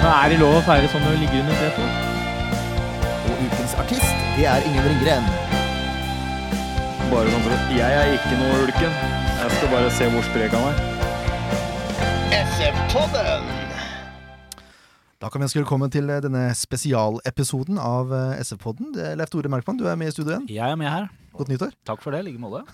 [0.00, 1.88] Men er det lov å feire sånn når du ligger under setet?
[3.22, 5.26] Og ukens artist, det er Ingen Ringgren.
[7.12, 8.94] Bare sånn for at Jeg er ikke noe ulken.
[9.42, 10.76] Jeg skal bare se hvor sprek han er.
[12.42, 13.50] SF-podden!
[15.22, 18.90] Da kan vi ønske velkommen til eh, denne spesialepisoden av eh, SF-podden.
[18.96, 20.48] Det er Leif Tore Merkmann, du er med i studio igjen.
[20.50, 21.06] Jeg er med her.
[21.38, 21.76] Godt nyttår.
[21.86, 22.64] Takk for det, i like måte.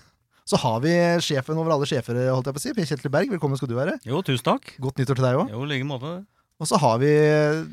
[0.49, 2.73] Så har vi sjefen over alle sjefer, holdt jeg på å si.
[2.73, 3.99] Per Kjetil Berg, velkommen skal du være.
[4.07, 4.71] Jo, tusen takk.
[4.81, 5.51] Godt nyttår til deg òg.
[5.53, 6.15] Jo, i like måte.
[6.59, 7.09] Og så har vi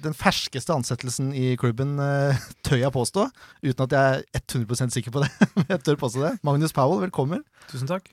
[0.02, 3.24] den ferskeste ansettelsen i klubben, eh, tør jeg påstå.
[3.64, 5.30] Uten at jeg er 100% sikker på det.
[5.56, 6.30] men jeg tør påstå det.
[6.47, 7.42] Magnus Powell, velkommen.
[7.66, 8.06] Tusen takk.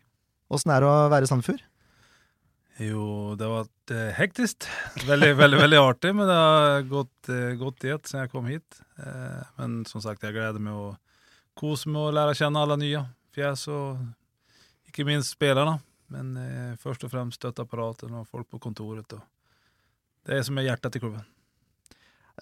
[0.54, 1.62] Åssen er det å være i Sandefjord?
[2.82, 3.06] Jo,
[3.38, 4.66] det har vært hektisk.
[5.06, 8.82] Veldig, veldig veldig artig, men det har gått, godt i ett siden jeg kom hit.
[8.98, 10.96] Eh, men som sagt, jeg gleder meg å
[11.60, 14.02] kose meg og lære å kjenne alle nye fjes, og
[14.90, 15.78] ikke minst spillerne.
[16.14, 19.14] Men eh, først og fremst støtteapparatet og folk på kontoret.
[19.14, 19.22] Og
[20.28, 21.24] det er som er hjertet i klubben.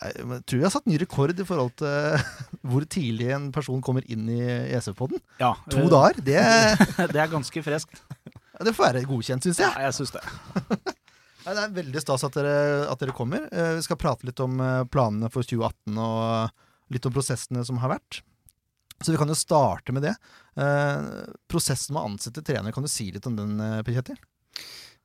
[0.02, 2.22] Jeg tror vi har satt ny rekord i forhold til
[2.72, 4.40] hvor tidlig en person kommer inn i
[4.72, 5.20] ESF-podden.
[5.42, 6.22] Ja, To øh, dager.
[6.24, 6.40] Det,
[7.14, 8.00] Det er ganske freskt.
[8.62, 9.68] det får være godkjent, syns jeg.
[9.68, 10.24] Ja, jeg synes det.
[11.42, 12.56] Nei, det er veldig stas at dere,
[12.88, 13.48] at dere kommer.
[13.52, 17.80] Eh, Vi skal prate litt om eh, planene for 2018 og litt om prosessene som
[17.82, 18.22] har vært.
[19.02, 20.14] Så vi kan jo starte med det.
[20.62, 21.08] Eh,
[21.50, 24.20] prosessen med å ansette trener, kan du si litt om den, Per Kjetil?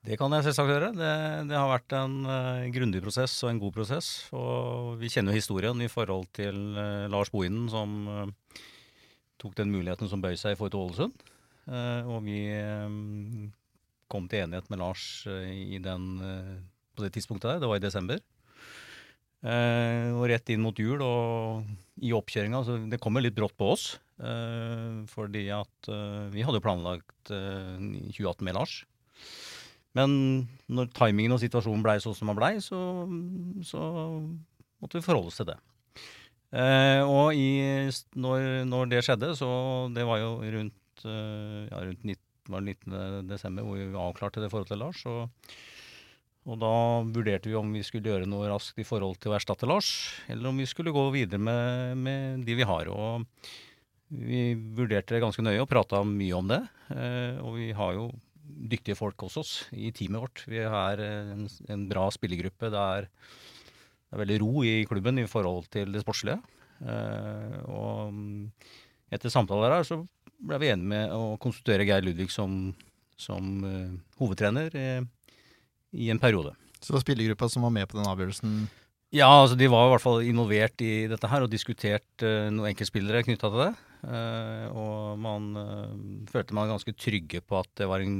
[0.06, 0.92] Det kan jeg selvsagt gjøre.
[0.94, 1.12] Det,
[1.50, 4.10] det har vært en uh, grundig prosess og en god prosess.
[4.38, 8.60] Og vi kjenner jo historien i forhold til uh, Lars Bohinen som uh,
[9.42, 11.32] tok den muligheten som bøy seg i forhold til Ålesund.
[11.66, 12.38] Og vi
[12.86, 13.48] um,
[14.06, 16.04] kom til enighet med Lars den,
[16.94, 17.58] på det tidspunktet der.
[17.64, 18.20] Det var i desember.
[19.42, 21.66] Og rett inn mot jul og
[21.98, 22.62] i oppkjøringa.
[22.62, 23.88] Så det kommer litt brått på oss.
[25.10, 25.90] fordi at
[26.30, 27.82] vi hadde jo planlagt eh,
[28.14, 28.78] 2018 med Lars.
[29.96, 30.12] Men
[30.68, 32.78] når timingen og situasjonen blei sånn som den blei, så,
[33.64, 33.82] så
[34.82, 35.56] måtte vi forholde oss til det.
[36.56, 39.48] Eh, og i, når, når det skjedde, så
[39.94, 43.26] det var jo rundt, eh, ja, rundt 19, var det 19.
[43.26, 45.02] desember hvor vi avklarte det forholdet til Lars.
[45.10, 45.56] Og,
[46.46, 46.74] og da
[47.16, 49.90] vurderte vi om vi skulle gjøre noe raskt i forhold til å erstatte Lars,
[50.30, 52.92] eller om vi skulle gå videre med, med de vi har.
[52.92, 53.26] Og
[54.14, 56.62] vi vurderte det ganske nøye og prata mye om det.
[56.94, 58.10] Eh, og vi har jo
[58.46, 60.44] dyktige folk hos oss i teamet vårt.
[60.50, 62.70] Vi er en, en bra spillergruppe.
[62.72, 66.38] Det er, det er veldig ro i klubben i forhold til det sportslige.
[66.84, 68.12] Eh, og
[69.12, 70.00] etter samtaler her så
[70.36, 72.74] ble vi enige med å konstituere Geir Ludvig som,
[73.16, 75.06] som uh, hovedtrener eh,
[75.96, 76.52] i en periode.
[76.76, 78.58] Så det var spillergruppa som var med på den avgjørelsen.
[79.14, 82.72] Ja, altså de var i hvert fall involvert i dette her og diskutert uh, noen
[82.74, 83.70] enkeltspillere knytta til det.
[84.06, 85.94] Eh, og man eh,
[86.30, 88.18] følte man ganske trygge på at det var en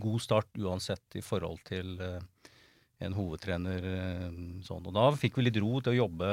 [0.00, 2.22] god start uansett i forhold til eh,
[3.04, 3.84] en hovedtrener
[4.64, 4.84] sånn.
[4.84, 6.32] Og da fikk vi litt ro til å jobbe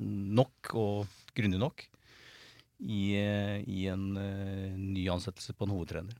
[0.00, 1.86] nok og grundig nok
[2.84, 4.10] i, i en
[4.76, 6.18] ny ansettelse på en hovedtrener.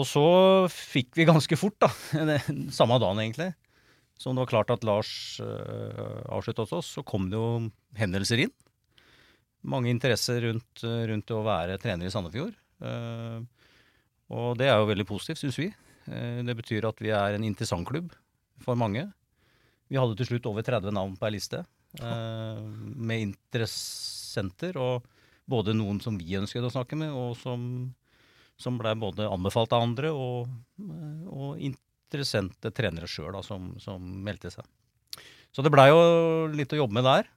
[0.00, 0.24] Og så
[0.72, 1.90] fikk vi ganske fort, da,
[2.78, 3.50] samme dagen egentlig,
[4.16, 5.12] som det var klart at Lars
[5.44, 8.54] uh, avsluttet hos oss, så kom det jo hendelser inn.
[9.62, 12.54] Mange interesser rundt, eh, rundt å være trener i Sandefjord.
[12.82, 13.40] Eh,
[14.34, 15.68] og det er jo veldig positivt, syns vi.
[16.10, 18.10] Eh, det betyr at vi er en interessant klubb
[18.64, 19.06] for mange.
[19.88, 21.64] Vi hadde til slutt over 30 navn på ei liste
[22.00, 24.78] med interessenter.
[24.80, 25.04] Og
[25.46, 27.92] både noen som vi ønsket å snakke med, og som,
[28.56, 30.48] som ble både anbefalt av andre, og,
[31.28, 34.64] og interessente trenere sjøl som, som meldte seg.
[35.52, 37.28] Så det blei jo litt å jobbe med der.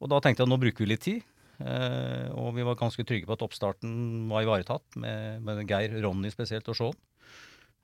[0.00, 1.24] Og da tenkte jeg at nå bruker vi litt tid.
[1.60, 3.92] Eh, og vi var ganske trygge på at oppstarten
[4.30, 6.98] var ivaretatt, med, med Geir, Ronny spesielt og Shaun.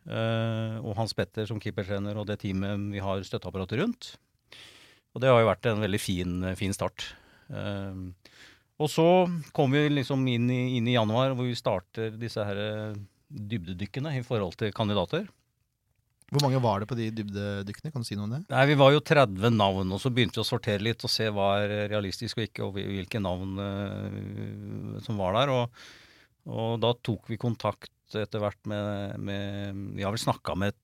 [0.06, 4.14] Eh, og Hans Petter som keepertrener og det teamet vi har støtteapparatet rundt.
[5.16, 7.10] Og det har jo vært en veldig fin, fin start.
[7.52, 8.04] Eh,
[8.76, 9.06] og så
[9.56, 12.98] kom vi liksom inn i, inn i januar, hvor vi starter disse her eh,
[13.28, 15.26] dybdedykkene i forhold til kandidater.
[16.32, 17.92] Hvor mange var det på de dybdedykkene?
[17.94, 18.40] Kan du si noe om det?
[18.50, 21.28] Nei, Vi var jo 30 navn, og så begynte vi å sortere litt og se
[21.30, 25.52] hva er realistisk og ikke, og hvil- hvilke navn uh, som var der.
[25.54, 25.84] Og,
[26.50, 30.74] og da tok vi kontakt etter hvert med, med Vi har vel snakka med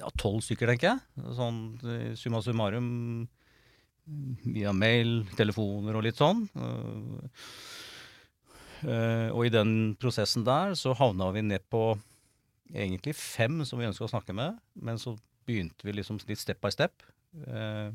[0.00, 1.24] ja, tolv stykker, tenker jeg.
[1.38, 2.90] Sånn eh, summa summarum
[4.44, 6.44] via mail, telefoner og litt sånn.
[6.52, 7.16] Uh,
[8.84, 11.94] uh, og i den prosessen der så havna vi ned på
[12.74, 15.16] egentlig fem som vi ønska å snakke med, men så
[15.46, 17.04] begynte vi liksom litt step by step.
[17.46, 17.90] Eh,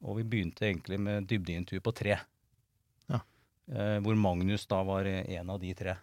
[0.00, 2.18] og vi begynte egentlig med dybdeintervju på tre.
[3.10, 3.20] Ja.
[3.72, 5.96] Eh, hvor Magnus da var en av de tre.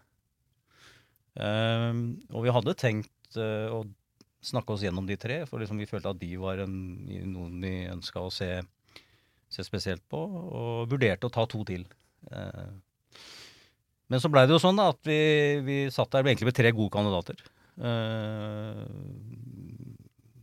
[1.37, 1.93] Eh,
[2.33, 3.83] og vi hadde tenkt eh, å
[4.47, 6.75] snakke oss gjennom de tre, for liksom vi følte at de var en,
[7.31, 8.51] noen vi ønska å se,
[9.51, 11.87] se spesielt på, og vurderte å ta to til.
[12.31, 12.69] Eh,
[14.07, 15.19] men så blei det jo sånn da, at vi,
[15.65, 17.41] vi satt der egentlig med tre gode kandidater.
[17.77, 18.85] Eh,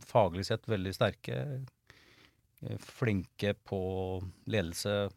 [0.07, 1.39] faglig sett veldig sterke.
[2.61, 5.09] eh, Flinke på ledelse.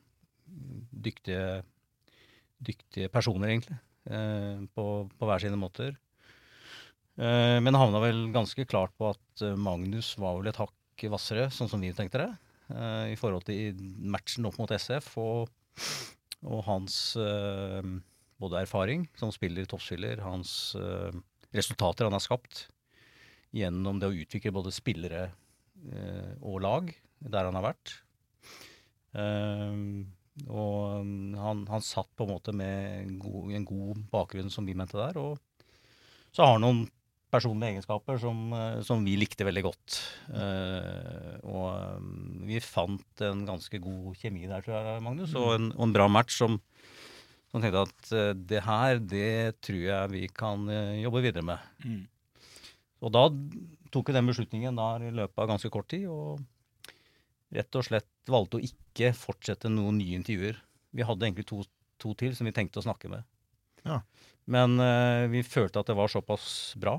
[0.49, 1.63] Dyktige,
[2.59, 3.79] dyktige personer, egentlig.
[4.11, 5.97] eh, På, på hver sine måter.
[7.19, 11.81] Men havna vel ganske klart på at Magnus var vel et hakk hvassere, sånn som
[11.83, 12.29] vi tenkte det.
[13.11, 15.51] I forhold til matchen opp mot SF og,
[16.47, 17.17] og hans
[18.39, 20.77] både erfaring som spiller, toppspiller, hans
[21.55, 22.67] resultater han har skapt
[23.55, 27.95] gjennom det å utvikle både spillere eh, og lag der han har vært.
[29.19, 30.11] Ehm,
[30.47, 34.69] og um, han, han satt på en måte med en god, en god bakgrunn, som
[34.69, 35.19] vi mente der.
[35.19, 35.39] Og
[36.31, 36.85] så har han noen
[37.33, 39.99] personlige egenskaper som, eh, som vi likte veldig godt.
[40.33, 45.73] Eh, og um, vi fant en ganske god kjemi der, tror jeg, Magnus, og en,
[45.75, 46.61] og en bra match som,
[47.49, 51.65] som tenkte at eh, det her, det tror jeg vi kan eh, jobbe videre med.
[53.05, 53.25] Og da
[53.95, 56.43] tok vi den beslutningen der i løpet av ganske kort tid, og
[57.55, 60.59] rett og slett valgte å ikke fortsette noen nye intervjuer.
[60.93, 61.63] Vi hadde egentlig to,
[62.01, 63.25] to til som vi tenkte å snakke med.
[63.87, 64.03] Ja.
[64.49, 66.99] Men uh, vi følte at det var såpass bra.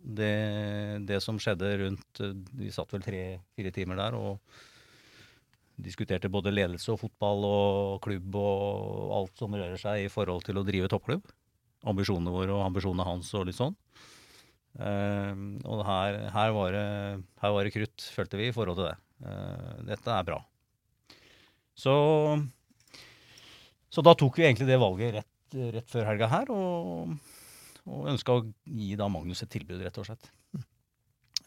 [0.00, 0.32] Det,
[1.04, 2.20] det som skjedde rundt
[2.56, 4.38] Vi satt vel tre-fire timer der og
[5.84, 10.60] diskuterte både ledelse og fotball og klubb og alt som rører seg i forhold til
[10.60, 11.26] å drive toppklubb.
[11.90, 13.76] Ambisjonene våre og ambisjonene hans og litt sånn.
[14.78, 15.34] Uh,
[15.66, 16.86] og her, her, var det,
[17.42, 18.96] her var det krutt, følte vi, i forhold til det.
[19.24, 20.38] Uh, dette er bra.
[21.80, 21.94] Så,
[23.90, 27.16] så da tok vi egentlig det valget rett, rett før helga her, og,
[27.88, 30.30] og ønska å gi da Magnus et tilbud, rett og slett.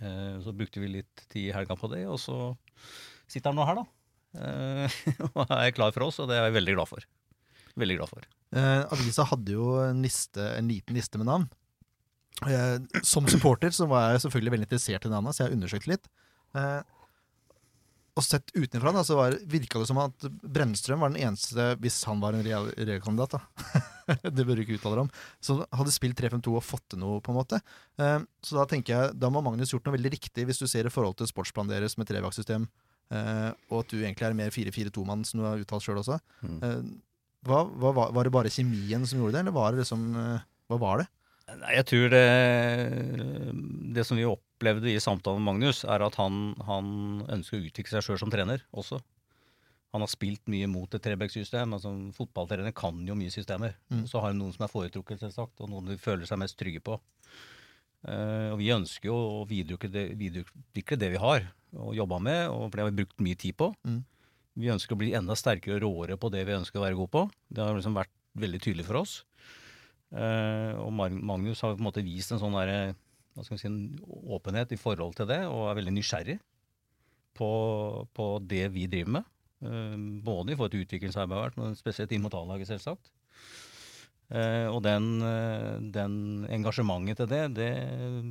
[0.01, 2.51] Uh, så brukte vi litt tid i helga på det, og så
[3.29, 4.02] sitter han nå her, da.
[4.33, 5.01] Eh,
[5.37, 7.05] og er klar for oss, og det er jeg veldig glad for.
[7.79, 8.25] Veldig glad for.
[8.53, 11.47] Eh, avisa hadde jo en, liste, en liten liste med navn.
[12.49, 16.11] Eh, som supporter så var jeg selvfølgelig veldig interessert i navnet, så jeg undersøkte litt.
[16.57, 16.81] Eh,
[18.13, 19.17] og sett utenfra da, så
[19.49, 23.01] virka det som at Brennstrøm var den eneste, hvis han var en real, real
[24.35, 27.23] det bør du ikke uttale deg om, som hadde spilt 3-5-2 og fått til noe,
[27.25, 27.57] på en måte.
[27.97, 30.85] Eh, så da tenker jeg, da må Magnus gjort noe veldig riktig, hvis du ser
[30.85, 32.67] i forhold til sportsplan deres med trevaktssystem,
[33.11, 36.19] og at du egentlig er mer 4-4-2-mann, som du har uttalt sjøl også.
[36.41, 36.59] Mm.
[36.63, 36.79] Eh,
[37.47, 40.79] hva, hva, var- det bare kjemien som gjorde det, eller var det liksom eh, Hva
[40.79, 41.07] var det?
[41.59, 42.27] Nei, jeg tror det
[43.93, 46.87] Det som vi opplevde i samtalen med Magnus, er at han, han
[47.27, 49.01] ønsker å utvikle seg sjøl som trener også.
[49.93, 51.75] Han har spilt mye mot et Trebekk-system.
[51.75, 53.75] Altså, fotballtrenere kan jo mye systemer.
[53.93, 54.07] Mm.
[54.09, 56.81] Så har han noen som er foretrukket, selvsagt, og noen de føler seg mest trygge
[56.81, 56.95] på.
[58.03, 62.41] Uh, og vi ønsker jo å videreutvikle det, videreutvikle det vi har og jobba med,
[62.53, 63.69] og for det har vi brukt mye tid på.
[63.87, 64.01] Mm.
[64.61, 67.13] Vi ønsker å bli enda sterkere og råere på det vi ønsker å være gode
[67.15, 67.23] på.
[67.49, 69.15] Det har liksom vært veldig tydelig for oss.
[70.13, 72.93] Eh, og Magnus har på en måte vist en sånn der,
[73.33, 76.37] hva skal vi si, en åpenhet i forhold til det, og er veldig nysgjerrig
[77.37, 77.49] på,
[78.13, 79.31] på det vi driver med.
[79.65, 83.09] Eh, både i forhold til utviklingsarbeidet, men spesielt inn mot A-laget, selvsagt.
[84.31, 86.13] Eh, og den, eh, den
[86.49, 87.71] engasjementet til det, det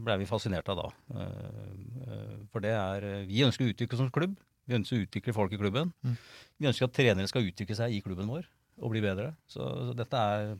[0.02, 0.88] blei vi fascinert av da.
[1.18, 4.34] Eh, for det er Vi ønsker å utvikle som klubb.
[4.66, 5.92] Vi ønsker å utvikle folk i klubben.
[6.02, 6.16] Mm.
[6.58, 8.46] Vi ønsker at trenere skal utvikle seg i klubben vår
[8.82, 9.34] og bli bedre.
[9.46, 10.54] Så, så dette er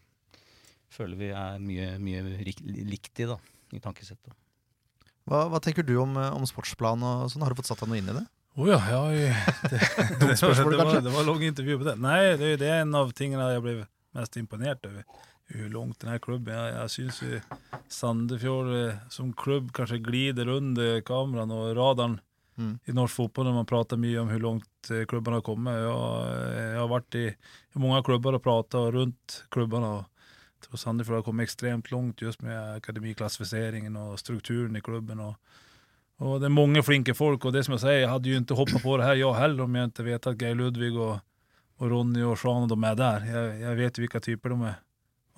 [0.92, 3.38] føler vi er mye, mye rik- likt i, da,
[3.72, 4.34] i tankesettet.
[5.24, 7.44] Hva, hva tenker du om, om sportsplan og sånn?
[7.46, 8.24] Har du fått satt deg noe inn i det?
[8.60, 9.32] Oh ja, ja, det.
[9.70, 11.94] Det, det, var, det, var, det var lång intervju på det.
[12.02, 13.78] Nei, det, er en av tingene jag blev
[14.14, 15.04] mest imponert over
[15.52, 16.76] hvor langt denne klubben, er.
[16.78, 17.22] Jeg syns
[17.92, 22.20] Sandefjord eh, som klubb kanskje glider under kameran og radaren
[22.56, 22.78] Mm.
[22.84, 25.72] i norsk fotball når man prater mye om hvor langt klubben har kommet.
[25.72, 30.04] Jeg, eh, jag har vært i, i klubber og och rundt runt og
[30.62, 35.20] Och tror Sandefjord har kommet extremt langt just med akademiklassifiseringen og strukturen i klubben.
[35.20, 35.34] og
[36.20, 38.54] og det er mange flinke folk og det som jeg sier, jeg hadde jo ikke
[38.54, 41.20] hoppa på det her, jeg heller om jeg ikke vet at Geir Ludvig och,
[41.82, 43.24] och Ronny og Sean de er der.
[43.26, 44.76] Jeg, jeg vet hvilke vilka typer de er.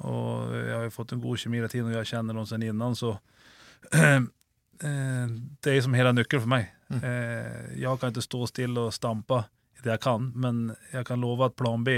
[0.04, 2.66] Og jeg har ju fått en god kjemi hela tiden og jeg kjenner dem siden
[2.68, 3.14] innan så
[3.94, 4.26] eh,
[5.64, 6.68] det er som hele nøkkelen for meg.
[6.92, 7.00] Mm.
[7.80, 9.46] Jeg kan ikke stå still og stampa
[9.78, 10.28] i det jeg kan.
[10.36, 11.96] Men jeg kan love at plan B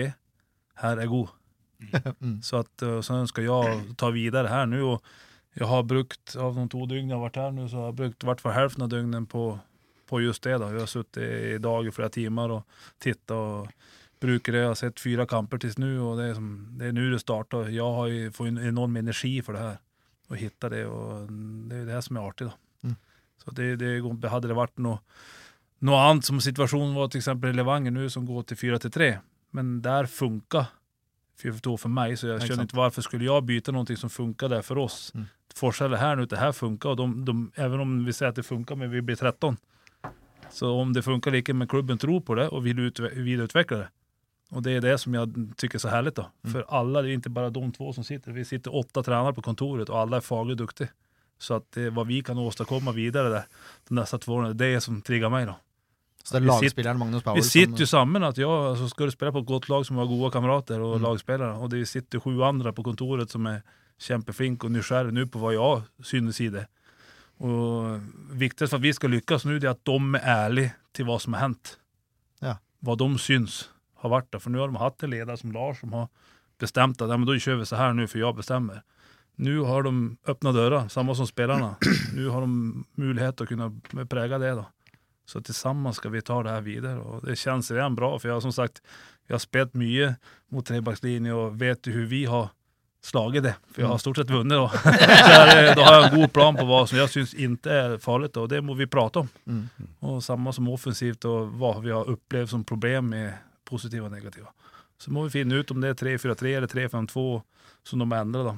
[0.82, 1.34] her er god.
[2.20, 2.38] Mm.
[2.46, 4.94] Så at, eh, skal jeg ta videre her nå.
[4.94, 7.86] og jeg har brukt, av de to dygn jeg har vært her nå, så har
[7.88, 9.44] jeg brukt hvert fall halvparten av dygnen på,
[10.04, 10.58] på just det.
[10.60, 10.68] da.
[10.68, 13.72] Jeg har sittet i dag i flere timer og tittet och
[14.20, 14.58] bruker det.
[14.58, 17.18] Jag har sett fyra kamper tills nu och det är, som, det är nu det
[17.18, 17.68] startar.
[17.68, 19.78] Jag har ju, en enorm energi för det här
[20.28, 21.32] och hitta det och
[21.68, 22.49] det är det som är artigt.
[22.49, 22.88] Då.
[22.88, 22.96] Mm.
[23.44, 25.00] Så det, det, hade det varit något,
[25.78, 28.90] något annat som situationen var till exempel i Levanger nu som går till 4 till
[28.90, 29.18] 3.
[29.50, 30.66] Men där funkar
[31.42, 32.49] 4-2 för mig, så jag Exakt.
[32.49, 35.12] känner inte varför skulle jag byta någonting som funkar där för oss.
[35.14, 35.26] Mm.
[35.54, 38.42] Forshaga här nu, det här funkar och de, de, även om vi säger att det
[38.42, 39.56] funkar men vi blir 13.
[40.50, 43.88] Så om det funkar lika med klubben tror på det och vill utve- vidareutveckla det.
[44.50, 46.30] Och det är det som jag tycker är så härligt då.
[46.44, 46.52] Mm.
[46.52, 48.32] För alla, det är inte bara de två som sitter.
[48.32, 50.88] Vi sitter åtta tränare på kontoret och alla är fagligt duktiga.
[51.38, 53.42] Så att det, vad vi kan åstadkomma vidare där
[53.88, 55.54] de nästa två åren, det är som triggar mig då.
[56.24, 59.12] Så det är lagspilleren Magnus Powell Vi sitter ju sammen Att jag, alltså, skal du
[59.12, 61.02] spille på et godt lag som har gode kamerater og Mm.
[61.02, 63.60] lagspillere, og det sitter sju andre på kontoret som er
[64.00, 66.66] kjempeflinke og nysgjerrige nå på hva jeg synes i det.
[67.40, 68.00] Og
[68.32, 71.18] viktigast for at vi skal lykkes nå, det er at de er ærlige til hva
[71.20, 71.76] som har hendt.
[72.42, 72.56] Ja.
[72.82, 73.68] Hva de syns
[74.06, 74.42] har vært der.
[74.42, 76.08] For nå har de hatt en leder som Lars som har
[76.62, 78.84] bestemt at ja, men da kjører vi så her nå, for jeg bestemmer.
[79.36, 79.92] Nå har de
[80.32, 81.75] åpna døra, samme som spillerne.
[82.16, 84.54] Nå har de mulighet til å kunne prege det.
[84.56, 84.70] da.
[85.28, 87.00] Så sammen skal vi ta det her videre.
[87.02, 88.80] og det kjennes igjen bra For jeg har som sagt
[89.26, 90.12] jeg har spilt mye
[90.54, 92.52] mot trebackslinje og vet du hur vi har
[93.02, 93.54] slaget det.
[93.75, 94.54] For jeg har stort sett vunnet.
[94.54, 97.75] Da Så här, da har jeg en god plan på hva som jeg syns ikke
[97.75, 99.28] er farlig, og det må vi prate om.
[100.06, 103.34] Og Samme som offensivt og hva vi har opplevd som problem med
[103.66, 104.52] positiva og negativa.
[104.99, 107.26] Så må vi finne ut om det er 3-4-3 eller 3-5-2
[107.87, 108.50] som de endrer.
[108.52, 108.56] da.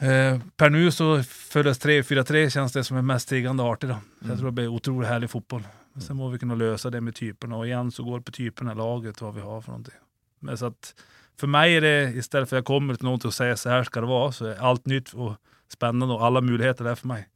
[0.00, 3.88] Eh, per nu så føles 3-4-3 känns det som er mest tiggende artig.
[3.88, 3.98] Då.
[4.22, 5.62] Så jeg tror det blir utrolig herlig fotball.
[5.92, 7.56] Men så må vi kunne løse det med typene.
[7.56, 10.00] Og igjen så går det på typene, laget, hva vi har for noe.
[10.40, 10.94] Men så at
[11.40, 13.74] for meg er det, i stedet for jeg kommer til noen til å si så
[13.74, 15.36] her skal det være, så er alt nytt og
[15.72, 17.28] spennende og alle muligheter der for meg.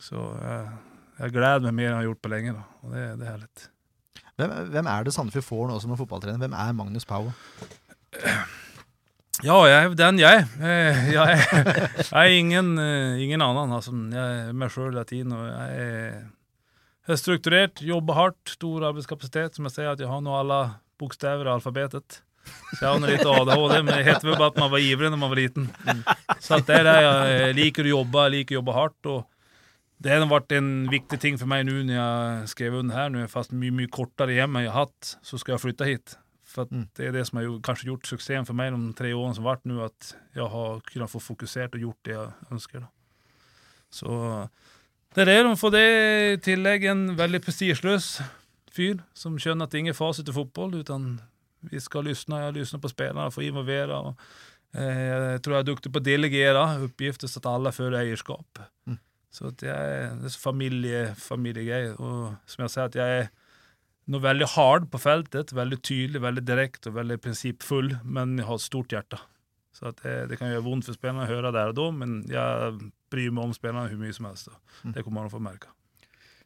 [0.00, 0.72] Så eh,
[1.20, 2.56] jeg gleder meg mer enn jeg har gjort på lenge.
[2.56, 3.71] da, og det, det er härligt.
[4.42, 6.40] Hvem, hvem er det Sandefjord får nå som en fotballtrener?
[6.42, 7.30] Hvem er Magnus Pau?
[9.42, 10.44] Ja, jeg, den jeg.
[10.60, 11.38] Jeg
[12.12, 13.72] er ingen, eh, ingen annen.
[13.74, 15.86] Altså, jeg er meg sjøl hela tiden jeg
[17.08, 19.56] er, strukturert, jobber hardt, stor arbeidskapasitet.
[19.56, 20.60] Som jeg sier, at jeg har nå alle
[21.00, 22.20] bokstaver i alfabetet.
[22.74, 25.20] Så jeg har litt ADHD, men det heter vel bare at man var ivrig når
[25.20, 25.68] man var liten.
[26.42, 29.06] Så att det er det jeg liker å jobbe, jeg liker å jobbe hardt.
[29.06, 29.31] Och
[30.02, 33.08] det har vært en viktig ting for meg nå når jeg skrev under her.
[33.12, 35.88] Nå er jeg fast mye kortere hjemme enn jeg har hatt, så skal jeg flytte
[35.88, 36.16] hit.
[36.52, 36.88] For Mm.
[36.96, 39.44] det er det som har ju- kanske gjort suksessen for meg de tre årene som
[39.44, 42.80] har vært nå, at jeg har kunnet få fokusert og gjort det jeg ønsker.
[42.80, 42.86] Da.
[43.90, 44.48] Så
[45.14, 45.86] det er det, de får det
[46.32, 48.22] i tillegg en veldig prestisjeløs
[48.70, 51.20] fyr som skjønner at det er ingen fasit i fotboll, utan
[51.70, 53.98] vi skal lyssna, jeg lyssnar på spelarna, får involvera.
[54.00, 54.16] Och,
[54.74, 58.58] eh, jag tror jag är duktig på att delegera uppgifter så att alla får eierskap.
[58.86, 58.98] Mm.
[59.32, 61.94] Så at jeg det er familie, familiegreier.
[61.96, 63.30] Og som jeg sier, at jeg er
[64.12, 65.54] noe veldig hard på feltet.
[65.56, 69.20] Veldig tydelig, veldig direkte og veldig prinsippfull, men jeg har et stort hjerte.
[69.72, 72.18] Så at det, det kan gjøre vondt for spillerne å høre der og da, men
[72.28, 72.74] jeg
[73.12, 74.50] bryr meg om spillerne hvor mye som helst.
[74.50, 74.58] Då.
[74.82, 74.92] Mm.
[74.96, 75.72] Det kommer man å få merke.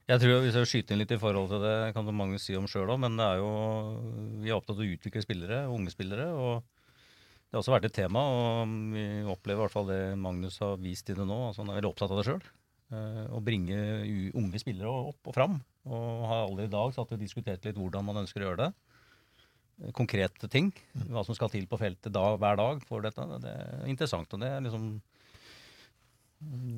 [0.06, 2.68] Jeg tror Hvis jeg skyter inn litt i forhold til det, kan Magnus si om
[2.70, 3.48] sjøl òg, men det er jo,
[4.44, 6.28] vi er opptatt av å utvikle spillere, unge spillere.
[6.30, 10.60] og Det har også vært et tema, og vi opplever i hvert fall det Magnus
[10.62, 11.40] har vist i det nå.
[11.48, 12.46] altså Han er veldig opptatt av det sjøl.
[12.86, 13.76] Å bringe
[14.38, 15.56] unge spillere opp og fram.
[15.90, 18.70] Og har allerede i dag satt og diskutert litt hvordan man ønsker å gjøre det.
[19.82, 20.70] Eh, Konkrete ting.
[21.10, 23.26] Hva som skal til på feltet da, hver dag for dette.
[23.42, 24.32] Det er interessant.
[24.32, 24.88] og det er liksom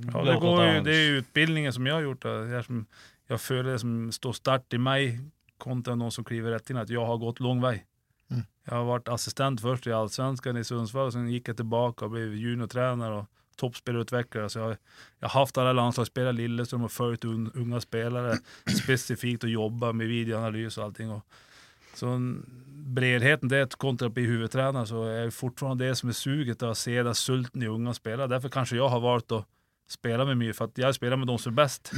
[0.09, 2.25] Ja, det, går det er utbildningen som jeg har gjort.
[2.25, 2.87] jeg Jag, som,
[3.29, 5.21] jeg føler det som står sterkt i meg,
[5.59, 7.83] kontra noen som kliver rett inn, at jeg har gått lang vei.
[8.31, 8.45] Mm.
[8.65, 11.13] Jag har vært assistent først i Allsvenskan i Sundsvall.
[11.13, 13.11] så gikk jeg tilbake og ble juniortrener.
[13.11, 13.27] och
[13.59, 14.49] toppspelarutvecklare.
[14.49, 14.77] Så jag,
[15.19, 18.39] jag har haft alla landslagsspelare, Lilleström och följt un, unga spelare
[18.83, 21.11] specifikt och jobbat med videoanalys och allting.
[21.11, 21.25] Och,
[21.95, 26.63] så en- bredheten det kontra å bli huvudtränare så är fortfarande det som är suget
[26.63, 28.27] att se den sulten i unga spelare.
[28.27, 29.47] Därför kanske jag har valt att
[29.89, 31.93] spela med mye, för att jag spelar med de som är bäst.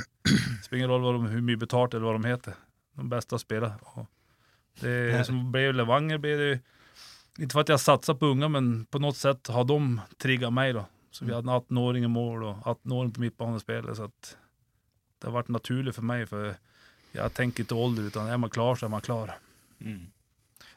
[0.59, 2.55] Det spelar ingen roll vad de, hur mycket betalt eller vad de heter.
[2.97, 3.73] De bästa spelar.
[3.81, 4.07] Och
[4.81, 6.61] det som blev Levanger blev det,
[7.43, 10.73] inte för att jag satsar på unga, men på något sätt har de triggat mig
[10.73, 10.87] då.
[11.11, 14.37] Så vi hadde en 18-åring i mål og 18-åring på midtbanespillet, Så att
[15.19, 16.29] det har vært naturlig for meg.
[16.31, 16.55] For
[17.13, 19.35] jeg tenker ikke ålder, utan er man klar så er man klar.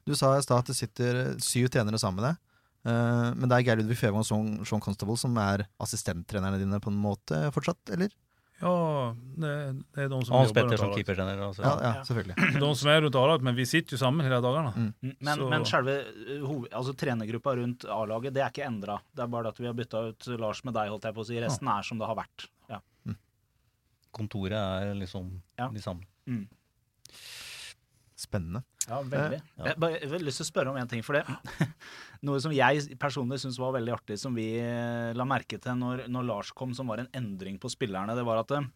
[0.04, 2.42] Du sa i stad at det sitter syv trenere sammen med deg.
[2.84, 6.92] Eh, men det er Geir Ludvig Fevang og Sean Constable som er assistenttrenerne dine på
[6.92, 8.12] en måte fortsatt, eller?
[8.62, 9.50] Ja, det,
[9.96, 10.96] det er de som Hans jobber Petter rundt som A-laget.
[11.06, 11.40] keepertrener.
[11.48, 11.64] Altså.
[11.66, 12.36] Ja, ja, selvfølgelig.
[12.64, 14.72] De som er rundt A-laget, men vi sitter jo sammen hele dagene.
[14.78, 14.94] Mm.
[15.04, 15.96] Mm, Men, Så- men selve
[16.40, 19.00] uh, altså, trenergruppa rundt A-laget, det er ikke endra.
[19.14, 21.28] Det er bare at vi har bytta ut Lars med deg, holdt jeg på å
[21.28, 21.40] si.
[21.44, 22.48] Resten er som det har vært.
[22.70, 22.80] Ja.
[24.14, 25.68] Kontoret er liksom Ja.
[25.74, 26.06] de samme.
[26.30, 26.48] Mm.
[28.24, 28.64] Spennende.
[28.88, 29.40] Ja, veldig.
[29.58, 29.66] Ja.
[29.70, 31.04] Jeg, bare, jeg har lyst til å spørre om en ting.
[31.06, 31.24] For det
[32.28, 36.06] Noe som jeg personlig syns var veldig artig, som vi eh, la merke til når,
[36.12, 38.70] når Lars kom, som var en endring på spillerne, det var at eh,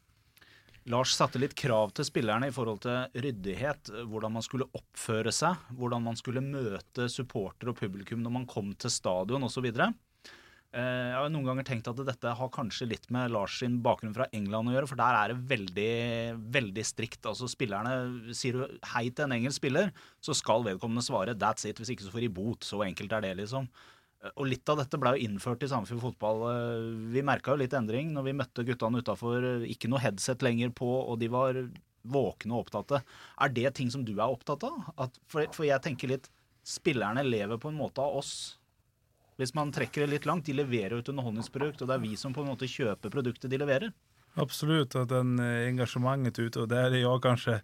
[0.88, 5.34] Lars satte litt krav til spillerne i forhold til ryddighet, eh, hvordan man skulle oppføre
[5.36, 9.68] seg, hvordan man skulle møte supporter og publikum når man kom til stadion osv.
[9.68, 9.96] Eh,
[10.75, 14.27] Jeg har noen ganger tenkt at dette har kanskje litt med Lars sin bakgrunn fra
[14.36, 15.91] England å gjøre, for der er det veldig,
[16.53, 17.24] veldig strikt.
[17.25, 21.79] Altså spillerne, Sier du hei til en engelsk spiller, så skal vedkommende svare 'that's it',
[21.79, 22.59] hvis ikke så får de bot.
[22.67, 23.69] Så enkelt er det, liksom.
[24.24, 26.43] Eh, Og litt av dette ble jo innført i Sandefjord fotball.
[26.51, 29.63] Eh, Vi merka jo litt endring når vi møtte guttene utafor.
[29.65, 31.53] Ikke noe headset lenger på, og de var
[32.05, 33.03] våkne og opptatte.
[33.39, 34.93] Er det ting som du er opptatt av?
[34.97, 36.29] At, for, for jeg tenker litt
[36.67, 38.56] Spillerne lever på en måte av oss.
[39.38, 42.15] Hvis man trekker det litt langt, de leverer jo et underholdningsprodukt, og det er vi
[42.17, 43.91] som på en måte kjøper produktet de leverer.
[44.38, 47.60] Absolutt, og den engasjementet engagemanget ute og der er jeg kanskje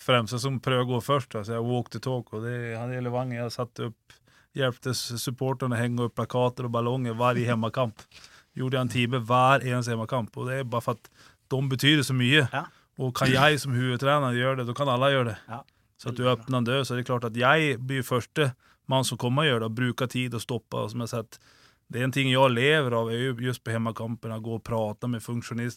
[0.00, 1.36] fremst som prøver å gå først.
[1.36, 3.42] Jeg har walk the talk og det hade Levanger.
[3.42, 4.16] Jag satte opp,
[4.56, 8.04] hjälpte supporterne å henge opp plakater og ballonger hver hemmakamp.
[8.58, 11.12] Gjorde jeg en time hver eneste hemmakamp og det er bare for at
[11.52, 12.46] de betyr så mye.
[12.48, 12.66] Ja.
[13.02, 15.38] Og kan jeg som hovedtrener gjøre det, da kan alle gjøre det.
[15.50, 15.64] Ja.
[15.98, 18.52] Så at du åpner en dør, så er det klart at jeg blir första
[18.86, 19.70] man som kommer göra och
[20.06, 20.82] tid och stoppa.
[20.82, 21.40] Och som jag sagt,
[21.86, 25.06] det är en ting jag lever av, är ju just på hemmakamperna, gå och prata
[25.06, 25.22] med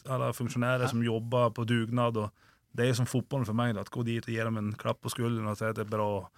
[0.08, 2.16] alla funktionärer som jobbar på dugnad.
[2.16, 2.30] Och
[2.72, 5.00] det är som fotbollen för mig, å att gå dit och ge dem en klapp
[5.00, 6.30] på skulden och säga att det är bra.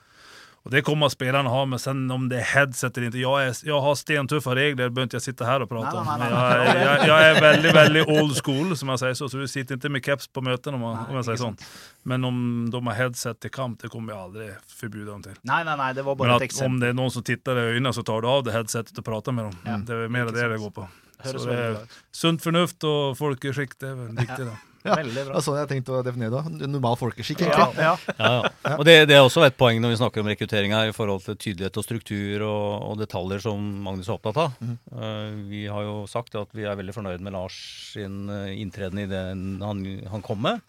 [0.62, 3.19] Och det kommer spelarna ha, men sen om det är headset eller inte.
[3.19, 6.07] Jag, är, jag har stentuffa regler, det behöver inte jag sitta här och prata om.
[6.19, 9.29] Men jag, veldig är- jag, jag är väldigt, väldigt old school, som jag säger så.
[9.29, 11.57] Så du sitter inte med keps på möten om, man, Nej, om jag säger sånn.
[12.02, 15.33] Men om de har headset till kamp, det kommer jag aldrig förbjuda dem till.
[15.43, 17.57] Nei, nei, nei, det var Men bare et att om det är någon som tittar
[17.57, 19.56] i ögonen så tar du av det headsetet och pratar med dem.
[19.65, 19.76] Ja.
[19.87, 20.89] Det är mer det det går på.
[21.25, 21.76] Så det er
[22.13, 24.21] sunt förnuft och folkeskikk, det er viktig.
[24.28, 24.70] viktigt.
[24.82, 24.88] Det.
[24.90, 24.97] Ja.
[24.97, 25.34] Veldig Det bra.
[25.36, 26.69] var sånn jeg tenkte å definere det.
[26.71, 27.84] Normal folkeskikk, egentlig.
[27.84, 27.95] ja.
[28.19, 28.32] Ja,
[28.64, 28.75] ja.
[28.76, 31.25] Og det, det er også et poeng når vi snakker om rekruttering her, i forhold
[31.26, 34.58] til tydelighet og struktur og, og detaljer som Magnus er opptatt av.
[34.64, 37.56] Eh, vi har jo sagt at vi er veldig fornøyd med Lars
[37.93, 39.25] sin eh, inntreden i det
[39.64, 40.60] han, han kom med.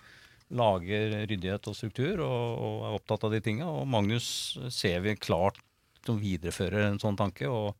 [0.51, 3.69] Lager ryddighet og struktur og, og er opptatt av de tinga.
[3.71, 5.61] Og Magnus ser vi klart
[6.05, 7.75] som viderefører en sånn tanke og,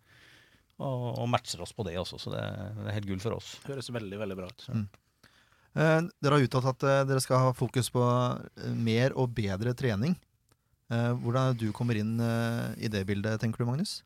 [0.80, 2.20] og, matcher oss på det også.
[2.22, 2.42] Så det,
[2.80, 3.56] det er helt gull for oss.
[3.68, 4.68] Høres veldig, veldig bra ut.
[4.72, 4.84] Eh,
[5.74, 10.18] dere har uttalt at eh, dere skal ha fokus på eh, mer og bedre trening.
[10.92, 14.02] Eh, hvordan du kommer inn eh, i det bildet, tenker du, Magnus?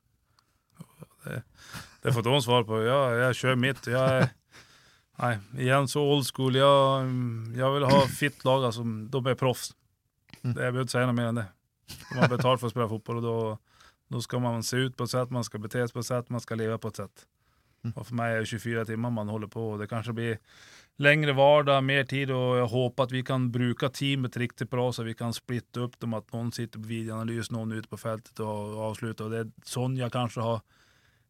[2.05, 2.83] Det får de svar på.
[2.85, 3.87] Ja, jeg kjører mitt.
[3.89, 4.27] Jeg,
[5.17, 6.59] nei, igjen så old school.
[6.59, 7.09] Jag,
[7.57, 8.67] jeg vil ha fitt lag.
[8.69, 9.71] Altså, de er proffs.
[10.43, 10.53] Mm.
[10.53, 11.47] Det, jag behöver inte säga något mer enn det.
[12.11, 13.57] De har betalt for å spille fotball, og
[14.13, 16.29] da skal man se ut på et sett, man skal bete seg på et sett,
[16.33, 17.25] man skal leve på et sätt.
[17.95, 20.37] Och för mig är det 24 timer man holder på og det kanskje blir
[20.97, 25.03] lengre vardag, mer tid og jeg håper at vi kan bruke teamet riktig bra så
[25.03, 28.79] vi kan splitte opp dem, at noen sitter på videoanalyse, noen ute på feltet og
[28.89, 29.25] avslutter.
[29.25, 30.63] og det er sånn jeg kanskje har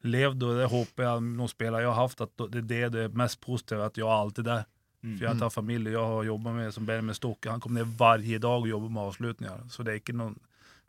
[0.06, 3.04] levd og det håper jeg noen spillere jeg har hatt, at det er det det
[3.04, 4.66] er mest positive, at jeg er alltid der.
[5.06, 7.50] För jag har familie jeg har jobba med som Benjamin Stokke.
[7.50, 9.70] han kommer ned varje dag og jobber med avslutninger.
[9.70, 10.40] Så det er ikke noen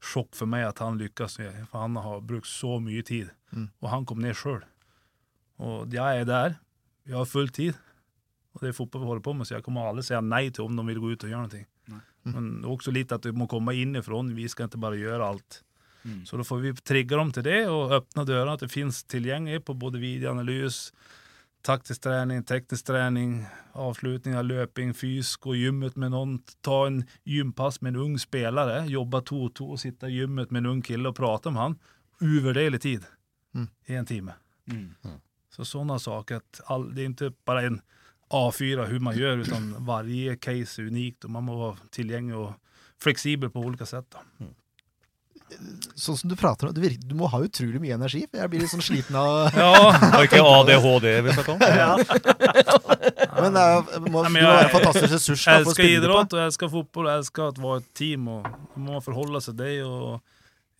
[0.00, 1.36] chock for meg at han lykkes,
[1.70, 3.30] for han har brukt så mye tid.
[3.52, 3.68] Mm.
[3.78, 4.60] Och han kom ned själv.
[5.58, 6.56] Och jeg er der,
[7.06, 7.74] vi har full tid.
[8.54, 10.64] Og det er fotball vi holder på med, så jeg kommer aldri si nei til
[10.64, 11.64] om de vil gå ut og gjøre noe.
[12.26, 12.32] Mm.
[12.34, 15.62] Men også litt at det må komme inifrån, vi skal ikke bare gjøre alt.
[16.06, 16.22] Mm.
[16.26, 18.54] Så da får vi trigge dem til det og åpne dørene.
[18.56, 20.90] At det fins tilgjengelig på både videoanalys,
[21.66, 23.40] taktisk trening, teknisk trening,
[23.74, 28.84] avslutning av løping, fysisk, gå gymmet med noen, Ta en gympass med en ung spelare,
[28.90, 31.78] jobba to-to og sitte i gymmet med en ung kille og prate om han.
[32.22, 33.06] Uvurderlig tid
[33.54, 33.68] Mm.
[33.88, 34.32] i en time.
[34.68, 34.94] Mm.
[35.56, 37.80] Så sådana saker, att all, det är inte bara en
[38.30, 42.52] A4 hur man gör, utan varje case är unikt och man må vara tillgänglig och
[43.02, 44.04] flexibel på olika sätt.
[44.10, 44.46] Då.
[45.94, 48.24] Sånn som du prater om, du, virker, Du må ha utrolig mye energi.
[48.30, 51.58] for Jeg blir litt sånn sliten av Ja, Og ikke ADHD vi snakker om.
[53.40, 55.84] Men det er, Nei, men jeg, du må være en fantastisk ressurs da, jeg elsker
[55.84, 58.42] älskar og jeg elsker fotball, älskar fotboll och älskar att team og
[58.74, 59.84] man må man seg til till det.
[59.84, 60.20] og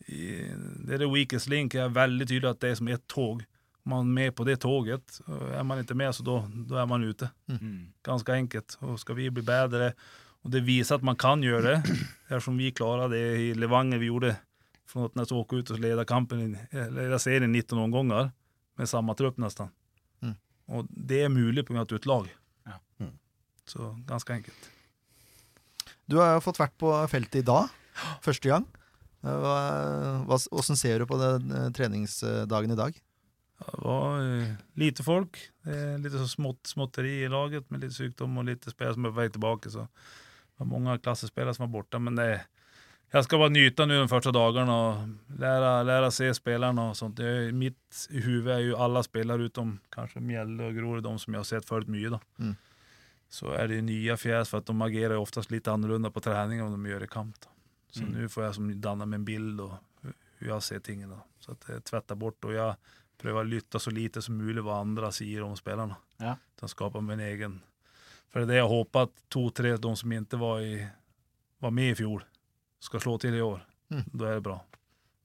[0.09, 0.45] i,
[0.87, 1.75] det er det weakest link.
[1.75, 3.45] Jeg er veldig tydelig at det er som ett tåg.
[3.87, 7.05] Man med på det toget, er är man inte med så då, då är man
[7.05, 7.31] ute.
[7.49, 7.93] Mm.
[8.03, 8.79] Ganska enkelt.
[8.81, 9.93] Och ska vi bli bättre
[10.43, 11.83] och det visar att man kan göra det,
[12.29, 14.37] eftersom vi klarade det i Levanger, vi gjorde
[14.87, 18.31] från att nästan åka ut och leda kampen, leda serien 19 omgångar
[18.75, 19.69] med samma trupp nästan.
[20.23, 20.35] Mm.
[20.67, 22.37] Och det är möjligt på grund av att du är ett lag.
[22.65, 22.73] Ja.
[22.99, 23.13] Mm.
[23.65, 24.71] Så ganske enkelt.
[26.07, 27.69] Du har jo fått vært på feltet i dag,
[28.27, 28.67] første gang.
[29.27, 33.03] Eh, hvordan ser du på den eh, treningsdagen i dag?
[33.59, 38.45] Det var eh, lite folk, lite så smått, småtteri i laget med litt sykdom og
[38.45, 39.71] lite spillere som er på vei tilbake.
[39.73, 41.99] Så det var mange klassespillere som var borte.
[41.99, 42.27] Men det,
[43.15, 46.85] jeg skal bare nyte nå de første dagene og lære, lære se spillerne.
[46.91, 47.17] og sånt.
[47.17, 51.33] Det, mitt i huvud er jo alle spillere utom kanskje Mjelde og Grorud, de som
[51.35, 52.11] jeg har sett før mye.
[52.13, 52.21] da.
[52.39, 52.55] Mm.
[53.33, 56.77] Så er det nye fjes, for at de agerer oftest litt annorlunda på trening enn
[56.77, 57.41] de gjør i kamp.
[57.41, 57.49] Da.
[57.97, 58.13] Så Mm.
[58.13, 61.17] nå får jeg som danne meg en bild og hvordan jeg ser tingene.
[61.41, 62.77] Så at jeg tvetter bort og jeg
[63.21, 65.97] prøver å lytte så lite som mulig hva andre sier om spillerne.
[66.21, 66.37] Ja.
[66.57, 67.59] Utan skapa min egen.
[68.31, 70.81] For det er det jeg håper at to-tre, av de som ikke var, i,
[71.63, 72.27] var med i fjor,
[72.83, 73.63] skal slå til i år.
[73.93, 74.03] Mm.
[74.13, 74.59] Da er det bra.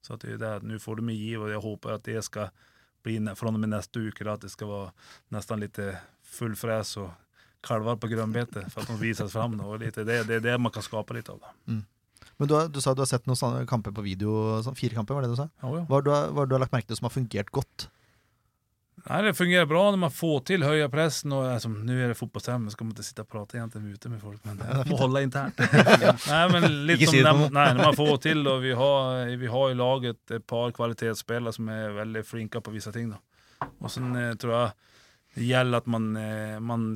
[0.01, 0.54] Så det er det.
[0.67, 2.54] Nå får de meg giv, og jeg håper at det skal
[3.04, 4.91] bli fra og med neste uke, at det skal være
[5.34, 5.80] nesten litt
[6.32, 7.10] full fres og
[7.65, 9.58] kalvar på grønnbete for at de vises fram.
[9.82, 11.41] det, det er det man kan skape litt av.
[11.41, 11.54] Da.
[12.41, 15.17] Men du, har, du sa du har sett noen kamper på video, sånn, fire kamper,
[15.17, 15.49] var det du sa?
[15.62, 15.88] Ja, ja.
[15.89, 17.88] Hva har du, lagt merke til som har fungert godt?
[19.01, 21.34] Nei, det fungerer bra når man får til høye pressen.
[21.34, 24.12] Og, altså, nå er det fotballstemme, så skal man ikke sitte og prate egentlig ute
[24.12, 24.38] med folk.
[24.45, 25.62] Men det må holde internt.
[26.31, 27.47] nei, men litt som noen.
[27.55, 31.55] nej, når man får til, og vi har, vi har i laget et par kvalitetsspillere
[31.57, 33.10] som er veldig flinke på visse ting.
[33.15, 33.67] Da.
[33.81, 34.71] Og så eh, tror jeg
[35.38, 36.88] det gjelder at man, eh, man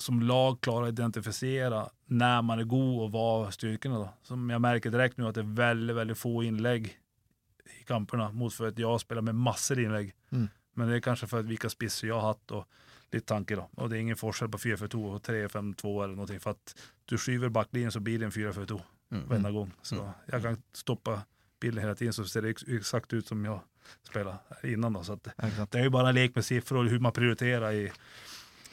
[0.00, 4.10] som lag klarer å identifisere når man er god, og hva styrkene da.
[4.26, 8.52] Som jeg merker direkte nå, at det er veldig, veldig få innlegg i kampene, mot
[8.54, 10.12] for at jeg spiller med masse innlegg.
[10.34, 10.48] Mm.
[10.78, 12.66] Men det er kanskje for at vilka spisser jeg har hatt, og
[13.12, 13.56] litt tanke.
[13.58, 13.66] da.
[13.76, 16.40] Og det er ingen forskjell på 4-4-2 og 3-5-2 eller noe.
[16.42, 16.74] For at
[17.10, 19.24] du skyver backlinjen, så blir det en 4-4-2 Mm.
[19.26, 19.70] hver gang.
[19.82, 19.96] Så
[20.30, 21.16] jeg kan stoppe
[21.60, 23.58] bilden hele tiden, så ser det eksakt exakt ut som jeg
[24.06, 24.92] spiller innan.
[24.94, 25.00] Da.
[25.02, 25.70] Så sant?
[25.72, 27.72] det er jo bare en lek med siffror hvordan man prioriterer.
[27.72, 27.90] i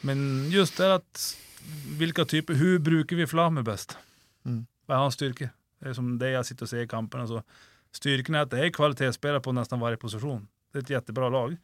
[0.06, 1.24] Men just det at
[1.98, 3.98] hvilke typer Hvordan bruker vi Flamme best?
[4.46, 4.66] Mm.
[4.86, 5.50] Hva er hans styrke?
[5.82, 7.26] Det er som det jeg sitter og ser i kampene.
[7.26, 7.42] Altså,
[7.96, 10.46] styrken er at det er kvalitetsspillere på nesten hver posisjon.
[10.72, 11.58] Det er et kjempebra lag.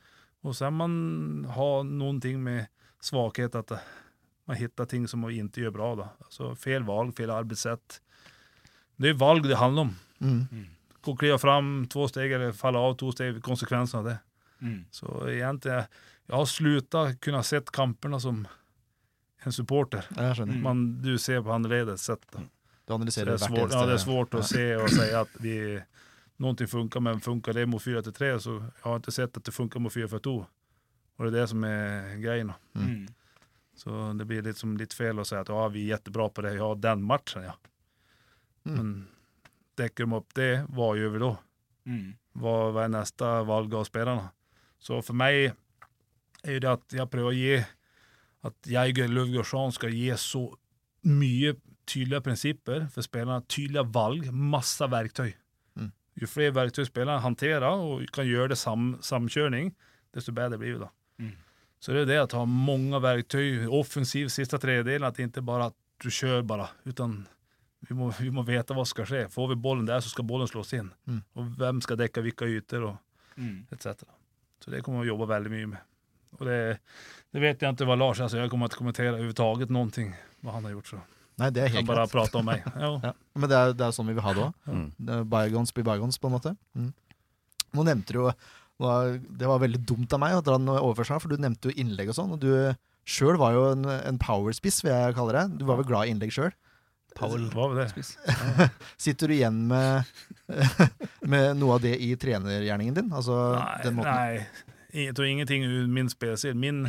[0.43, 2.67] Og så man ha noen ting med
[3.03, 3.71] svakhet, at
[4.49, 5.89] man hittar ting som man ikke gjør bra.
[5.99, 6.07] Da.
[6.25, 7.99] Altså fel valg, fel arbeidssett.
[8.99, 9.93] Det er valg det handler om.
[10.23, 10.65] Mm.
[11.03, 14.17] Gå kliva fram to steg eller falle av to steg, konsekvensen av det.
[14.63, 14.81] Mm.
[14.91, 15.87] Så egentligen,
[16.27, 18.43] jeg har sluttet kunne sett kampene som
[19.43, 20.07] en supporter.
[20.15, 20.61] Men.
[20.63, 22.23] Man, du ser på annerledes sett.
[22.31, 22.43] Da.
[22.85, 25.57] Du analyserer det, hvert svårt, ja, det er svårt å se og si at vi,
[26.43, 29.83] noe funker, men funker det mot 4-3, så jeg har ikke sett at det funker
[29.83, 30.33] mot 4-4-2.
[31.13, 32.51] Og det er det som er greien.
[32.51, 32.81] da.
[32.81, 33.05] Mm.
[33.75, 36.43] Så det blir litt, som litt fel å si at ja, vi er jättebra på
[36.45, 37.55] det, ja, den matchen, ja.
[38.63, 38.75] Mm.
[38.75, 38.93] Men
[39.79, 41.33] dekker de opp det, hva gjør vi da?
[41.89, 42.07] Mm.
[42.43, 44.29] Hva er neste valg av spillerne?
[44.83, 45.53] Så for meg
[46.43, 47.53] er jo det at jeg prøver å gi
[48.43, 50.41] At jeg og Løvgårdsson skal gi så
[51.07, 51.53] mye
[51.87, 53.43] tydelige prinsipper for spillerne.
[53.47, 55.29] Tydelige valg, masse verktøy.
[55.79, 55.91] Mm.
[56.19, 59.71] Jo flere verktøy spillerne håndterer og kan gjøre det sam, samkjøring,
[60.15, 60.79] desto bedre blir det.
[60.83, 60.89] da.
[61.23, 61.31] Mm.
[61.79, 65.69] Så det er det at ha mange verktøy, offensiv siste tredjedelen, at det ikke bare
[65.71, 67.21] at du kjører bare, utan
[67.87, 69.23] vi må, vi må vite hva skal skje.
[69.31, 70.91] Får vi bollen der, så skal bollen slås inn.
[71.07, 71.23] Mm.
[71.39, 72.99] Og hvem skal dekke hvilke yter, og
[73.39, 73.65] Mm.
[73.71, 74.03] etc.
[74.61, 75.79] Så det kommer vi å jobbe veldig mye med.
[76.39, 76.59] Og det,
[77.33, 79.89] det vet jeg ikke hva Lars altså Jeg kommer ikke kommentere overhodet noe
[80.43, 80.93] hva han har gjort.
[80.93, 81.01] så
[81.41, 82.13] Nei, det er helt kan bare greit.
[82.13, 82.65] prate om meg.
[82.83, 82.89] Ja.
[83.07, 83.13] Ja.
[83.33, 84.67] Men det er, det er sånn vi vil ha det òg.
[84.69, 84.89] Mm.
[85.31, 86.51] Bygons blir bygons, på en måte.
[86.77, 86.91] Mm.
[87.73, 88.33] Nå nevnte du jo
[88.77, 91.77] Det var veldig dumt av meg å dra den over seg, for du nevnte jo
[91.81, 92.35] innlegg og sånn.
[92.35, 92.51] Og du
[93.03, 95.45] sjøl var jo en, en powerspiss, vil jeg kalle det.
[95.61, 96.53] Du var vel glad i innlegg sjøl.
[97.17, 97.87] Powell var det.
[99.03, 100.05] Sitter du igjen med,
[101.33, 103.11] med noe av det i trenergjerningen din?
[103.13, 103.39] Altså
[103.83, 104.72] den Nei, måten nei.
[104.93, 106.55] Jeg tror ingenting ur min spelstil.
[106.55, 106.87] Min,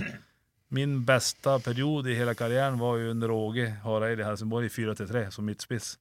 [0.68, 5.30] min bästa period i hela karriären var ju under Åge Hareide i Helsingborg i 4-3
[5.30, 5.98] som mittspiss.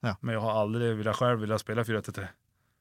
[0.00, 0.16] Ja.
[0.20, 2.26] Men jag har aldrig velat själv vilja spela 4-3.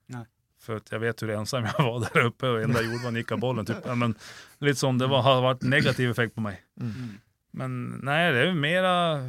[0.08, 0.25] Nej.
[0.62, 3.08] För att jag vet hur ensam jag var där uppe och enda jag gjorde var
[3.08, 3.65] att nicka bollen.
[3.65, 3.78] Typ.
[3.86, 4.15] Ja, men
[4.60, 6.63] lite sånn, det var, har varit negativ effekt på mig.
[6.82, 7.19] Mm.
[7.51, 9.19] Men nej, det är mera,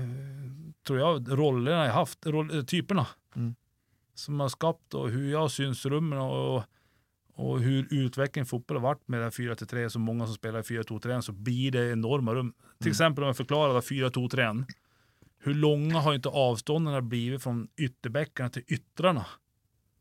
[0.87, 3.07] tror jag, rollerna jag haft, roll, typerna.
[3.35, 3.55] Mm.
[4.15, 6.65] Som har skapt och hur jag syns rummen och, och
[7.37, 11.21] hur utvecklingen i fotball har varit med den 4-3, så många som spelar i 4-2-3,
[11.21, 12.53] så blir det enorma rum.
[12.79, 14.65] Till eksempel exempel om jag förklarar 4-2-3,
[15.39, 19.27] hur långa har inte avstånden blivit från ytterbäckarna till yttrarna?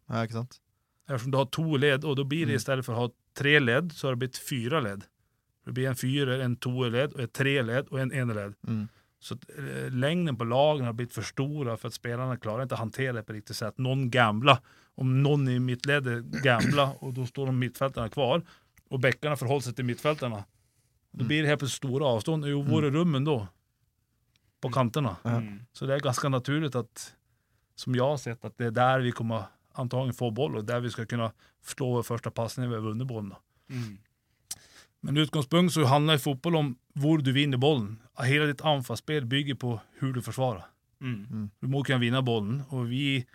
[0.07, 0.61] Ja, ikke sant?
[1.07, 3.59] Eftersom du har to led, och då blir det i istället för att ha tre
[3.59, 5.03] led, så har det blivit fyra led.
[5.65, 8.53] Det blir en fyra, en toeled, och ett treled och en eneled.
[8.67, 8.87] Mm.
[9.19, 12.79] Så eh, längden på lagen har blivit för stora för att spelarna klarar inte att
[12.79, 13.77] hantera det på riktigt sätt.
[13.77, 14.61] Någon gamla,
[14.95, 18.41] om någon i mittledet gamla och då står de mittfältarna kvar
[18.89, 20.43] och bäckarna förhåller sig till mittfältarna.
[21.11, 21.27] Då Mm.
[21.27, 22.45] blir det helt plötsligt stora avstånd.
[22.47, 23.47] Jo, hvor er rummen då?
[24.61, 25.15] på kanterna.
[25.23, 25.59] Mm.
[25.73, 27.13] Så det är ganska naturligt att,
[27.75, 30.79] som jag har sett, att det är där vi kommer antagligen få boll och där
[30.79, 31.31] vi ska kunna
[31.65, 33.33] slå vår första passning när vi har vunnit bollen.
[33.69, 33.97] Mm.
[35.01, 38.01] Men utgångspunkt så handlar ju fotboll om hvor du vinner bollen.
[38.23, 40.65] Hela ditt anfallsspel bygger på hur du försvarar.
[41.01, 41.49] Mm.
[41.59, 43.25] Du må kunna vinna bollen och vi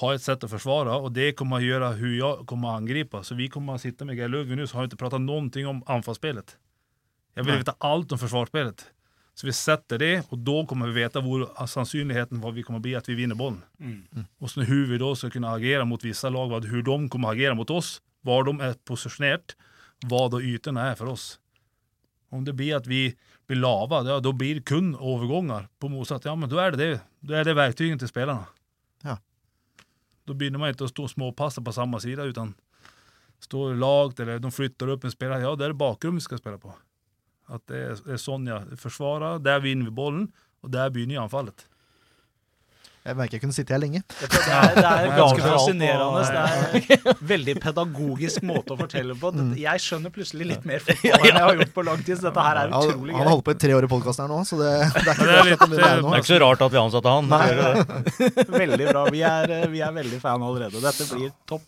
[0.00, 3.22] har ett sätt att försvara och det kommer att göra hur jag kommer att angripa.
[3.22, 5.82] Så vi kommer att sitta med Geir Ludvig nu så har inte pratat någonting om
[5.86, 6.56] anfallsspelet.
[7.34, 7.58] Jag vill Nej.
[7.58, 8.86] veta allt om försvarsspelet.
[9.34, 12.82] Så vi sätter det och då kommer vi veta hvor sannsynligheten vad vi kommer att
[12.82, 13.62] bli att vi vinner bollen.
[13.80, 14.04] Mm.
[14.38, 17.34] Och hur vi då ska kunna agera mot vissa lag, vad, hur de kommer att
[17.34, 19.56] agera mot oss, var de är positionert,
[20.06, 21.40] vad då ytorna är för oss.
[22.30, 26.24] Om det blir att vi blir lava, ja, då blir det kun övergångar på motsatt.
[26.24, 27.00] Ja, men då är det det.
[27.20, 28.44] Då är det verktygen till spelarna.
[30.30, 32.54] Då blir man inte att stå och på samma sida, utan
[33.40, 35.42] står lagt eller de flyttar upp en spelare.
[35.42, 36.74] Ja, det är det bakgrund vi ska spela på.
[37.46, 38.16] Att det är, det är
[38.76, 41.66] forsvarer, der vinner vi bollen og der begynner anfallet.
[43.00, 44.02] Jeg merker jeg kunne sitte her lenge.
[44.20, 46.24] Det er, det er Ganske fascinerende.
[46.28, 49.30] Det er en veldig pedagogisk måte å fortelle på.
[49.32, 49.54] Mm.
[49.56, 52.20] Jeg skjønner plutselig litt mer fotball enn jeg har gjort på lang tid.
[52.20, 53.16] Så dette her er utrolig gøy.
[53.16, 55.16] han har holdt på i tre år i podkasten her nå, så det, det er
[55.16, 55.76] ikke det er litt, eh.
[55.80, 57.32] Det er ikke så rart at vi ansatte han.
[57.32, 57.46] Nei.
[58.60, 59.06] Veldig bra.
[59.16, 60.84] Vi er, eh, vi er veldig fan allerede.
[60.84, 61.64] Dette blir topp.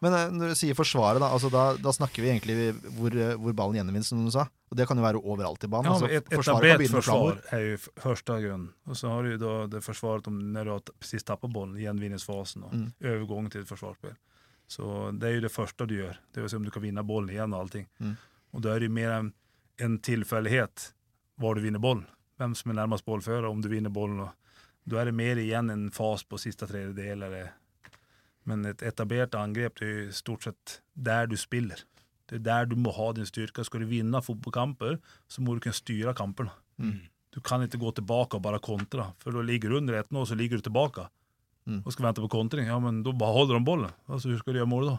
[0.00, 2.54] Men eh, når du sier forsvaret, da, altså da, da snakker vi egentlig
[2.96, 4.46] hvor, eh, hvor ballen gjenvinnes, som du sa.
[4.70, 5.90] Og det kan jo være overalt i banen.
[5.90, 8.68] Ja, altså, et etablert forsvar er jo første grunn.
[8.86, 11.76] Och så har du da det forsvaret om når du har t- precis tappat bollen,
[11.76, 12.92] igenvinningsfasen och Mm.
[13.04, 14.16] overgang til et forsvarsspill.
[14.70, 16.16] Så det er jo det første du gjør.
[16.32, 17.86] Det er å se om du kan vinne bollen igjen og allting.
[18.00, 18.16] Mm.
[18.54, 19.32] Og da er det jo mer en,
[19.78, 20.92] en tilfeldighet
[21.40, 22.06] hvor du vinner bollen.
[22.38, 24.28] Hvem som er nærmest ballfører, om du vinner bollen.
[24.86, 27.22] Da er det mer igjen en fas på siste tredjedel.
[27.26, 27.50] Eller,
[28.50, 31.84] men et etablert angrep det er stort sett der du spiller.
[32.30, 33.64] Det er der du må ha din styrke.
[33.66, 34.98] Skal du vinne fotballkamper,
[35.30, 36.52] så må du kunne styre kamperna.
[36.78, 37.00] Mm.
[37.34, 39.12] Du kan ikke gå tilbake og bare kontra.
[39.18, 41.06] for da ligger du under 1-0 så ligger du tilbake.
[41.66, 41.82] Mm.
[41.84, 43.92] Og skal vente på kontring, ja men da bare holder de bollen.
[44.08, 44.96] Altså, hur skal du gjøre mål da?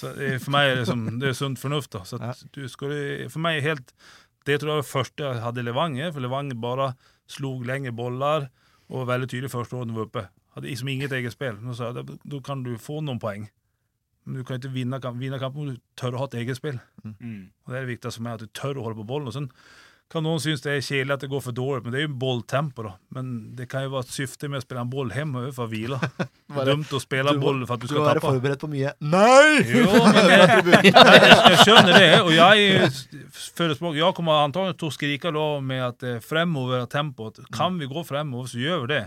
[0.00, 0.10] Så
[0.40, 1.92] for meg er det, som, det er sunt fornuft.
[1.92, 2.02] da.
[2.06, 2.18] Så
[2.54, 3.92] du skal, det- meg mig helt,
[4.46, 6.12] det tror jeg var det første jeg hadde i Levanger.
[6.12, 6.94] for Levanger bare
[7.28, 8.48] slog lengre boller
[8.88, 10.28] og var veldig tydelig første året de var uppe.
[10.60, 13.48] Hade liksom inget eget spill nå sa jeg då- då kan du få noen poeng,
[14.26, 16.56] Men du kan ikke vinne kamp- Vinne kampen om du tør å ha et eget
[16.60, 16.78] spill.
[17.04, 17.48] Mm.
[17.66, 19.26] Og det er det viktigste for meg, at du tør å holde på bollen.
[19.28, 19.50] Og sånn
[20.10, 22.14] kan noen synes det er kjedelig at det går for dårlig, men det er jo
[22.18, 22.92] bolltempo da.
[23.14, 25.70] Men det kan jo være et syfte med å spille en boll hjemme for å
[25.70, 25.98] hvile.
[26.50, 28.20] Det Bare- är dumt å spille du boll for at du Du ska må være
[28.20, 29.62] forberedt på mye Nei!
[29.70, 32.88] Jo, men jeg, jeg, jeg skjønner det, og jeg er
[33.30, 37.38] forespråker Jeg kommer antakelig til å skrike da med at fremover er tempoet.
[37.54, 39.04] Kan vi gå fremover, så gjør vi det.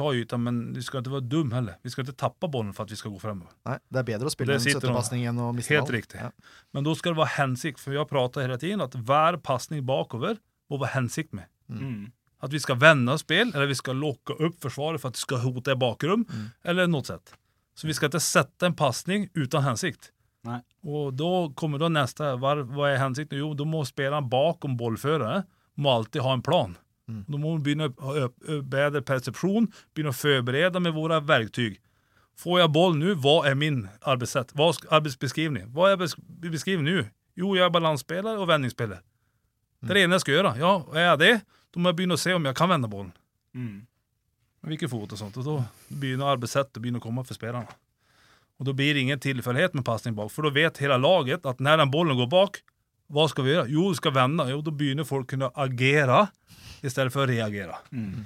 [0.00, 0.04] Mm.
[0.04, 1.76] Ta ytan, men vi skal ikke være dum heller.
[1.84, 3.52] Vi skal ikke tappe bollen for at vi skal gå fremover.
[3.68, 6.00] Nei, det er bedre å spille en støttepasning enn å miste Helt ballen.
[6.00, 6.20] riktig.
[6.20, 6.30] Ja.
[6.72, 9.84] Men da skal det være hensikt, for vi har pratet hele tiden at hver pasning
[9.84, 10.38] bakover
[10.70, 11.46] må være hensikt med.
[11.68, 12.10] Mm.
[12.42, 15.38] At vi skal vende spill, eller vi skal lokke opp forsvaret for at det skal
[15.44, 16.52] hote i bakrom, Mm.
[16.64, 17.34] eller noe sett.
[17.76, 20.10] Så vi skal ikke sette en pasning uten hensikt.
[20.44, 20.62] Nei.
[20.88, 23.36] Og da kommer da neste, hva, hva er hensikten?
[23.38, 25.44] Jo, da må spilleren bakom ballføreren
[25.76, 26.76] må alltid ha en plan.
[27.10, 27.20] Mm.
[27.26, 28.28] Da må vi begynne å ha
[28.62, 31.80] bedre persepsjon, begynne å forberede med våre verktyg.
[32.40, 34.54] Får jeg boll nå, hva er min arbeidssätt?
[34.56, 35.68] Hva er arbeidsbeskrivning?
[35.74, 37.02] Hva er jeg beskrivning nå?
[37.36, 39.02] Jo, jeg er balansspiller og vendingsspiller.
[39.80, 40.54] Det er det ene jeg skal gjøre.
[40.60, 41.34] Ja, er jeg det,
[41.72, 43.12] da må jeg begynne å se om jeg kan vende bollen.
[43.56, 43.78] Mm.
[44.68, 45.38] Hvilken fot og sånt.
[45.40, 45.54] Og da
[45.88, 47.78] begynner arbeidssettet å begynne å komme for spillerne.
[48.60, 51.62] Og da blir det ingen tilfeldighet med pasning bak, for da vet hele laget at
[51.64, 52.60] når den bollen går bak,
[53.10, 53.68] hva skal vi gjøre?
[53.72, 54.46] Jo, vi skal vende.
[54.52, 56.24] Jo, da begynner folk å kunne agere
[56.80, 57.76] i stedet for å reagere.
[57.90, 58.24] Mm.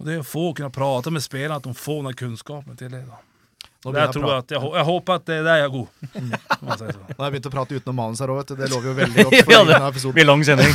[0.00, 3.04] Og det å få kunne prate med spillerne, at de får den kunnskapen til det.
[3.08, 3.20] da.
[3.84, 5.88] Jeg, jeg, jeg, håper at det er der jeg er god.
[6.80, 6.86] så.
[6.88, 8.54] nå har jeg begynt å prate utenom manus her òg.
[8.56, 10.14] Det lover jo veldig godt for Ja, denne episoden.
[10.16, 10.72] Blir lang sending.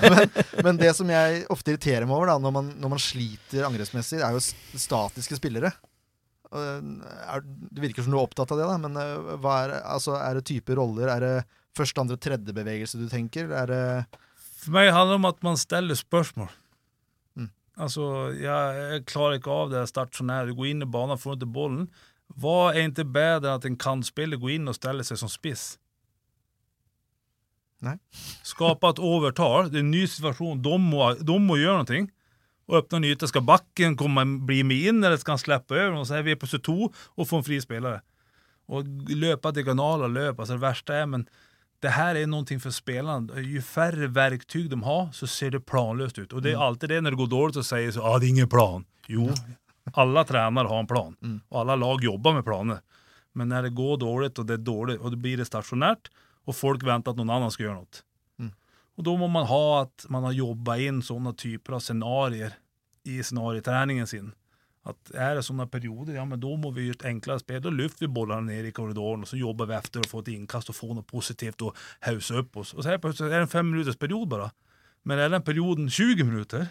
[0.66, 4.20] Men det som jeg ofte irriterer meg over da, når man, når man sliter angrepsmessig,
[4.20, 4.44] er jo
[4.84, 5.72] statiske spillere.
[6.52, 10.36] Er, det virker som du er opptatt av det, da, men eh, er, altså, er
[10.36, 11.08] det type roller?
[11.08, 11.36] Er det
[11.78, 13.50] første, andre, tredje bevegelse du tenker?
[13.50, 13.84] Er det
[14.62, 16.50] For meg handler det om at man stiller spørsmål.
[17.34, 17.50] Mm.
[17.76, 18.06] Altså,
[18.38, 20.52] jeg, jeg klarer ikke av det stasjonære.
[20.52, 21.86] Du går inn i banen, får ikke bollen.
[22.40, 25.72] Hva er ikke bedre enn at en kantspiller går inn og stiller seg som spiss?
[27.82, 27.96] Nei.
[28.46, 29.68] Skape et overtall.
[29.70, 30.62] Det er en ny situasjon.
[30.62, 32.04] De må, de må gjøre noe.
[32.72, 33.28] Åpne en yte.
[33.28, 35.98] Skal bakken komme, bli med inn, eller skal han slippe over?
[35.98, 38.02] Og så er vi på 22 og får en fri spillere.
[38.72, 40.38] Og løpe diagonaler løp.
[40.38, 41.26] Altså det verste er men
[41.82, 43.40] det här är någonting för spelarna.
[43.40, 46.32] Ju färre verktyg de har så ser det planlöst ut.
[46.32, 48.28] Och det är alltid det när det går dåligt så säger så ah, det är
[48.28, 48.84] ingen plan.
[49.06, 49.30] Jo,
[49.92, 51.16] alla tränare har en plan.
[51.22, 51.40] Mm.
[51.48, 52.78] Och alla lag jobbar med planer.
[53.32, 56.10] Men när det går dåligt och det är dåligt och då blir det stationärt
[56.44, 58.02] och folk väntar att någon annan ska göra något.
[58.38, 58.52] Mm.
[58.96, 62.54] Och då må man ha att man har jobbat in sådana typer av scenarier
[63.04, 64.32] i scenarieträningen sin.
[64.84, 67.62] Att är det sådana perioder, ja men då må vi göra ett enklare spel.
[67.62, 70.28] Då lyfter vi bollarna ner i korridoren och så jobbar vi efter å få ett
[70.28, 72.74] inkast och få något positivt och hausa upp oss.
[72.74, 74.50] Och så här plötsligt är det en fem minuters period bara.
[75.02, 76.66] Men är den perioden 20 minuter,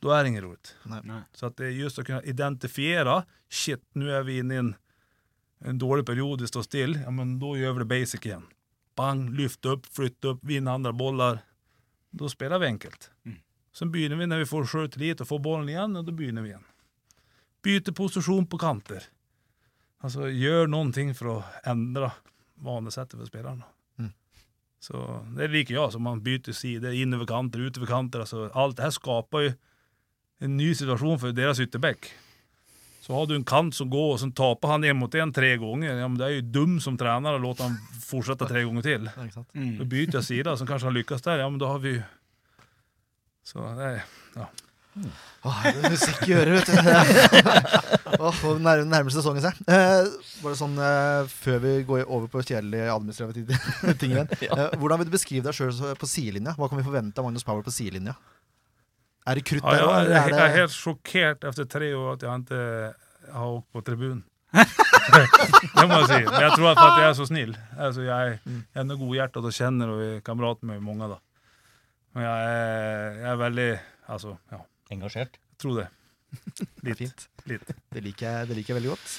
[0.00, 0.76] då är det inget roligt.
[0.82, 1.20] Nei.
[1.32, 4.74] Så att det är just att kunna identifiera, shit nu är vi inne i en,
[5.58, 8.46] en dålig period, vi står still, ja men då gör vi det basic igen.
[8.94, 11.38] Bang, lyft upp, flytta upp, vinna andra bollar.
[12.10, 13.10] Då spelar vi enkelt.
[13.84, 13.92] Mm.
[13.92, 16.66] begynner vi når vi får sjøltillit og får bollen igjen, og da begynner vi igjen.
[17.66, 19.04] Bytte position på kanter.
[20.04, 22.12] Altså gjør noen ting for å endre
[22.62, 23.66] vanesettet for spelarna.
[23.98, 24.12] Mm.
[24.80, 25.00] Så
[25.36, 28.20] det liker jeg, som man byter side innover över kanter, ut över kanter.
[28.20, 29.56] altså Alt det her skaper jo
[30.40, 32.10] en ny situation for deres ytterback.
[33.06, 35.56] Så har du en kant som går og så taper han én mot en tre
[35.56, 35.98] ganger.
[35.98, 39.08] ja, men det er jo dum som trener å låta han fortsette tre ganger til.
[39.54, 39.76] Mm.
[39.78, 41.38] Da bytter jeg side, så kanskje han lykkes der.
[41.38, 42.02] ja men da har vi ju...
[43.46, 44.02] Så det är,
[45.42, 46.72] Åh, det er musikk i øret, vet du.
[48.24, 49.58] Åh, nærmer, nær, nærmer sesongen seg.
[49.70, 50.08] Eh,
[50.42, 53.58] bare sånn, eh, Før vi går over på kjedelige administrative
[54.00, 54.32] ting igjen.
[54.48, 56.56] Eh, hvordan vil du beskrive deg sjøl på sidelinja?
[56.58, 58.16] Hva kan vi forvente av Magnus Power på sidelinja?
[59.28, 59.94] Er det krutt der jag, òg?
[60.00, 62.64] är, ja, jeg, jeg er helt sjokkert etter tre år at jeg ikke
[63.36, 64.24] har åkt på tribunen.
[64.56, 66.20] det må jeg si.
[66.32, 67.54] Men jeg tror at jeg er så snill.
[67.76, 71.12] Altså, jeg, jeg er noe godhjertet og kjenner og er kamerat med mange.
[71.14, 71.20] då.
[72.16, 73.70] Men jeg, er, jeg er veldig
[74.14, 74.62] altså, ja,
[74.94, 75.34] Engasjert.
[75.36, 75.86] Jeg tror det.
[76.86, 77.02] det er.
[77.50, 77.72] Litt.
[77.92, 79.16] Det liker, jeg, det liker jeg veldig godt.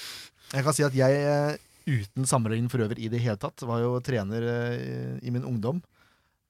[0.55, 3.83] Jeg kan si at jeg, eh, uten sammenligning for øvrig i det hele tatt, var
[3.83, 5.83] jo trener eh, i min ungdom.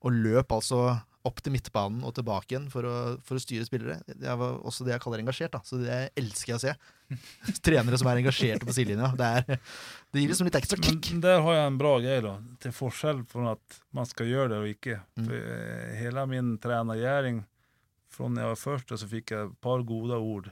[0.00, 0.80] Og løp altså
[1.28, 3.98] opp til midtbanen og tilbake igjen for å, for å styre spillere.
[4.08, 5.52] Det er også det jeg kaller engasjert.
[5.54, 6.74] da, Så det elsker jeg å se.
[7.66, 9.10] Trenere som er engasjerte på sidelinja.
[9.18, 9.60] Det, er,
[10.12, 11.10] det gir liksom litt ekstra kick.
[11.12, 12.34] Men der har jeg en bra greie, da.
[12.64, 15.00] Til forskjell fra at man skal gjøre det og ikke.
[15.20, 15.28] Mm.
[15.28, 17.42] För, eh, min tränargärning,
[18.12, 20.50] från jeg var først, så fikk jeg et par gode ord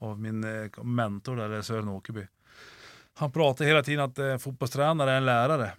[0.00, 2.26] av min eh, mentor der, Søren Åkerby.
[3.20, 5.72] Han prater hele tiden at fotballtrener er en lärare.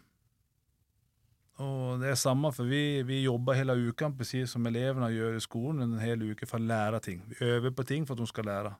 [1.61, 5.43] Och det er samme, for vi, vi jobber hele uka, precis som elevene gjør i
[5.43, 7.19] skolen, en hel uke for å lære ting.
[7.29, 8.71] Vi øver på ting for at de skal lære.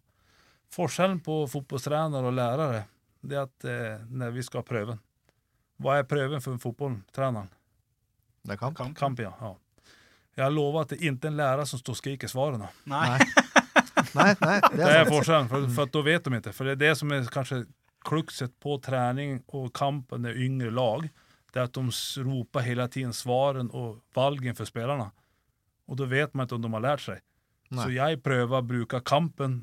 [0.73, 2.83] Forskjellen på fotbollstränare og lærere
[3.21, 5.01] det er at eh, når vi skal ha prøven
[5.81, 7.51] Hva er prøven for fotballtreneren?
[8.41, 9.29] Det er Kamp, ja.
[9.37, 9.51] ja.
[10.39, 12.71] Jeg lover at det ikke er en lærer som står og skriker svarene.
[12.89, 13.19] Nei.
[14.17, 16.53] Nei, nei, det Det er er forskjellen, for, for da vet de ikke.
[16.55, 17.59] For det er det som er kanskje
[18.07, 21.05] klukset på trening og kampen med yngre lag.
[21.51, 25.09] Det er at de roper hele tiden svaren og valgen for spillerne.
[25.91, 27.19] Og da vet man ikke om de har lært seg.
[27.71, 27.83] Nei.
[27.83, 29.61] Så jeg prøver å bruke kampen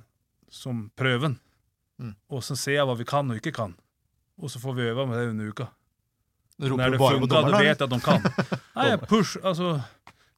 [0.52, 1.38] som prøven.
[1.98, 2.14] Mm.
[2.32, 3.74] Og så ser jeg hva vi kan og ikke kan.
[4.38, 5.68] Og så får vi øve med det under uka.
[6.58, 7.62] Når det funker, dommeren?
[7.62, 8.28] vet jeg at de kan.
[8.78, 9.78] Nei, push, altså,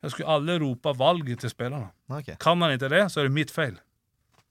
[0.02, 1.90] Jeg skulle alle ropa valget til spillerne.
[2.08, 2.36] Okay.
[2.40, 3.76] Kan han ikke det så er det mitt feil.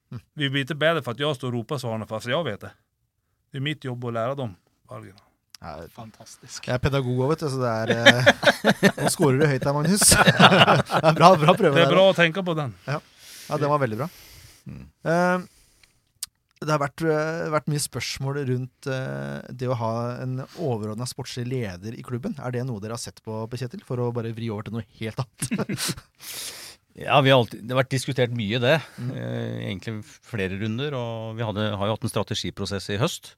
[0.10, 0.22] Mm.
[0.36, 2.76] Vi blir ikke bedre for at jeg står og roper svarene, fast jeg vet det.
[3.50, 4.54] Det er mitt jobb å lære dem
[4.90, 5.18] valgen.
[5.60, 6.64] Ja, Fantastisk.
[6.68, 9.76] Jeg er pedagog òg, vet du, så det er eh, Nå scorer du høyt der,
[9.76, 10.06] Magnus.
[10.16, 11.76] det er bra, bra prøve.
[11.76, 12.76] Det er bra der, å tenke på den.
[12.88, 13.00] Ja,
[13.58, 14.08] den var veldig bra.
[14.70, 15.48] Eh,
[16.60, 19.92] det har vært, eh, vært mye spørsmål rundt uh, det å ha
[20.26, 22.36] en overordna sportslig leder i klubben.
[22.36, 23.84] Er det noe dere har sett på, på Kjetil?
[23.88, 25.94] For å bare vri over til noe helt annet.
[27.00, 28.74] Ja, vi har alltid, det har vært diskutert mye det.
[29.00, 29.12] Mm.
[29.16, 30.96] Eh, egentlig flere runder.
[30.98, 33.38] Og vi hadde, har jo hatt en strategiprosess i høst.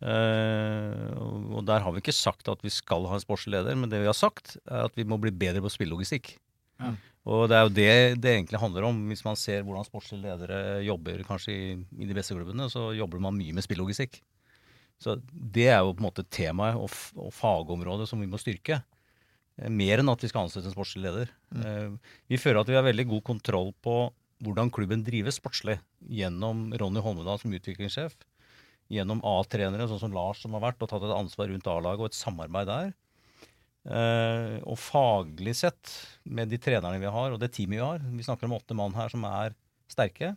[0.00, 1.10] Eh,
[1.52, 4.00] og der har vi ikke sagt at vi skal ha en sportslig leder, men det
[4.02, 6.34] vi har sagt, er at vi må bli bedre på spillelogistikk.
[6.80, 6.94] Ja.
[7.28, 7.88] Og det er jo det
[8.24, 9.00] det egentlig handler om.
[9.10, 11.64] Hvis man ser hvordan sportslige ledere jobber kanskje i,
[12.00, 14.22] i de beste klubbene, så jobber man mye med spillelogistikk.
[15.00, 18.80] Så det er jo på en måte temaet og, og fagområdet som vi må styrke.
[19.60, 21.30] Eh, Mer enn at vi skal ansette en sportslig leder.
[21.60, 21.92] Eh,
[22.32, 24.00] Vi føler at vi har veldig god kontroll på
[24.40, 25.76] hvordan klubben drives sportslig
[26.08, 28.14] gjennom Ronny Holmedal som utviklingssjef,
[28.90, 32.10] gjennom A-trenere sånn som Lars som har vært og tatt et ansvar rundt A-laget og
[32.10, 32.92] et samarbeid der.
[33.80, 35.94] Uh, og faglig sett,
[36.28, 38.92] med de trenerne vi har og det teamet vi har, vi snakker om åtte mann
[38.92, 39.54] her som er
[39.90, 40.34] sterke,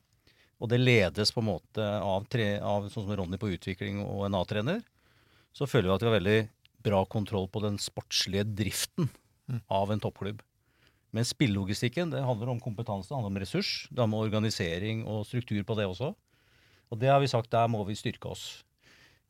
[0.64, 4.30] og det ledes på en måte av, tre, av sånn som Ronny på utvikling og
[4.30, 4.80] en A-trener,
[5.54, 6.40] så føler vi at vi har veldig
[6.88, 9.10] bra kontroll på den sportslige driften
[9.68, 10.40] av en toppklubb.
[11.14, 13.72] Men spillelogistikken det handler om kompetanse, det handler om ressurs.
[13.92, 16.14] Det handler om organisering og struktur på det også.
[16.92, 18.64] Og det har vi sagt, der må vi styrke oss.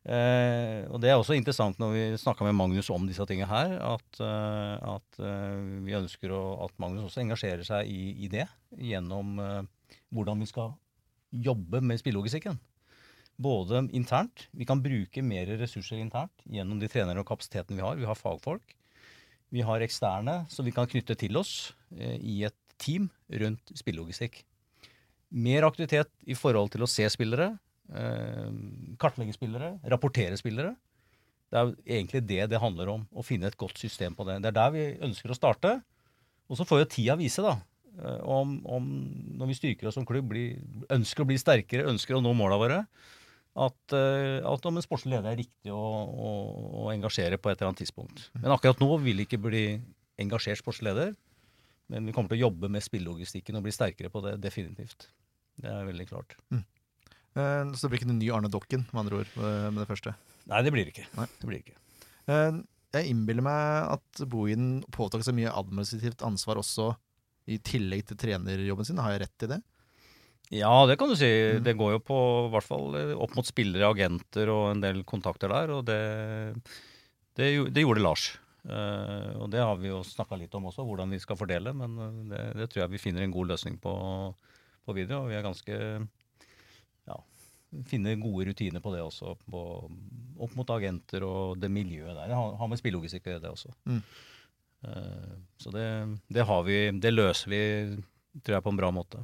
[0.04, 3.78] Eh, og det er også interessant når vi snakka med Magnus om disse tingene her,
[3.94, 8.50] at, eh, at eh, vi ønsker å, at Magnus også engasjerer seg i, i det.
[8.76, 10.76] Gjennom eh, hvordan vi skal
[11.34, 12.60] jobbe med spillelogistikken.
[13.42, 14.48] Både internt.
[14.54, 17.98] Vi kan bruke mer ressurser internt gjennom de trenerne og kapasiteten vi har.
[17.98, 18.76] Vi har fagfolk.
[19.54, 24.44] Vi har eksterne som vi kan knytte til oss eh, i et team rundt spillelogistikk.
[25.34, 27.56] Mer aktivitet i forhold til å se spillere,
[27.94, 28.50] eh,
[29.02, 30.76] kartlegge spillere, rapportere spillere.
[31.50, 34.42] Det er egentlig det det handler om, å finne et godt system på det.
[34.42, 35.82] Det er der vi ønsker å starte.
[36.50, 37.58] Og så får jo tida vise, da,
[37.98, 38.88] eh, om, om
[39.40, 40.62] når vi styrker oss som klubb, blir,
[40.94, 42.80] ønsker å bli sterkere, ønsker å nå måla våre,
[43.54, 46.32] at, eh, at om en sportslig leder er riktig å, å,
[46.86, 48.30] å engasjere på et eller annet tidspunkt.
[48.38, 49.66] Men akkurat nå vil ikke bli
[50.22, 51.14] engasjert sportslig leder.
[51.92, 55.10] Men vi kommer til å jobbe med spillelogistikken og bli sterkere på det, definitivt.
[55.62, 56.36] Det er veldig klart.
[56.54, 59.90] Eh, Så det blir ikke noen ny Arne Dokken, med andre ord, eh, med det
[59.90, 60.14] første.
[60.50, 61.08] Nei, det blir det ikke.
[61.18, 61.26] Nei.
[61.40, 61.80] Det blir det ikke.
[62.28, 62.62] Eh,
[62.94, 66.92] Jeg innbiller meg at Bohin påtok seg mye administrativt ansvar også,
[67.50, 68.98] i tillegg til trenerjobben sin.
[69.02, 69.58] Har jeg rett i det?
[70.54, 71.26] Ja, det kan du si.
[71.58, 71.64] Mm.
[71.66, 72.18] Det går jo på
[72.54, 75.74] hvert fall opp mot spillere, agenter og en del kontakter der.
[75.74, 75.98] Og det,
[77.36, 78.28] det, det gjorde Lars.
[78.64, 81.74] Og det har vi jo snakka litt om også, hvordan vi skal fordele.
[81.74, 81.98] Men
[82.30, 83.92] det, det tror jeg vi finner en god løsning på,
[84.86, 85.24] på video.
[85.24, 85.80] Og vi er ganske
[87.10, 87.18] ja,
[87.90, 89.36] finner gode rutiner på det også.
[89.50, 89.64] På,
[90.44, 92.32] opp mot agenter og det miljøet der.
[92.32, 93.74] Det har, har med spillelogistikk å gjøre, det også.
[93.90, 94.02] Mm.
[94.84, 95.86] Uh, så det,
[96.36, 97.62] det har vi Det løser vi,
[98.44, 99.24] tror jeg, på en bra måte.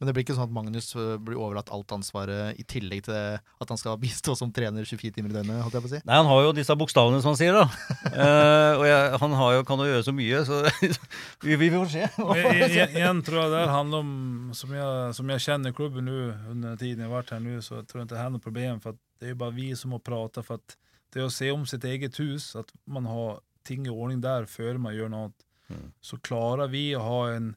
[0.00, 3.36] Men det blir ikke sånn at Magnus eh, blir overlatt alt ansvaret, i tillegg til
[3.36, 6.00] at han skal bistå som trener 24 timer i døgnet, holdt jeg på å si?
[6.08, 7.66] Nei, han har jo disse bokstavene, som han sier, da.
[8.16, 10.62] uh, og jeg, han har jo, kan jo gjøre så mye, så
[11.44, 12.08] vi, vi får se.
[12.88, 14.16] Igjen tror jeg det handler om,
[14.56, 16.18] som jeg, som jeg kjenner klubben nå
[16.54, 18.82] under tiden jeg har vært her nå, så tror jeg ikke det er noe problem.
[18.82, 20.42] For det det jo bare vi som må prate.
[20.42, 20.76] For att
[21.12, 24.78] det å se om sitt eget hus, at man har ting i ordning der før
[24.78, 25.32] man gjør noe,
[25.70, 25.92] Mm.
[26.02, 27.52] Så klarer vi å ha en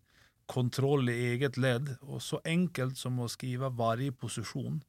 [0.45, 4.81] kontroll i eget ledd, og så enkelt som å skrive varje position,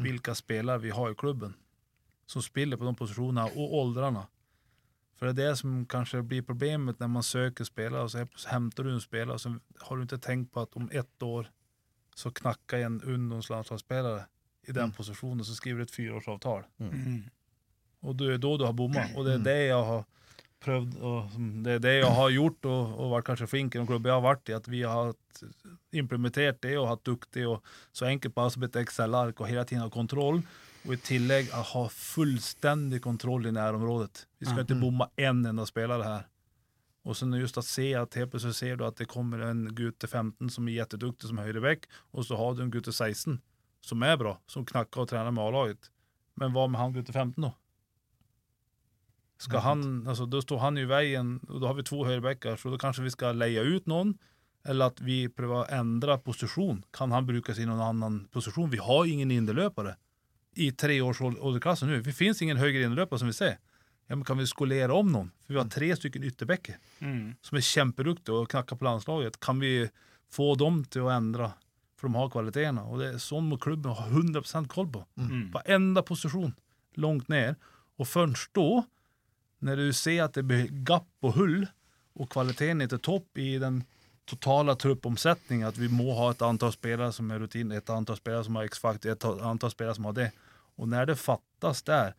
[0.00, 1.54] vilka spelare vi har i klubben.
[2.26, 4.26] Som spiller på de posisjonene, og aldrene.
[5.20, 8.86] For det er det som kanskje blir problemet når man søker spelare og så henter
[8.86, 9.50] du en spelare og så
[9.84, 11.50] har du ikke tenkt på at om ett år
[12.16, 14.22] så knakker en ungdomslandslagsspelare
[14.68, 16.64] i den positionen så skriver du ett fyraårsavtal.
[18.00, 20.06] Og det er da du har bomma, og det er det jeg har
[20.64, 24.12] prövd og det det jeg har gjort og, og vært kanskje flink i noen klubber
[24.12, 24.56] jeg har vært i.
[24.56, 25.12] at vi har
[25.96, 29.90] implementert det og hatt duktig og så enkelt på ett Excel-ark og hele tiden ha
[29.92, 30.42] kontroll.
[30.86, 34.26] Og i tillegg å ha fullstendig kontroll i nærområdet.
[34.40, 36.28] Vi skal ikke bomme bomma en enda spelare her.
[37.04, 39.98] Og så just å se at helt plutselig ser du at det kommer en gutt
[40.00, 43.40] til 15 som er jätteduktig som høyrevekk, og så har du en gutt til 16
[43.84, 45.90] som er bra, som knakker og trener med A-laget.
[46.40, 47.52] Men hva med han gutt til 15 då?
[49.40, 52.70] Ska han, altså, da står han i veien, og da har vi to høyrebacker, så
[52.70, 54.18] da kanskje vi skal leie ut noen.
[54.68, 56.82] eller at vi prøver å endre position.
[56.92, 58.68] Kan han brukes i noen annen position?
[58.68, 59.94] Vi har ingen inderløpere
[60.60, 62.02] i treårsåldersklassen nu.
[62.04, 63.56] Det finnes ingen høyere inderløpere, som vi ser.
[64.10, 65.30] Ja, men kan vi skolere om noen?
[65.46, 67.36] For vi har tre stykker ytterbackar Mm.
[67.40, 69.40] som er kämpeduktiga og knakker på landslaget.
[69.40, 69.88] Kan vi
[70.30, 71.54] få dem til å endre?
[71.96, 72.84] For de har kvaliteterna.
[72.90, 75.06] Og det er sånn må klubben ha 100% koll på.
[75.16, 75.50] Mm.
[75.52, 76.54] Varenda position
[76.96, 77.56] langt ned.
[77.98, 78.84] Og først då,
[79.60, 81.56] när du ser at det blir gapp og hull
[82.20, 83.82] og kvaliteten er til topp i den
[84.26, 88.44] totala truppomsättningen, att vi må ha et antal spelare som er rutin, et antal spelare
[88.44, 90.28] som har X-faktor, et antal spelare som har det.
[90.78, 92.12] Og når det fattas der,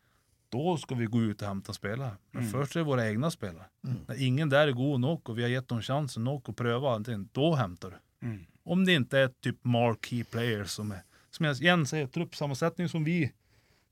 [0.51, 2.17] da skal vi gå ut og hente spillere.
[2.35, 3.69] Men først er det våre egne spillere.
[3.87, 4.01] Mm.
[4.09, 6.97] Når ingen der er god nok, og vi har gett dem chansen nok å prøve,
[7.07, 8.01] da henter du.
[8.27, 8.41] Mm.
[8.65, 12.89] Om det ikke er et typ marquee player som er som jeg igjen sier, truppsammensetning
[12.91, 13.23] som vi,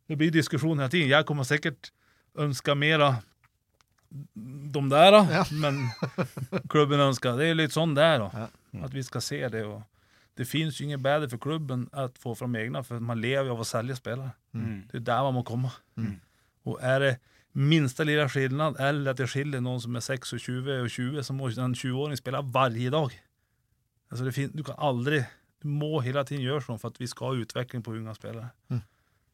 [0.10, 1.10] det blir diskusjon hele tiden.
[1.10, 1.92] Jeg kommer säkert
[2.36, 3.16] mer mera
[4.74, 5.46] de där, Ja.
[5.52, 5.90] men
[6.70, 8.30] klubben ønsker det er litt sånn der, da.
[8.34, 8.84] Ja.
[8.86, 9.84] At vi skal se det og
[10.40, 13.58] det fins jo inget bedre for klubben att få fram egna, for man lever jo
[13.58, 14.32] av å selge spillere.
[14.54, 14.86] Mm.
[14.88, 15.70] Det er der man må komme.
[15.98, 16.14] Mm.
[16.66, 17.18] Og er det
[17.54, 21.24] minsta lilla skillnad, eller at det skiljer noen som er 6 og 20 och 20
[21.24, 23.12] så må en 20-åring spela varje dag.
[24.12, 25.26] Altså det du kan aldri
[25.62, 28.52] du må hele tiden gjøre sånn for at vi skal ha utvikling på unga spillere.
[28.70, 28.82] Mm.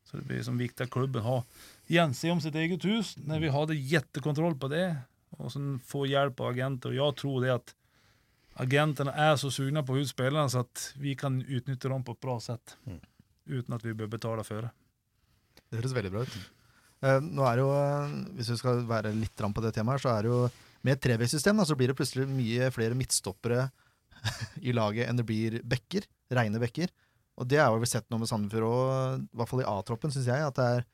[0.05, 1.43] Så det blir som viktig at klubben har,
[1.87, 4.95] igen, se om sitt eget hus, när vi har det jättekontroll på det.
[5.29, 6.89] Och sen få hjelp av agenter.
[6.89, 7.75] Og jeg tror det at
[8.63, 12.39] agentene er så sugna på utspillerne så at vi kan utnytte dem på et bra
[12.39, 12.77] sett.
[12.85, 12.99] Mm.
[12.99, 14.71] at att vi bør betale for det.
[15.69, 16.37] Det høres veldig bra ut.
[17.01, 20.09] Eh, nå er det jo, eh, Hvis vi skal være litt på det temaet, så
[20.09, 20.49] er det jo
[20.81, 23.71] med et treveissystem så blir det plutselig mye flere midtstoppere
[24.61, 26.89] i laget enn det blir bekker, reine bekker.
[27.37, 30.13] Og det er jo vi sett nå med Sandefjord òg, i hvert fall i A-troppen,
[30.13, 30.39] syns jeg.
[30.39, 30.85] At det er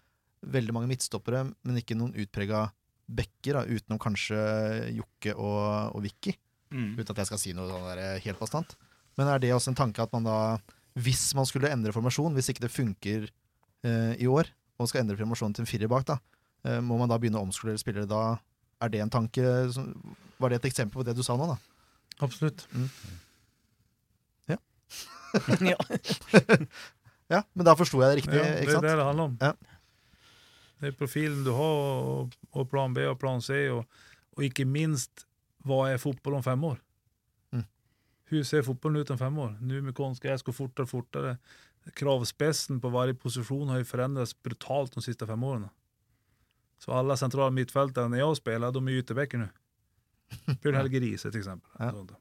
[0.41, 2.65] veldig mange midtstoppere, men ikke noen utprega
[3.11, 4.37] bekker, da, utenom kanskje
[4.95, 6.33] Jokke og, og Vicky.
[6.71, 6.93] Mm.
[6.99, 8.69] Uten at jeg skal si noe sånn der helt bastant.
[9.19, 10.37] Men er det også en tanke at man da,
[10.99, 14.45] hvis man skulle endre formasjon, hvis ikke det funker eh, i år,
[14.79, 16.15] og skal endre formasjonen til en firer bak, da,
[16.65, 18.23] eh, må man da begynne å omskolere spillere da
[18.81, 19.91] Er det en tanke som,
[20.41, 21.57] Var det et eksempel på det du sa nå, da?
[22.25, 22.63] Absolutt.
[24.49, 24.57] ja.
[27.31, 29.35] Ja, men da forsto jeg det riktig, Ja, det ikke er det det handler om.
[29.39, 29.51] Ja.
[30.81, 33.85] Det er profilen du har, og, og plan B og plan C, og,
[34.33, 35.27] og ikke minst
[35.67, 36.79] hva er fotball om fem år?
[37.53, 37.65] Mm.
[38.29, 39.53] Hvordan ser fotbollen ut om fem år?
[39.61, 41.35] Nå med konstgräs går fortere og fortere.
[41.97, 45.69] Kravspetsen på hver posisjon har jo förändrats brutalt de siste fem årene.
[46.81, 49.47] Så alle sentrale midtfeltene jeg jag spelar, de er ytterbekker nå.
[50.61, 51.69] Bjørn Helge Riise till eksempel.
[51.79, 51.89] Ja.
[51.89, 52.17] At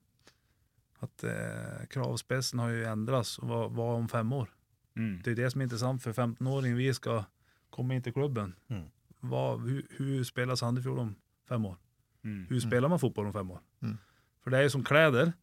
[1.03, 4.51] Att eh, kravspetsen har jo endres, og hva, hva om fem år?
[4.97, 5.23] Mm.
[5.25, 6.77] Det er det som er interessant for 15-åringen.
[6.77, 7.23] Vi ska
[7.71, 8.55] komma inn til klubben.
[8.69, 8.87] Mm.
[9.31, 11.11] Hva, hun, hun, spiller Sandefjord om
[11.49, 11.77] fem år?
[12.25, 12.47] Mm.
[12.49, 13.61] Hun spiller man fotboll om fem år?
[13.85, 13.99] Mm.
[14.41, 15.35] For det er jo som klær.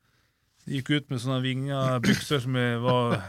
[0.68, 3.22] Gikk gick ut med sånne vinga bukser som var...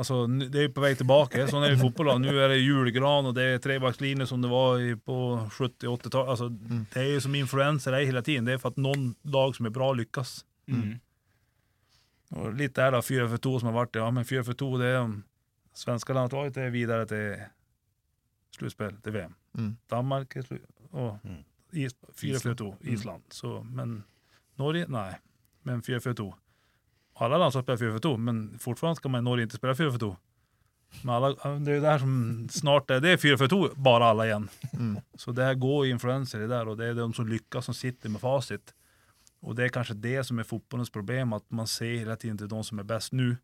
[0.00, 1.42] Altså, det er jo på vei tilbake.
[1.50, 2.08] Sånn er det i fotboll.
[2.08, 2.14] Då.
[2.22, 5.16] Nu är det julgran og det er trebackslinjer som det var på
[5.52, 6.30] 70-80-talet.
[6.30, 6.48] Alltså,
[6.94, 8.46] Det er jo som influenser hele hela tiden.
[8.48, 10.38] Det er for at noen lag som er bra lykkes.
[10.70, 10.94] Mm.
[12.30, 13.98] Og litt är det 4 för 2 som har vært det.
[13.98, 15.22] Ja, men 4 för 2 det er om
[15.74, 17.36] svenska landslaget är videre till
[18.60, 19.34] slutspel, til VM.
[19.58, 19.72] Mm.
[19.90, 20.36] Danmark
[20.90, 21.42] og mm.
[21.72, 23.22] 4-4-2 Island.
[23.30, 24.02] Så, men
[24.60, 25.14] Norge, Nei,
[25.62, 26.32] Men 4-4-2.
[27.14, 30.16] Alla landslag spelar 4-4-2, men fortfarande ska man i Norge inte spela 4-4-2.
[31.02, 34.26] Men alla, det är ju det här som snart är, det är 4-4-2 bara alla
[34.26, 34.48] igen.
[34.72, 35.02] Mm.
[35.14, 37.74] Så det här går influenser i det där och det är de som lyckas som
[37.74, 38.74] sitter med facit.
[39.40, 42.48] Och det är kanske det som är fotbollens problem, att man ser hela tiden till
[42.48, 43.36] de som är bäst nu.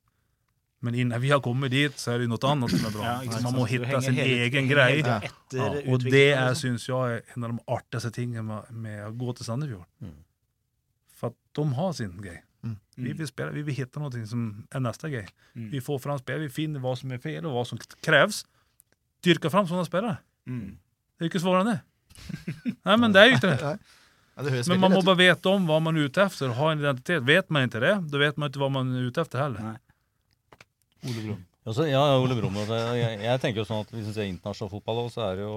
[0.85, 3.13] Men innan vi har kommet dit så er det noe annet annat som er bra.
[3.25, 5.01] Ja, man må hitta sin hele- egen greie.
[5.03, 5.07] grej.
[5.07, 5.17] Ja.
[5.25, 6.77] etter Ja, och det er, liksom.
[6.79, 9.87] syns jeg er en av de artigste tingene med, med att gå til Sandefjord.
[10.03, 10.13] Mm.
[11.17, 12.43] For at de har sin grej.
[12.63, 12.77] Mm.
[12.97, 15.27] Vi, vil spela, vi vil hitta noe som er neste grej.
[15.55, 15.71] Mm.
[15.71, 18.45] Vi får fram spill, vi finner hva som er fel og hva som kreves.
[19.25, 20.19] Dyrka fram sånne spillere.
[20.47, 20.77] Mm.
[21.17, 21.81] Det er ikke svårere enn det.
[22.85, 23.61] Nei, men det er jo ikke det.
[23.67, 23.77] Ja.
[24.37, 26.79] Ja, det Men man må bare vite om hva man er ute efter, ha en
[26.83, 27.23] identitet.
[27.25, 29.63] Vet man ikke det, da vet man ikke hva man er ute efter heller.
[29.65, 29.79] Nej.
[31.07, 31.45] Ole Brumm.
[31.91, 32.59] Ja, Ole Brumm.
[32.63, 35.47] Jeg, jeg tenker jo sånn at Hvis vi ser internasjonal fotball, også, så er det
[35.49, 35.57] jo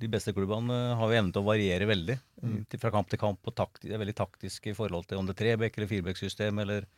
[0.00, 2.16] de beste klubbene har jo evne til å variere veldig.
[2.44, 2.54] Mm.
[2.80, 3.40] Fra kamp til kamp.
[3.44, 6.88] og takt, er veldig taktiske i forhold til om det er trebekk- eller firebekksystem eller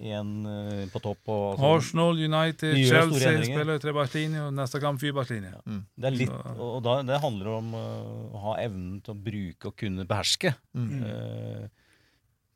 [0.00, 1.20] én uh, på topp.
[1.28, 5.82] Og, altså, Arsenal, United, Chelsea spiller spelar og neste kamp Mm.
[5.96, 9.68] det er litt, og da, det handler om uh, å ha evnen til å bruke
[9.68, 10.54] og kunne beherske.
[10.74, 11.04] Mm.
[11.04, 11.68] Eh,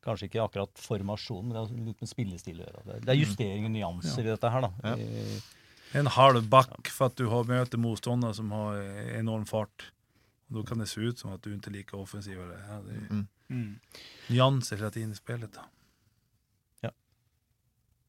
[0.05, 2.85] kanskje ikke akkurat formasjon, men det har litt med spillestil å gjøre.
[2.87, 4.71] Det er- er justering og nyanser i dette her, da.
[4.85, 4.97] Ja.
[5.95, 8.77] En halv back for at du har møter motståndare som har
[9.19, 9.93] enorm fart.
[10.51, 12.37] Da kan det se ut som at du ikke liker lika offensiv.
[12.37, 13.29] Ja, det er Mm.
[13.51, 13.81] Mm.
[14.31, 15.51] nyanser hele tiden i spillet.
[15.53, 15.65] da.
[16.83, 16.91] Ja.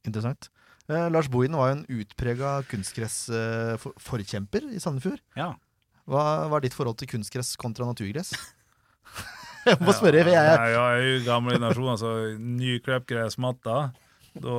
[0.05, 0.49] Interessant.
[0.89, 5.19] Eh, Lars Bohin var jo en utprega kunstgressforkjemper i Sandefjord.
[5.35, 5.51] Ja.
[5.53, 5.59] Mm.
[6.07, 8.33] Hva var ditt forhold til kunstgress kontra naturgress?
[9.73, 13.91] jeg må spørre, Jeg, jeg er Nej, jag är ju gammal generation, alltså nykläppt gräsmatta.
[14.33, 14.55] Då,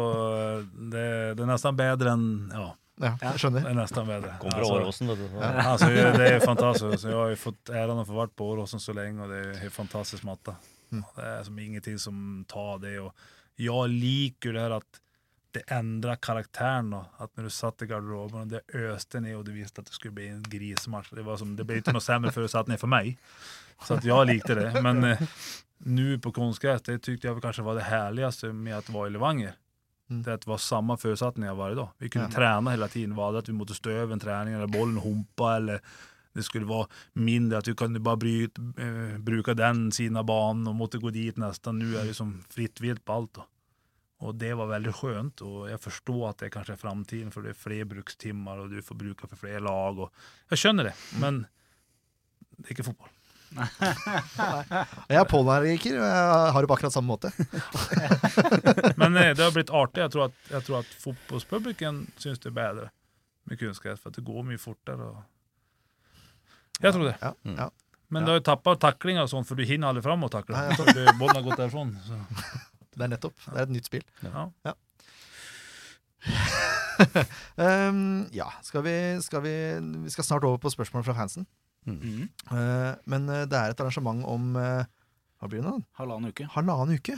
[0.72, 2.68] det, det er nesten bedre enn ja,
[3.00, 3.64] Ja, jeg skjønner.
[3.64, 4.32] det er nesten bedre.
[4.42, 5.28] Kom fra Åråsen, vet du.
[5.28, 8.80] så- Alltså, det er fantastisk Jeg har fått fått av å få vært på Åråsen
[8.80, 10.56] så lenge, og det er fantastisk matta.
[10.92, 11.04] Mm.
[11.16, 12.98] Det er som ingenting som tar det.
[13.00, 13.12] Og
[13.56, 15.00] jeg liker det her at
[15.52, 19.44] det endrer karakteren At når när du satt i garderoben og det øste ned, og
[19.44, 22.00] du visste at det skulle bli en grisematch Det, var som, det ble ikke noe
[22.10, 23.16] sämre før du satt ned for mig.
[23.86, 24.82] Så att jag likte det.
[24.82, 25.22] Men eh,
[25.78, 29.52] nu på konstgräs, det tyckte jag kanske var det härligaste med att vara i Levanger.
[30.10, 30.22] Mm.
[30.22, 31.88] Det att det var samma förutsättningar varje dag.
[31.98, 32.34] Vi kunde Ja.
[32.34, 33.14] träna hela tiden.
[33.14, 35.80] Var det att vi måste stå över en träning eller bollen humpa eller
[36.32, 40.66] det skulle vara mindre att vi kunde bara bryt, eh, bruka den sidan av banan
[40.66, 41.78] och måste gå dit nästan.
[41.78, 43.34] Nu är det som fritt vilt på allt.
[43.34, 43.46] Då.
[44.18, 47.48] Och det var väldigt skönt och jag förstår att det kanske är framtiden för det
[47.48, 49.98] är fler brukstimmar och du får bruka för fler lag.
[49.98, 50.12] Och
[50.48, 51.46] jag känner det, men
[52.50, 53.08] det är inte fotboll.
[53.50, 57.32] Jeg er pollenallergiker, og jeg har det på akkurat samme måte.
[59.00, 60.04] Men eh, det har blitt artig.
[60.04, 62.88] Jeg tror at, jeg tror at fotbollspubliken syns det er bedre
[63.50, 65.10] med kunstgress, for att det går mye fortere.
[65.10, 65.22] Og...
[66.80, 67.16] Jeg tror det.
[67.20, 67.70] Ja, ja, ja.
[68.10, 70.56] Men du har jo tappa tacklingar och sånt för du hinner aldri fram å takle
[70.56, 71.98] Nej, jag För det- har gått därifrån.
[72.06, 72.24] Så.
[72.94, 73.36] Det er nettopp.
[73.46, 74.02] Det er et nytt spill.
[74.20, 74.74] Ja.
[77.56, 79.52] Um, ja, skal vi, skal vi
[80.04, 81.46] Vi skal snart over på spørsmål fra fansen.
[81.88, 82.28] Mm.
[82.52, 84.84] Eh, men eh, det er et arrangement om uh,
[85.40, 85.78] Hva blir det nå?
[85.98, 86.48] Halvannen uke.
[86.54, 87.16] Halvannen uke.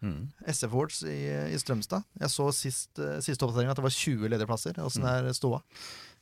[0.00, 0.30] Mm.
[0.48, 1.18] SF Awards i,
[1.52, 2.06] i Strømstad.
[2.22, 4.78] Jeg så sist, uh, siste oppdatering at det var 20 ledige plasser.
[4.80, 5.28] Åssen Mm.
[5.28, 5.60] er ståa?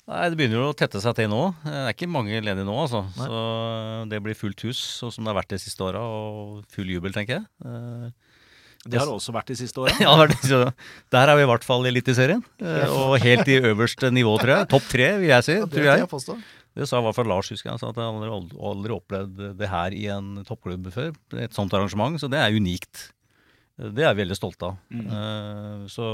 [0.09, 1.43] Nei, Det begynner jo å tette seg til nå.
[1.62, 3.05] Det er ikke mange ledige nå, altså.
[3.18, 3.26] Nei.
[3.29, 6.01] Så det blir fullt hus, sånn som det har vært de siste åra.
[6.01, 7.45] Og full jubel, tenker jeg.
[7.61, 8.09] Eh,
[8.89, 9.93] Det har det også vært de siste åra.
[10.01, 10.72] ja, er
[11.12, 12.41] der er vi i hvert fall i Eliteserien.
[12.89, 14.68] Og helt i øverste nivå, tror jeg.
[14.72, 15.59] Topp tre, vil jeg si.
[15.59, 16.07] Ja, det tror jeg.
[16.09, 16.41] jeg.
[16.79, 17.74] Det sa i hvert fall Lars, husker jeg.
[17.74, 21.11] Han sa at han aldri, aldri, opplevd det her i en toppklubb før.
[21.35, 22.14] Et sånt arrangement.
[22.22, 23.09] Så det er unikt.
[23.79, 24.79] Det er vi veldig stolte av.
[24.95, 25.09] Mm.
[25.16, 26.12] Eh, så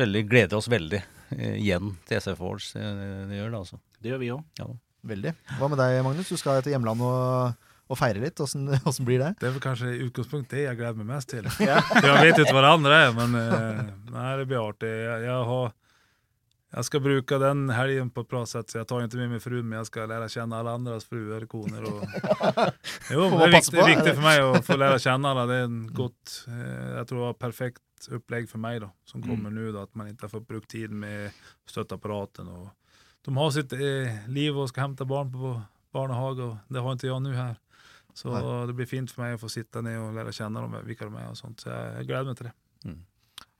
[0.00, 1.02] veldig, gleder oss veldig
[1.36, 2.72] eh, igjen til SF Awards.
[2.76, 2.88] Det,
[3.28, 3.80] det gjør det, altså.
[4.00, 4.74] Det gjør vi òg.
[5.04, 5.36] Veldig.
[5.60, 6.32] Hva med deg, Magnus?
[6.32, 8.40] Du skal til hjemlandet og, og feire litt.
[8.40, 9.30] Hvordan, hvordan, blir det?
[9.40, 11.48] Det er vel kanskje i utgangspunktet det jeg gleder meg mest til.
[11.60, 11.80] Ja.
[12.00, 13.40] jeg vet ikke hva det andre er, men
[14.16, 14.92] nei, det blir artig.
[14.92, 15.74] Jeg, jeg har,
[16.76, 19.40] jag ska bruka den helgen på ett bra sätt, så jag tar inte med min
[19.40, 21.82] fru men jag ska lära känna alla andras fruar och koner.
[21.82, 22.04] Och...
[23.10, 23.86] jo, det är viktig viktigt, på?
[23.86, 25.46] viktigt för mig att få lära känna alla.
[25.46, 29.22] Det är en gott, eh, jag tror det var perfekt upplägg för mig då, som
[29.22, 31.30] kommer nu då, att man inte har fått brukt tid med
[31.66, 32.48] stöttapparaten.
[32.48, 32.68] Och
[33.24, 35.62] de har sitt eh, liv och ska hämta barn på
[35.92, 37.56] barnehage och det har inte jag nu här.
[38.14, 38.66] Så Nej.
[38.66, 41.14] det blir fint för mig att få sitta ner och lära känna dem, vilka de
[41.14, 41.60] är och sånt.
[41.60, 42.52] Så jag, jag gläder mig till det.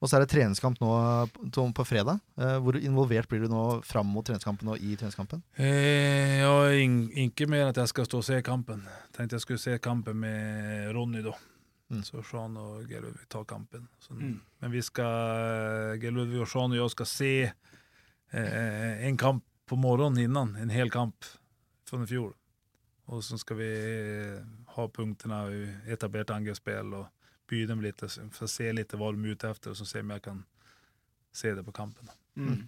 [0.05, 0.89] Og så er det treningskamp nå
[1.33, 2.19] på, på fredag.
[2.37, 5.41] Eh, hvor involvert blir du nå fram mot treningskampen og i treningskampen?
[5.57, 6.53] Eh, ja,
[7.25, 8.83] ikke mer at jeg skal stå og se kampen.
[9.17, 11.33] Tenkte jeg skulle se kampen med Ronny da.
[11.89, 12.03] Mm.
[12.05, 13.89] Så Sean og G-Ludvig tar kampen.
[13.99, 14.41] Så, Mm.
[14.61, 17.53] Men vi skal G-Ludvig och Sean og jeg skal se
[18.33, 21.25] eh, en kamp på morgonen innan, en hel kamp
[21.89, 22.35] fra i fjor.
[23.09, 24.45] Og så skal vi eh,
[24.77, 25.45] ha punktene,
[25.89, 26.93] etablert angrepsspill.
[26.93, 27.24] angreppsspel
[27.55, 30.01] byta dem lite för att se lite vad de är ute efter och så se
[30.01, 30.45] om jag kan
[31.33, 32.11] se det på kampen.
[32.37, 32.67] Mm.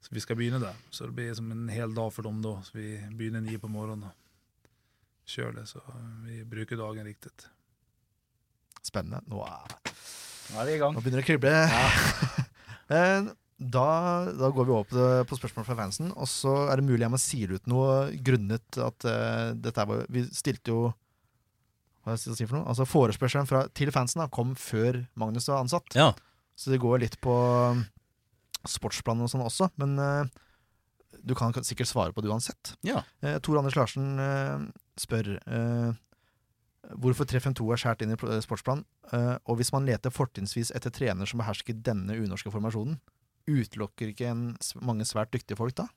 [0.00, 0.74] Så vi skal begynne der.
[0.90, 2.58] Så det blir som en hel dag for dem da.
[2.62, 5.68] Så vi begynner ni på morgenen og kjører det.
[5.70, 5.80] Så
[6.26, 7.30] vi bruker dagen riktig.
[8.84, 9.22] Spennende.
[9.26, 9.94] Nå, er-
[10.52, 10.92] Nå er vi i gang.
[10.92, 11.54] nå begynner det å krible.
[11.72, 13.06] Ja.
[13.78, 13.88] da,
[14.36, 16.12] da går vi over på, spørsmål fra fansen.
[16.12, 20.04] Og så er det mulig jeg må sier ut noe grunnet at uh, dette var
[20.12, 20.92] Vi stilte jo
[22.04, 22.68] Hva skal jeg si for noe?
[22.70, 25.96] Altså Forespørselen fra, til fansen da, kom før Magnus var ansatt.
[25.96, 26.12] Ja.
[26.54, 27.82] Så det går litt på um,
[28.68, 29.70] sportsplanen og sånn også.
[29.80, 30.28] Men uh,
[31.24, 32.74] du kan sikkert svare på det uansett.
[32.86, 33.02] Ja.
[33.24, 34.68] Uh, Tor Anders Larsen uh,
[35.00, 35.92] spør eh,
[37.00, 38.86] hvorfor 352 er skåret inn i sportsplan, sportsplanen.
[39.12, 42.98] Eh, og hvis man leter fortrinnsvis etter trener som behersker denne unorske formasjonen,
[43.50, 44.44] utelukker ikke en,
[44.84, 45.88] mange svært dyktige folk da?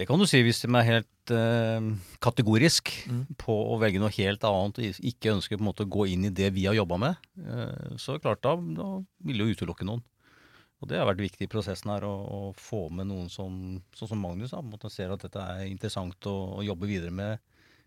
[0.00, 1.88] Det kan du si hvis de er helt eh,
[2.24, 3.24] kategorisk Mm.
[3.36, 6.24] på å velge noe helt annet og ikke ønsker på en måte å gå inn
[6.24, 7.28] i det vi har jobba med.
[7.36, 8.88] Eh, så klart da, da
[9.26, 10.00] vil du jo utelukke noen.
[10.80, 13.52] Og det har vært viktig i prosessen her å, å få med noen som,
[13.92, 17.42] sånn som Magnus, da, måte ser at dette er interessant å, å jobbe videre med.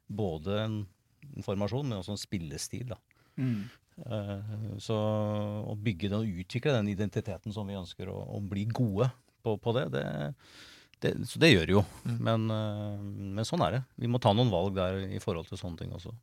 [0.06, 0.76] Både en,
[1.32, 2.94] en formasjon, men også en spillestil.
[2.94, 3.00] da.
[3.42, 3.64] Mm.
[4.06, 8.68] Uh, Så å bygge den og utvikle den identiteten som vi ønsker å, og bli
[8.70, 9.10] gode
[9.42, 10.06] på, på det, det,
[11.04, 11.86] det, så det gjør det jo.
[12.08, 12.20] Mm.
[12.28, 13.02] Men, eh,
[13.40, 13.82] men sånn er det.
[14.04, 16.14] Vi må ta noen valg der i forhold til sånne ting også.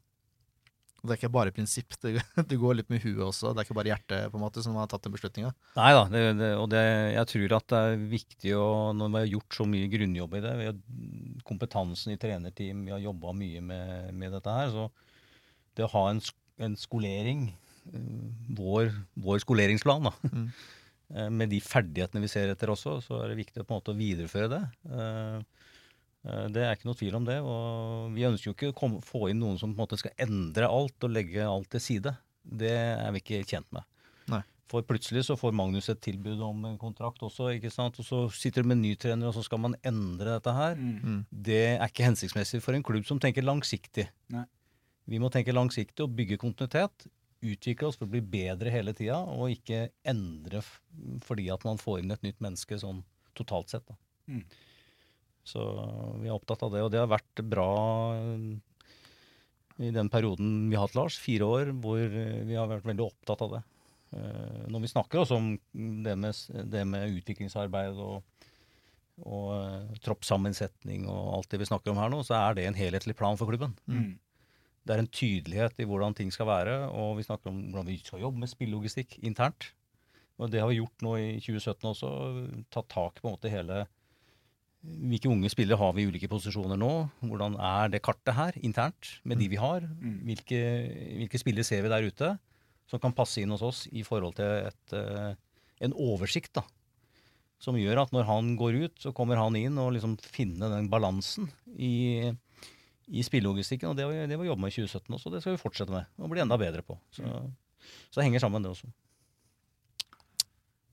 [1.01, 2.21] Og Det er ikke bare prinsipp, det,
[2.51, 3.55] det går litt med huet også.
[3.55, 5.53] Det er ikke bare hjertet på en måte som har tatt den beslutninga.
[5.79, 8.67] Nei da, det, det, og jeg tror at det er viktig å,
[8.97, 10.83] når vi har gjort så mye grunnjobb i det, vi har
[11.49, 14.91] kompetansen i trenerteam, vi har jobba mye med, med dette her, så
[15.79, 16.21] det å ha en,
[16.69, 17.47] en skolering,
[17.95, 18.93] eh, vår,
[19.25, 20.51] vår skoleringsplan, da, Mm.
[21.15, 23.95] Eh, med de ferdighetene vi ser etter også, så er det viktig på en måte
[23.95, 24.63] å videreføre det.
[24.91, 25.37] Eh,
[26.27, 27.41] eh, Det er ikke noe tvil om det.
[27.41, 30.17] og Vi ønsker jo ikke å komme, få inn noen som på en måte skal
[30.19, 32.17] endre alt og legge alt til side.
[32.45, 33.85] Det er vi ikke tjent med.
[34.31, 34.43] Nei.
[34.71, 37.99] For plutselig så får Magnus et tilbud om en kontrakt også, ikke sant?
[37.99, 40.79] og så sitter du med en ny trener, og så skal man endre dette her.
[40.79, 41.25] Mm.
[41.31, 44.07] Det er ikke hensiktsmessig for en klubb som tenker langsiktig.
[44.31, 44.47] Nei.
[45.11, 47.09] Vi må tenke langsiktig og bygge kontinuitet.
[47.41, 50.61] Utvikle oss for å bli bedre hele tida, og ikke endre
[51.25, 53.01] fordi at man får inn et nytt menneske sånn
[53.39, 53.95] totalt sett.
[54.29, 54.43] Mm.
[55.47, 55.63] Så
[56.21, 57.71] vi er opptatt av det, og det har vært bra
[58.19, 58.51] eh,
[59.81, 63.45] i den perioden vi har hatt Lars, fire år, hvor vi har vært veldig opptatt
[63.47, 63.63] av det.
[64.19, 65.53] Eh, Når vi snakker også om
[66.05, 68.47] det med, det med utviklingsarbeid og,
[69.25, 72.79] og eh, troppssammensetning og alt det vi snakker om her nå, så er det en
[72.79, 73.77] helhetlig plan for klubben.
[73.89, 74.19] Mm.
[74.91, 78.01] Det er en tydelighet i hvordan ting skal være, og vi snakker om hvordan vi
[78.03, 79.69] skal jobbe med spillelogistikk internt.
[80.41, 82.11] Og det har vi gjort nå i 2017 også,
[82.75, 83.85] tatt tak på en måte hele
[84.81, 86.91] hvilke unge spillere har vi i ulike posisjoner nå?
[87.21, 89.85] Hvordan er det kartet her internt med de vi har?
[89.85, 90.23] Mm.
[90.31, 90.61] Hvilke,
[91.21, 92.31] hvilke spillere ser vi der ute
[92.89, 95.35] som kan passe inn hos oss i forhold til et, eh,
[95.85, 96.55] en oversikt?
[96.57, 96.65] da,
[97.61, 100.89] Som gjør at når han går ut, så kommer han inn og liksom finne den
[100.89, 102.33] balansen i,
[103.09, 103.91] i spillelogistikken.
[103.91, 105.63] Og det vi, det har vi jobbet med i 2017 også, og det skal vi
[105.63, 106.99] fortsette med og bli enda bedre på.
[107.15, 107.25] Så,
[108.11, 108.91] så det henger sammen, det også.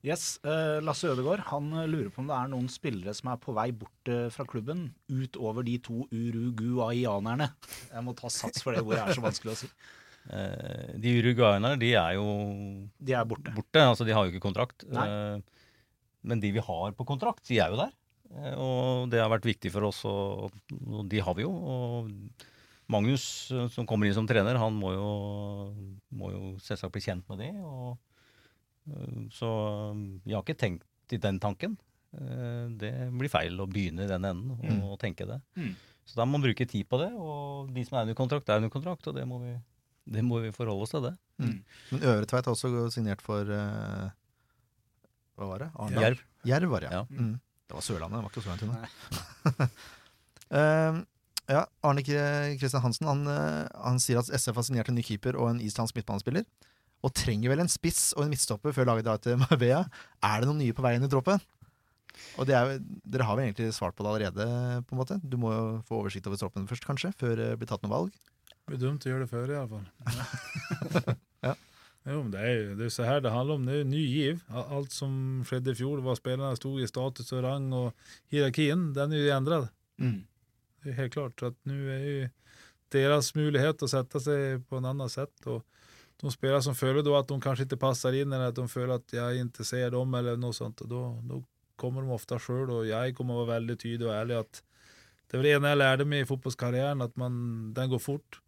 [0.06, 3.40] Yes, eh, Lasse Ødegaard han eh, lurer på om det er noen spillere som er
[3.42, 7.48] på vei bort eh, fra klubben, utover de to uruguayanerne.
[7.90, 9.70] Jeg må ta sats for det ordet, er så vanskelig å si.
[10.28, 12.26] De uruguayanerne de er jo
[13.00, 13.54] De er borte.
[13.56, 13.80] borte.
[13.80, 14.84] Altså, de har jo ikke kontrakt.
[14.92, 15.06] Nei.
[16.28, 17.94] Men de vi har på kontrakt, de er jo der.
[18.34, 20.52] Eh, Og det har vært viktig for oss, og,
[20.86, 21.50] og de har vi jo.
[21.52, 22.10] Og
[22.88, 25.08] Magnus, eh, som kommer inn som trener, han må jo,
[26.16, 27.50] må jo selvsagt bli kjent med det.
[27.64, 27.98] Og,
[28.90, 29.50] eh, så
[30.24, 31.76] vi har ikke tenkt i den tanken.
[32.14, 34.98] Eh, Det blir feil å begynne i den enden og, Mm.
[34.98, 35.40] tenke det.
[35.56, 35.74] Mm.
[36.08, 37.12] Så da må man bruke tid på det.
[37.12, 39.54] Og de som er under kontrakt, er under kontrakt, og det må vi,
[40.08, 41.16] det må vi forholde oss til det.
[41.38, 44.08] Men Øvre Tveit har også signert for uh,
[45.36, 45.68] Hva var det?
[45.76, 46.02] Arendal?
[46.02, 46.22] Jerv.
[46.48, 47.04] Jerv var det, ja.
[47.12, 47.26] Ja.
[47.68, 49.76] Det var Sørlandet, det var ikke Sørlandet.
[50.56, 51.04] uh,
[51.48, 55.36] ja, Arne Kristian Hansen han, eh, han sier at SF har signert en ny keeper
[55.40, 56.44] og en islandsk midtbanespiller.
[57.06, 59.86] Og trenger vel en spiss og en midtstopper før laget drar til Marbella.
[60.24, 61.40] Er det noen nye på veien i troppen?
[62.36, 62.74] Og det er,
[63.06, 64.48] Dere har vel egentlig svart på det allerede.
[64.88, 67.70] på en måte Du må jo få oversikt over troppen først, kanskje, før det blir
[67.70, 68.20] tatt noe valg.
[68.52, 69.88] Det blir dumt å gjøre det før, i alle fall.
[71.08, 71.16] Ja.
[72.08, 73.66] Jo, men det er jo det er så her det handler om.
[73.68, 74.42] Det er jo ny giv.
[74.48, 75.12] Al- Alt som
[75.44, 77.92] skjedde i fjor, var spillerne sto i status og rang, og
[78.32, 79.68] hierarkien, den er jo endret.
[80.00, 80.22] Mm.
[80.84, 81.42] Det er helt klart.
[81.42, 82.28] at Nå er jo
[82.94, 85.34] deres mulighet å sette seg på en annen sett.
[85.46, 85.64] og
[86.18, 88.94] de spelare som føler då att de kanskje ikke passer inn eller att de føler
[88.94, 90.80] at jeg ikke ser dem eller noe sånt.
[90.80, 91.44] Och då, då
[91.76, 92.70] kommer de ofte sjøl.
[92.70, 94.62] Og jeg kommer å være veldig tydelig og ærlig at
[95.30, 98.40] det var det ene jeg lærte meg i fotballkarrieren, at man, den går fort.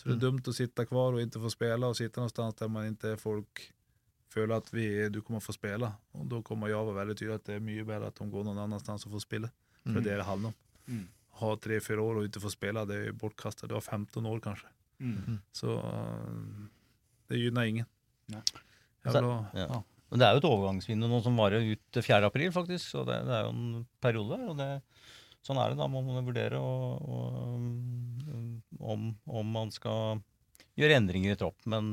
[0.00, 0.20] Så det är Mm.
[0.20, 3.72] dumt att sitta kvar och inte få spela och sitta någonstans där man inte folk
[4.32, 5.92] føler at vi, du kommer få spille.
[6.14, 8.28] Og da kommer jeg å være veldig tydelig at det er mye bedre at de
[8.30, 9.50] går noen annen sted og får spille.
[9.84, 10.54] For det er det det handler om.
[10.88, 11.06] Mm.
[11.40, 13.66] Ha tre-fire år og ikke få spille, det er bortkasta.
[13.66, 14.68] Du har 15 år, kanskje.
[15.00, 15.38] Mm.
[15.52, 16.68] Så øh,
[17.28, 17.86] det gynner ingen.
[18.32, 18.40] Ja.
[19.04, 19.44] Vil Ja.
[19.54, 19.82] ja.
[20.10, 22.24] Men det er jo et overgangsvindu nå som varer ut til 4.
[22.26, 22.88] april, faktisk.
[22.90, 24.38] Så det, det er jo en periode.
[24.48, 24.82] Og det,
[25.46, 25.80] sånn er det.
[25.80, 27.36] Da må man vurdere og, og,
[28.30, 30.20] um, om, om man skal
[30.78, 31.60] gjøre endringer i tropp.
[31.70, 31.92] Men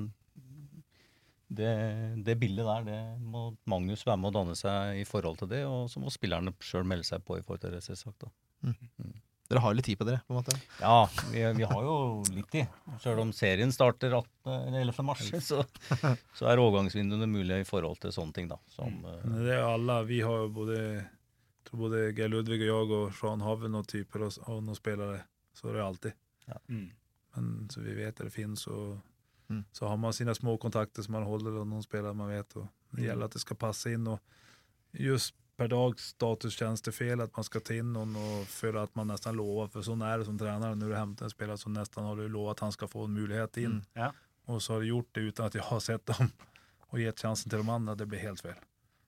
[1.47, 1.71] det,
[2.27, 5.63] det bildet der, det må Magnus være med å danne seg i forhold til det.
[5.67, 8.27] Og så må spillerne sjøl melde seg på i forhold til det, selvsagt.
[8.27, 8.73] da.
[9.47, 10.55] Dere har litt tid på dere, på en måte.
[10.81, 11.93] Ja, vi, vi har jo
[12.35, 12.71] litt tid.
[12.99, 15.05] Sjøl om serien starter 18, 11.
[15.07, 15.61] mars, så,
[16.35, 18.49] så er overgangsvinduene mulig i forhold til sånne ting.
[18.51, 18.59] da.
[18.73, 20.01] Som, Men det er alle.
[20.09, 20.81] Vi har jo både,
[21.67, 24.61] jeg tror både Geir Ludvig og jeg og Sean har vel noen typer og, og
[24.63, 25.17] noen spillere.
[25.53, 26.11] Så er det alltid.
[26.69, 26.91] Mm.
[27.35, 28.97] Men så vi vet det finns och
[29.49, 29.63] Mm.
[29.71, 32.65] så har man sina små kontakter som man håller och någon spelare man vet och
[32.91, 34.19] det gäller att det ska passa in och
[34.91, 38.73] just per dag status känns det fel att man ska ta in någon och för
[38.73, 41.57] att man nästan lovar för sånn är det som tränare når du hämtar en spelare
[41.57, 43.81] som nästan har du lovat att han ska få en möjlighet in Mm.
[43.93, 44.13] Ja.
[44.45, 46.27] och så har du gjort det utan att jag har sett dem
[46.79, 48.55] och gett chansen till de andra det blir helt fel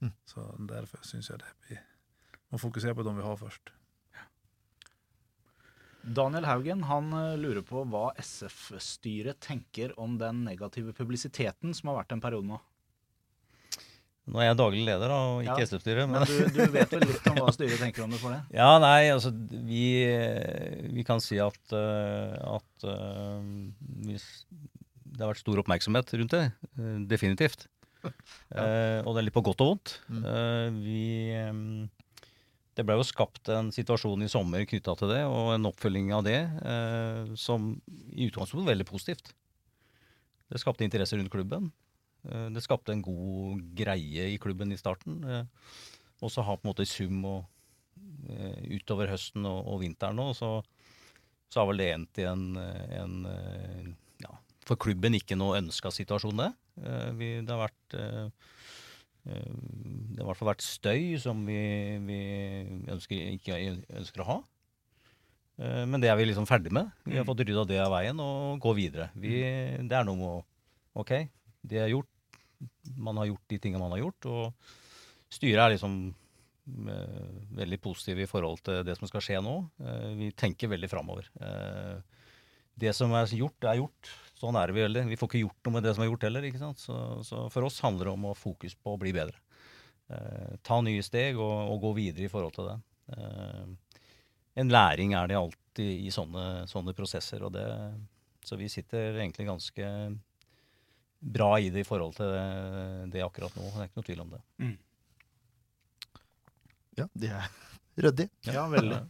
[0.01, 0.13] Mm.
[0.25, 1.81] så därför syns jag det blir
[2.49, 3.73] man fokusere på dem vi har først.
[6.09, 11.99] Daniel Haugen han eh, lurer på hva SF-styret tenker om den negative publisiteten som har
[12.01, 12.59] vært en periode nå.
[14.29, 15.65] Nå er jeg daglig leder, da, og ikke Ja.
[15.67, 16.07] SF-styret.
[16.09, 18.41] Men Men, du, du vet vel litt om hva styret tenker om det for det?
[18.61, 19.83] ja, nei, altså vi,
[20.93, 24.15] vi kan si at, eh, at eh,
[25.09, 26.43] det har vært stor oppmerksomhet rundt det.
[27.09, 27.67] Definitivt.
[27.67, 27.67] definitivt.
[28.55, 29.95] Eh, og det er litt på godt og vondt.
[30.13, 30.21] Mm.
[30.31, 31.01] Eh, vi
[31.35, 31.63] eh,
[32.79, 36.23] Det ble jo skapt en situasjon i sommer knytta til det, og en oppfølging av
[36.23, 37.73] det, eh, som
[38.15, 39.33] i utgangspunktet var veldig positivt.
[40.49, 41.71] Det skapte interesse rundt klubben.
[42.23, 45.19] Eh, Det skapte en god greie i klubben i starten.
[45.27, 45.43] eh,
[46.21, 47.45] Og så har på en måte i sum og
[48.29, 50.63] eh, utover høsten og, og vinteren nå, så,
[51.51, 53.91] så har vel det endt i en, en eh,
[54.23, 54.33] ja,
[54.65, 56.53] for klubben ikke noe ønska situasjon, det.
[56.83, 57.97] Eh, Vi, det har vært
[59.29, 61.59] Det har i hvert fall vært støy som vi,
[62.07, 62.19] vi
[62.91, 63.59] ønsker, ikke
[64.01, 64.37] ønsker å ha.
[65.59, 66.91] Eh, Men det er vi liksom ferdig med.
[67.05, 69.09] Vi har fått rydda det av veien og gå videre.
[69.15, 69.35] Vi,
[69.85, 70.39] det er noe med å
[70.99, 71.11] Ok,
[71.63, 72.09] det er gjort.
[72.97, 74.25] Man har gjort de tingene man har gjort.
[74.27, 74.71] Og
[75.31, 75.93] styret er liksom
[76.89, 77.27] eh,
[77.61, 79.53] veldig positive i forhold til det som skal skje nå.
[79.79, 81.29] Eh, vi tenker veldig framover.
[81.39, 82.01] Eh,
[82.79, 84.11] det som er gjort, er gjort.
[84.39, 85.03] Sånn er det vi veldig.
[85.09, 86.45] Vi får ikke gjort noe med det som er gjort heller.
[86.47, 86.79] ikke sant?
[86.79, 86.95] Så,
[87.27, 89.35] så for oss handler det om å ha fokus på å bli bedre.
[90.09, 92.77] Eh, ta nye steg og, og gå videre i forhold til det.
[93.17, 93.65] Eh,
[94.63, 97.43] en læring er det alltid i sånne, sånne prosesser.
[97.43, 97.65] og det,
[98.47, 99.89] Så vi sitter egentlig ganske
[101.19, 102.45] bra i det i forhold til det,
[103.17, 103.65] det akkurat nå.
[103.73, 104.41] Det er ikke noe tvil om det.
[106.99, 107.51] Ja, de er
[107.99, 108.29] ryddig.
[108.47, 109.03] Ja, veldig.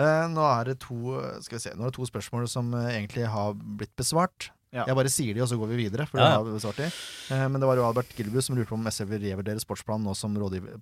[0.00, 2.94] Eh, nå er det to skal vi se, nå er det to spørsmål som eh,
[2.94, 4.52] egentlig har blitt besvart.
[4.70, 4.84] Ja.
[4.86, 6.06] Jeg bare sier de, og så går vi videre.
[6.06, 6.38] For Ja, det ja.
[6.38, 6.88] har vi besvart de.
[7.34, 10.06] Eh, men det var jo Albert Gilbus som lurte på om SV vil revurdere sportsplanen
[10.06, 10.36] nå som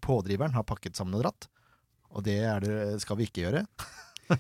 [0.05, 1.49] pådriveren har pakket sammen og dratt.
[2.13, 2.75] Og det er det,
[3.05, 3.65] skal vi ikke gjøre.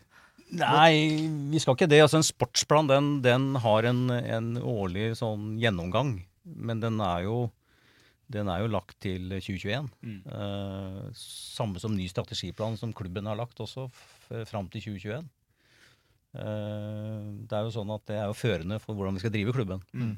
[0.60, 2.02] Nei, vi skal ikke det.
[2.04, 6.18] Altså En sportsplan den, den har en, en årlig sånn gjennomgang.
[6.44, 7.50] Men den er jo
[8.28, 9.88] Den er jo lagt til 2021.
[10.04, 10.20] Mm.
[10.28, 13.88] Eh, samme som ny strategiplan som klubben har lagt også,
[14.44, 15.24] fram til 2021.
[16.36, 19.54] Eh, det er jo sånn at det er jo førende for hvordan vi skal drive
[19.56, 19.82] klubben.
[19.96, 20.14] Mm.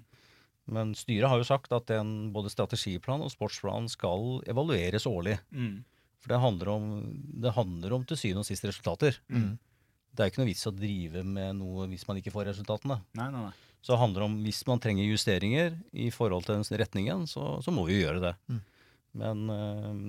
[0.70, 5.38] Men styret har jo sagt at den, både strategiplan og sportsplan skal evalueres årlig.
[5.50, 5.80] Mm.
[6.20, 6.86] For det handler om,
[7.42, 9.18] det handler om til syvende og sist resultater.
[9.32, 9.56] Mm.
[10.11, 13.00] Det er jo ikke noe vits å drive med noe hvis man ikke får resultatene.
[13.18, 13.56] Nei, nei, nei.
[13.80, 17.72] Så det handler om hvis man trenger justeringer i forhold til den retningen, så, så
[17.72, 18.34] må vi jo gjøre det.
[18.50, 18.61] Mm.
[19.20, 20.02] Men øh,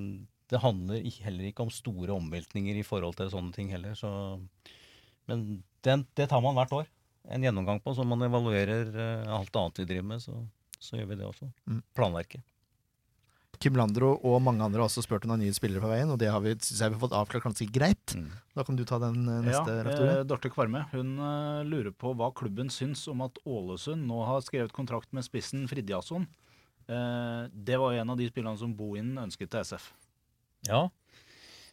[0.52, 3.96] det handler heller ikke om store omveltninger i forhold til sånne ting heller.
[3.98, 4.12] Så,
[5.32, 6.90] men den, det tar man hvert år.
[7.32, 10.24] En gjennomgang på, så man evaluerer øh, alt annet vi driver med.
[10.24, 10.38] Så,
[10.80, 11.50] så gjør vi det også.
[11.70, 11.84] Mm.
[11.98, 12.44] Planverket.
[13.62, 16.18] Kim Landro og mange andre har også spurt om noen nye spillere på veien, og
[16.22, 18.16] det har vi, synes jeg vi har fått avklart ganske greit.
[18.18, 18.32] Mm.
[18.58, 22.16] Da kan du ta den eh, neste, ja, eh, Dorte Kvarme hun uh, lurer på
[22.18, 26.26] hva klubben syns om at Ålesund nå har skrevet kontrakt med spissen Fridtjasson.
[26.90, 29.92] Uh, det var jo en av de spillerne som Bohinen ønsket til SF.
[30.66, 30.88] Ja.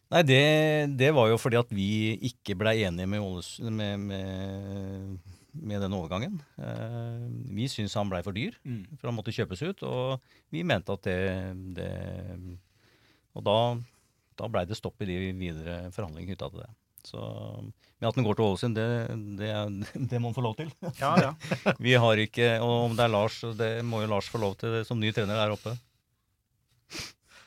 [0.09, 0.39] Nei, det,
[0.97, 1.89] det var jo fordi at vi
[2.31, 3.21] ikke blei enige med,
[3.77, 5.19] med, med,
[5.53, 6.39] med den overgangen.
[6.57, 8.87] Eh, vi syntes han blei for dyr, Mm.
[8.97, 9.83] for han måtte kjøpes ut.
[9.85, 10.21] Og
[10.55, 11.19] vi mente at det,
[11.77, 11.91] det
[13.37, 13.57] Og da,
[14.41, 16.71] da blei det stopp i de videre forhandlingene knytta til det.
[17.09, 17.21] Så,
[18.01, 18.87] men at den går til Ålesund, det,
[19.39, 19.53] det,
[20.11, 20.73] det må han få lov til.
[20.99, 21.35] Ja, ja.
[21.85, 24.81] Vi har ikke Og om det er Lars, det må jo Lars få lov til
[24.89, 25.77] som ny trener der oppe.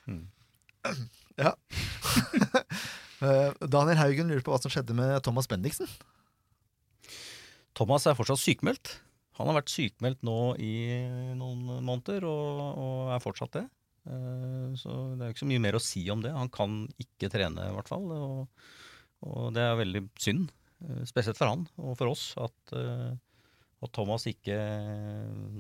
[3.22, 5.86] Eh, Daniel Haugen lurer på hva som skjedde med Thomas Bendiksen.
[7.78, 8.96] Thomas er fortsatt sykemeldt.
[9.38, 10.72] Han har vært sykemeldt nå i
[11.38, 13.64] noen måneder, og, og er fortsatt det.
[14.10, 16.34] Eh, Så det er ikke så mye mer å si om det.
[16.34, 18.10] Han kan ikke trene, i hvert fall.
[18.10, 18.66] Og,
[19.30, 20.50] og det er veldig synd,
[20.82, 24.58] eh, spesielt for han og for oss, at, at Thomas ikke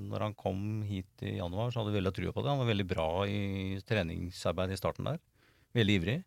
[0.09, 2.55] Når han kom hit i januar, så hadde vi veldig trua på det.
[2.55, 5.21] Han var veldig bra i treningsarbeidet i starten der.
[5.77, 6.17] Veldig ivrig.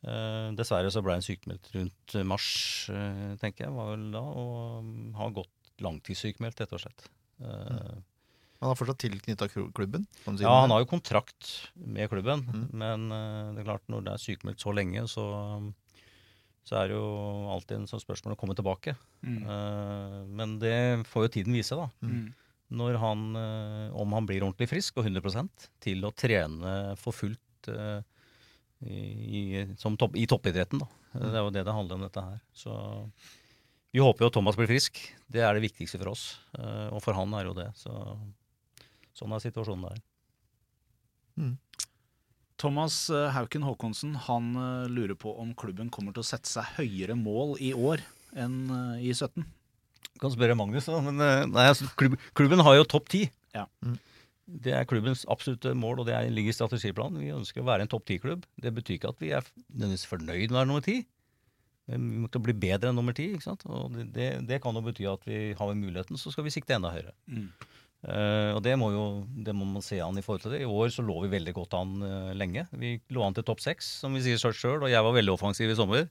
[0.00, 2.46] Uh, dessverre så ble han sykemeldt rundt mars,
[2.88, 7.04] uh, tenker jeg, var vel da, og mm, har gått langtidssykemeldt, rett og slett.
[7.40, 7.98] Eh,
[8.60, 10.02] Han er fortsatt tilknytta klubben.
[10.26, 12.66] kan si ja, han har jo kontrakt med klubben, Mm.
[12.76, 15.24] men eh, det er klart når det er sykemeldt så lenge, så,
[16.68, 18.92] så er det jo alltid en sånn spørsmål å komme tilbake.
[19.24, 19.38] Mm.
[19.48, 20.76] Eh, men det
[21.08, 21.88] får jo tiden vise, da.
[22.04, 22.28] Mm.
[22.76, 27.72] Når han, eh, om han blir ordentlig frisk og 100% til å trene for fullt
[27.72, 28.02] eh,
[28.86, 29.00] i,
[29.60, 30.80] i, som topp, i toppidretten.
[30.80, 30.88] Da.
[31.12, 32.38] Det er jo det det handler om, dette her.
[32.56, 32.74] Så
[33.92, 35.00] vi håper jo at Thomas blir frisk.
[35.30, 36.38] Det er det viktigste for oss.
[36.58, 37.68] eh, og for han er jo det.
[37.78, 37.92] Så
[39.18, 40.02] sånn er situasjonen der.
[42.60, 46.76] Thomas eh, Hauken Haakonsen han eh, lurer på om klubben kommer til å sette seg
[46.78, 48.04] høyere mål i år
[48.38, 48.70] enn
[49.02, 49.42] i 17.
[50.14, 51.00] Du kan spørre Magnus, da.
[51.02, 51.18] Men
[51.50, 51.88] nei, altså,
[52.36, 53.24] klubben har jo topp ti.
[53.56, 53.64] Ja.
[53.82, 53.96] Mm.
[54.64, 57.22] Det er klubbens absolutte mål, og det er, ligger i strategiplanen.
[57.22, 58.46] Vi ønsker å være en topp ti-klubb.
[58.60, 61.00] Det betyr ikke at vi er nødvendigvis fornøyd med å være nummer ti.
[61.90, 63.32] Men vi må bli bedre enn nummer ti.
[63.34, 66.92] Og det, det, kan jo bety at vi har muligheten, så skal vi sikte enda
[66.94, 67.14] høyere.
[67.30, 67.48] Mm.
[68.00, 69.02] Uh, og det må jo
[69.44, 70.62] det må man se an i forhold til det.
[70.64, 72.64] I år så lå vi veldig godt an uh, lenge.
[72.72, 75.72] Vi lå an til topp seks, som vi sier sjøl, og jeg var veldig offensiv
[75.72, 76.08] i sommer.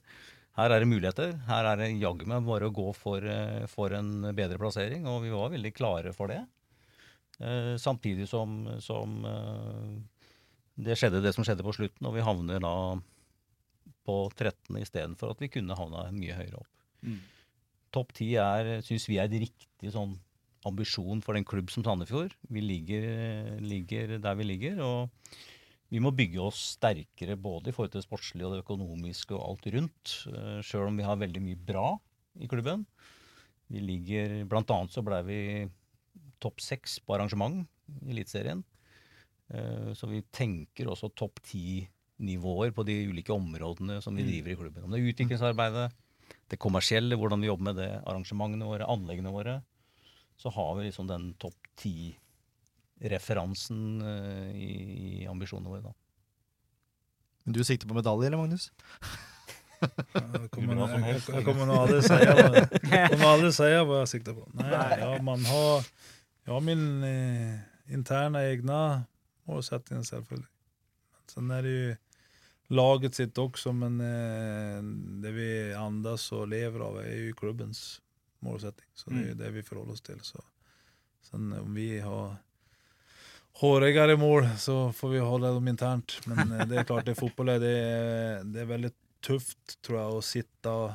[0.58, 1.34] Her er det muligheter.
[1.48, 5.24] Her er det jaggu meg bare å gå for, uh, for en bedre plassering, og
[5.24, 6.44] vi var veldig klare for det.
[7.40, 9.92] Eh, samtidig som, som eh,
[10.80, 12.74] det skjedde det som skjedde på slutten, og vi havner da
[14.04, 14.76] på 13.
[14.80, 16.72] istedenfor at vi kunne havna mye høyere opp.
[17.04, 17.20] Mm.
[17.94, 20.18] Topp 10 er, syns vi er riktig sånn
[20.68, 22.34] ambisjon for en klubb som Sandefjord.
[22.52, 23.06] Vi ligger,
[23.64, 25.40] ligger der vi ligger, og
[25.90, 29.46] vi må bygge oss sterkere både i forhold til det sportslige og det økonomiske og
[29.46, 31.86] alt rundt, uh, sjøl om vi har veldig mye bra
[32.38, 32.84] i klubben.
[33.70, 35.40] Vi ligger, Blant annet så ble vi
[36.42, 37.56] topp seks på arrangement
[38.00, 38.60] i Eliteserien.
[39.50, 44.60] Eh, så vi tenker også topp ti-nivåer på de ulike områdene som vi driver i
[44.60, 44.84] klubben.
[44.84, 45.88] Om det er utviklingsarbeidet,
[46.50, 49.54] det kommersielle, hvordan vi jobber med det, arrangementene våre, anleggene våre,
[50.40, 54.68] så har vi liksom den topp ti-referansen eh, i,
[55.22, 55.84] i ambisjonene våre.
[55.90, 55.94] da.
[57.44, 58.64] Men du sikter på medalje, eller, Magnus?
[59.80, 61.76] Kommer, alle kommer nog
[63.24, 64.48] alle säga vad jag siktar på.
[64.52, 65.86] Nei, ja, man har,
[66.44, 67.58] jag har min eh,
[67.94, 69.02] interna egna
[69.44, 70.48] målsättning selvfølgelig.
[71.26, 71.96] Sen är det ju
[72.66, 74.82] laget sitt också, men eh,
[75.22, 78.02] det vi andas och lever av är ju klubbens
[78.38, 78.86] målsättning.
[78.94, 80.20] Så det är ju det vi förhåller oss till.
[80.20, 80.44] Så.
[81.22, 82.36] Sen om vi har
[83.52, 86.26] hårigare mål så får vi hålla dem internt.
[86.26, 90.00] Men eh, det är klart, det är fotboll, det är, det är väldigt tufft tror
[90.00, 90.94] jag att sitta.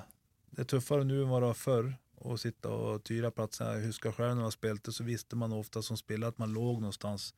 [0.50, 1.94] Det är tuffare nu än vad det var förr.
[2.26, 3.74] Att sitta och tyra platserna.
[3.74, 6.82] Jag huskar själv när jag spelade så visste man ofta som spelare att man låg
[6.82, 7.34] någonstans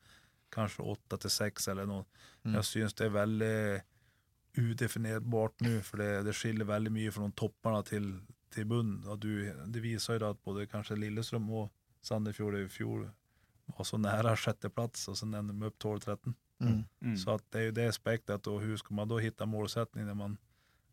[0.50, 2.04] kanske 8 till 6 eller noe.
[2.44, 2.54] Mm.
[2.54, 3.82] Jeg syns det er veldig
[4.58, 8.08] udefinierbart nu for det, det skiljer veldig mye fra toppene til,
[8.54, 9.04] til bunnen.
[9.04, 11.70] Och du, det viser jo da at både kanskje Lillestrøm og
[12.02, 13.08] Sandefjord i fjor
[13.76, 16.34] var så nære sjetteplass, og så ender de opp 12-13.
[16.60, 16.84] Mm.
[17.00, 17.16] Mm.
[17.16, 20.14] Så att det er jo det aspektet og hvordan skal man da hitta målsättning når
[20.14, 20.38] man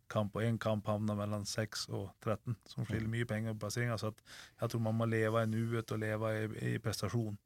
[0.08, 3.98] kan og en kamp hamna mellom 6 og 13 som skiljer mye penger på plasseringa.
[3.98, 4.22] Så jeg
[4.62, 7.38] jag tror man må leve i nuet og leve i, i prestation.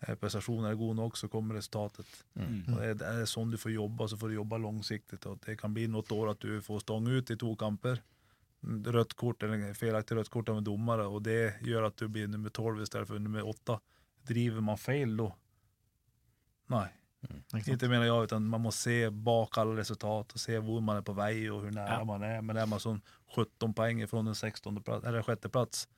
[0.00, 2.06] Eh, prestasjonen er god nok, så kommer resultatet.
[2.34, 2.74] Mm.
[2.74, 5.20] Og det, är, det er sånn du får jobba, så får du jobba langsiktig.
[5.26, 8.02] Og det kan bli noe år at du får stånga ut i to kamper.
[8.64, 12.08] Rødt Rött kort eller Feilaktig rødt kort av en dommer, og det gjør at du
[12.08, 13.80] blir nummer 12 istedenfor för nummer 8.
[14.24, 15.34] Driver man feil da?
[16.66, 16.88] Nej,
[17.46, 17.68] Sant?
[17.68, 21.02] inte menar jag, utan man måste se bak alla resultat och se hvor man är
[21.02, 22.04] på väg och hur nära Ja.
[22.04, 22.42] man är.
[22.42, 23.00] Men är man som
[23.34, 25.88] 17 poäng från den 16 plats, eller sjätte plats,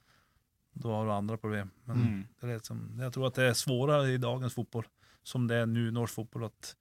[0.72, 1.70] då har du andra problem.
[1.84, 2.26] Men Mm.
[2.40, 4.86] det är liksom, jag tror att det är svårare i dagens fotboll,
[5.22, 6.76] som det är nu i norsk fotboll, att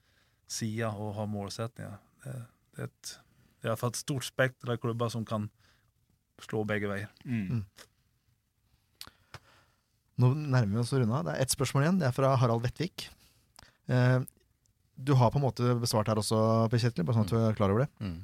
[0.48, 1.98] sia och ha målsättningar.
[2.24, 2.44] Det,
[2.76, 3.20] det är ett,
[3.62, 5.50] det är i alla fall ett stort spektra av klubbar som kan
[6.42, 7.08] slå begge veier.
[7.26, 7.66] Mm.
[10.16, 11.26] Nå nærmer vi oss å runde av.
[11.28, 11.98] Det er ett spørsmål igjen.
[12.00, 13.10] Det er fra Harald Vettvik.
[13.92, 14.22] Eh,
[14.96, 16.38] du har på en måte besvart her også,
[16.72, 17.92] Per Kjetil, bare sånn at du er klar over det.
[18.00, 18.18] Mm.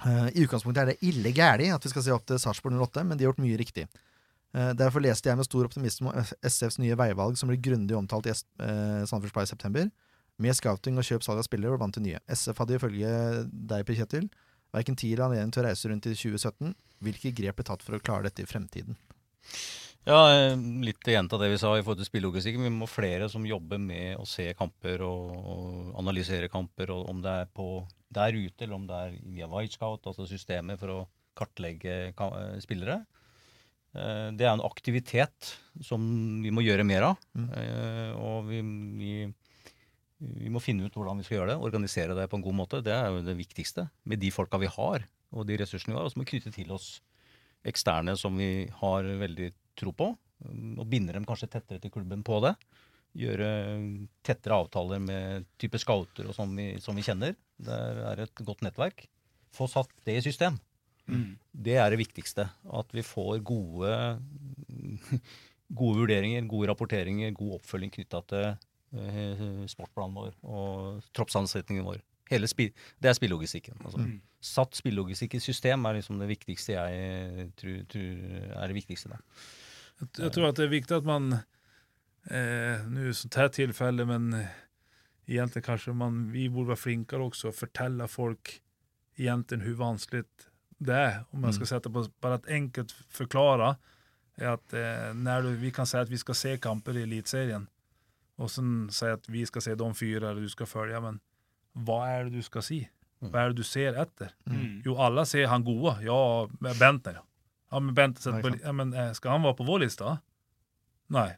[0.00, 3.04] Uh, I utgangspunktet er det ille gæli at vi skal se opp til Sarpsborg 08,
[3.08, 3.88] men de har gjort mye riktig.
[4.56, 8.30] Uh, derfor leste jeg med stor optimisme om SFs nye veivalg, som blir grundig omtalt
[8.30, 9.92] i uh, Sandefjords Blad i september.
[10.42, 12.22] Med scouting og kjøp salg av spillere var vant til nye.
[12.32, 13.12] SF hadde ifølge
[13.52, 14.30] deg, Per Kjetil,
[14.72, 16.72] verken tid eller anledning til å reise rundt i 2017.
[17.02, 18.96] Hvilke grep ble tatt for å klare dette i fremtiden?
[20.02, 22.64] Ja, eh, litt igjen av det vi sa i forhold til spillelogistikken.
[22.66, 27.20] Vi må flere som jobber med å se kamper og, og analysere kamper, og om
[27.22, 27.66] det er på
[28.12, 30.98] der ute eller om det er via Whitescout, altså systemet for å
[31.38, 32.98] kartlegge eh, spillere.
[33.94, 35.54] Eh, Det er en aktivitet
[35.86, 36.02] som
[36.42, 37.22] vi må gjøre mer av.
[37.38, 37.48] Mm.
[38.18, 38.60] Og vi,
[38.98, 39.14] vi,
[40.42, 42.82] vi må finne ut hvordan vi skal gjøre det, organisere det på en god måte.
[42.82, 43.86] Det er jo det viktigste.
[44.02, 46.10] Med de folka vi har, og de ressursene vi har.
[46.10, 46.96] Og så må vi knytte til oss
[47.62, 52.40] eksterne som vi har veldig tro på, og binder dem kanskje tettere til klubben på
[52.44, 52.54] det.
[53.18, 53.48] Gjøre
[54.24, 57.36] tettere avtaler med type scouter og sånn vi, som vi kjenner.
[57.60, 57.78] Det
[58.12, 59.04] er et godt nettverk.
[59.52, 60.56] Få satt det i system.
[61.10, 61.36] Mm.
[61.52, 62.48] Det er det viktigste.
[62.72, 63.92] At vi får gode,
[65.80, 72.00] gode vurderinger, gode rapporteringer, god oppfølging knytta til eh, sportsplanen vår og troppsansetningen vår.
[72.32, 72.70] Hele spi
[73.02, 73.76] det er spillelogistikken.
[73.84, 74.00] Altså.
[74.06, 74.20] Mm.
[74.42, 78.08] Satt spillelogistikk i system er liksom det viktigste jeg tror, tror
[78.62, 79.12] er det viktigste.
[79.12, 79.20] Da.
[80.02, 81.32] Jag, jag tror at det er viktig at man,
[82.26, 84.34] eh, Nå sånt här tilfelle, men
[85.26, 88.56] egentlig kanskje man, vi borde være flinkere også å fortelle folk
[89.16, 90.24] egentlig hvor vanskelig
[90.82, 91.18] det er.
[91.30, 93.76] Om man skal sette på, bare et enkelt forklare
[94.40, 97.68] er at eh, når du, vi kan si at vi skal se kamper i elitserien
[98.40, 101.20] og så si at vi skal se de fyra eller du skal følge, men
[101.86, 102.80] hva er det du skal se?
[103.22, 104.32] Hva er det du ser etter?
[104.50, 104.80] Mm.
[104.86, 105.94] Jo, alle ser han gode.
[106.02, 106.16] Ja,
[106.80, 107.20] Bentner.
[107.72, 110.18] Ja, men Bente, sätter på, ja, men, Skal han være på vår lista?
[111.12, 111.30] Nei.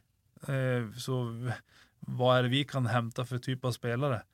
[0.50, 1.20] Eh, så
[2.04, 4.24] hva er det vi kan hente for type av spillere?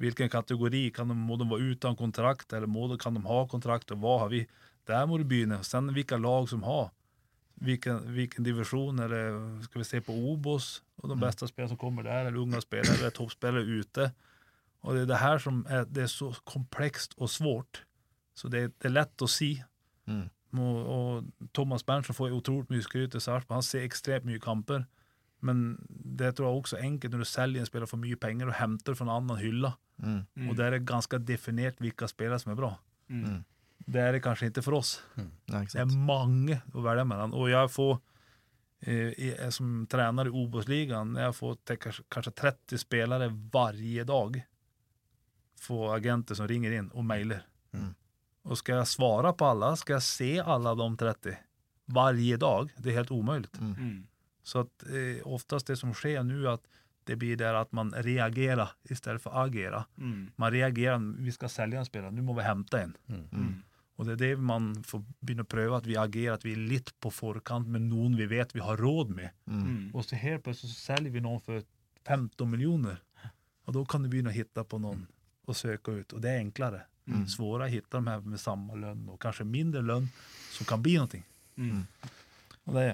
[0.00, 0.86] Hvilken kategori?
[0.96, 3.92] Kan de, må de være uten kontrakt eller må de, kan de ha kontrakt?
[3.92, 4.46] og hva har vi?
[4.88, 5.60] Der må du begynne.
[5.66, 6.88] Sen hvilke lag som har.
[7.60, 9.36] Hvilken, hvilken divisjon, eller
[9.66, 12.96] skal vi se på Obos og de beste spillerne som kommer der, eller unge spillere,
[12.96, 14.08] eller toppspillere ute.
[14.80, 17.84] Og det er det her som er, det er så komplekst og svårt.
[18.34, 19.50] Så det är, det er lett å si.
[20.08, 20.30] Mm.
[20.56, 23.56] Og, og Thomas Berntsen får utrolig mye skryt i Sarpsborg.
[23.60, 24.86] Han ser ekstremt mye kamper.
[25.42, 28.50] Men det tror jeg også er enkelt når du selger en spiller for mye penger
[28.52, 29.70] og henter fra en annen hylle.
[30.02, 30.18] Mm.
[30.36, 30.48] Mm.
[30.50, 32.74] Og der er ganske definert hvilke spillere som er bra.
[33.08, 33.40] Mm.
[33.90, 35.00] Det er det kanskje ikke for oss.
[35.16, 37.32] Ja, ikke Det er mange å velge mellom.
[37.34, 38.00] Og jeg får,
[38.86, 44.42] eh, i- som trener i Obos-ligaen, jeg får til kanskje, kanskje 30 spillere hver dag.
[45.60, 47.42] Få agenter som ringer inn og mailer.
[47.74, 47.94] Mm.
[48.44, 49.74] Og skal jeg svare på alle?
[49.76, 51.36] Skal jeg se alle de 30
[51.90, 52.70] varje dag?
[52.78, 53.60] Det er helt omöjligt.
[53.60, 53.74] Mm.
[53.78, 54.06] Mm.
[54.42, 56.66] Så att eh, oftast det som sker nu at att
[57.04, 59.84] det blir där att man reagerar istället för agera.
[59.98, 60.30] Mm.
[60.36, 62.96] Man reagerar, vi ska sälja en spelare, nu må vi hämta en.
[63.08, 63.62] Mm.
[63.96, 66.62] Och det är det man får begynne å prøve, at vi agerer, at vi er
[66.70, 69.34] litt på forkant med noen vi vet vi har råd med.
[69.44, 69.62] Mm.
[69.62, 69.90] Mm.
[69.94, 71.60] Og så helt plutselig så säljer vi noen for
[72.08, 73.02] 15 miljoner.
[73.68, 75.04] Og da kan du begynne å hitte på noen
[75.44, 76.14] og søke ut.
[76.16, 76.86] Og det er enklere.
[77.08, 77.24] Mm.
[77.28, 80.08] Svårare å hitta de her med samme lønn, og kanskje mindre lønn,
[80.52, 81.22] som kan bli noe.
[81.56, 81.84] Mm.
[82.68, 82.90] Og det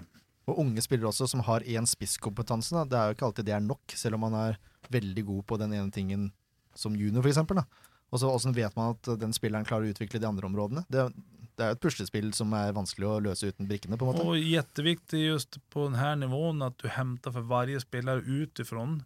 [0.47, 2.85] Og unge spillere også, som har én spisskompetanse.
[2.87, 4.59] Det er jo ikke alltid det er nok, selv om man er
[4.95, 6.29] veldig god på den ene tingen
[6.75, 7.67] som junior, f.eks.
[8.15, 10.85] Og så åssen vet man at den spilleren klarer å utvikle de andre områdene?
[10.87, 11.09] Det,
[11.57, 14.23] det er jo et puslespill som er vanskelig å løse uten brikkene, på en måte.
[14.23, 19.05] Och jätteviktigt just på den här nivån att du hämtar för varje spelare utifrån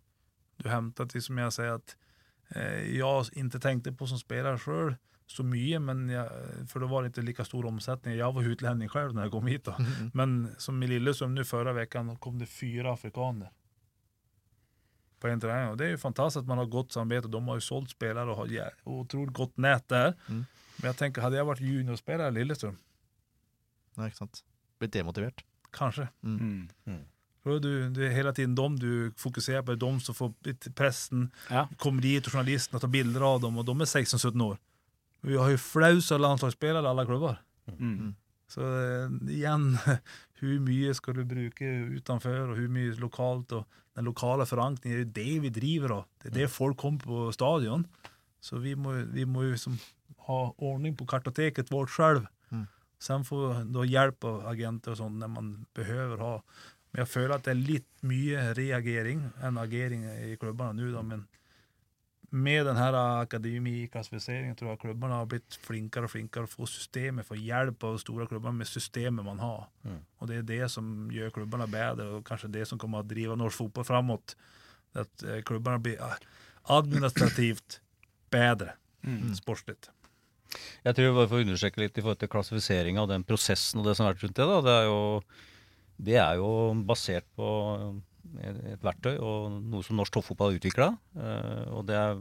[0.57, 2.00] Du hämtar till, som jag säger, att eh,
[2.95, 4.95] jag inte tänkte på som spelare själv
[5.27, 6.29] så mycket, men jag,
[6.69, 8.15] för då var det inte lika stor omsättning.
[8.15, 9.65] Jag var utlänning själv när jag kom hit.
[9.65, 9.77] Då.
[10.15, 13.51] Men som i Lillesund nu förra veckan kom det fyra afrikaner.
[15.21, 15.71] På en träning.
[15.71, 17.29] Och det är ju fantastiskt att man har gott samarbete.
[17.29, 20.15] De har ju sålt spelare och har ja, otroligt gott nät där.
[20.29, 20.45] Mm.
[20.77, 22.77] Men jag tänker, hade jag vært juniorspelare i Lillestrøm,
[23.97, 24.45] Nei, ikke sant.
[24.79, 25.45] Blitt demotivert.
[25.73, 26.09] kanske.
[26.23, 26.69] Mm.
[27.47, 30.33] Är du, er hele tiden dem du fokuserer på, dem som får
[30.77, 31.67] pressen, Ja.
[31.79, 34.59] kommer dit og journalistene tar bilder av dem og de er 16-17 år.
[35.23, 37.39] Vi har jo flausa landslagsspillere i alle klubber.
[37.79, 38.15] Mm.
[38.51, 39.77] Så eh, igjen,
[40.41, 43.53] hvor mye skal du bruke utenfor, og hvor mye lokalt?
[43.53, 43.67] og
[43.97, 46.05] Den lokale forankringen er jo det vi driver av.
[46.23, 47.87] Det er det folk kommer på stadion.
[48.41, 49.79] Så vi må, vi må jo liksom
[50.27, 52.27] ha ordning på kartoteket vårt selv.
[52.51, 52.67] Mm.
[53.01, 56.35] Så får da hjelp av agenter og sånn når man behøver ha.
[56.91, 60.89] Men jeg føler at det er litt mye reagering enn agering i klubbene nå.
[60.95, 61.27] da, men
[62.31, 62.89] med denne
[63.25, 67.97] akademiklassifiseringen tror jeg klubbene har blitt flinkere og flinkere å få systemet, for hjelp av
[67.99, 69.65] store klubber med systemet man har.
[69.83, 69.97] Mm.
[70.21, 73.35] Og det er det som gjør klubbene bedre, og kanskje det som kommer å drive
[73.39, 74.37] norsk fotball framåt.
[74.99, 76.19] At klubbene blir ah,
[76.79, 77.81] administrativt
[78.31, 79.31] bedre Mm.
[79.33, 79.87] sportsligt.
[80.85, 83.87] Jeg tror vi bare får understreke litt i forhold til klassifiseringa og den prosessen og
[83.87, 84.47] det som har vært rundt det.
[84.51, 84.59] da.
[84.67, 84.99] Det er jo,
[86.07, 86.51] det er jo
[86.87, 87.47] basert på
[88.41, 90.91] et, verktøy og noe som norsk toppfotball har utvikla.
[91.75, 92.21] og det er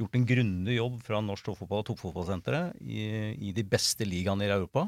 [0.00, 3.02] gjort en grundig jobb fra norsk toppfotball og toppfotballsenteret i,
[3.48, 4.86] i de beste ligaene i Europa.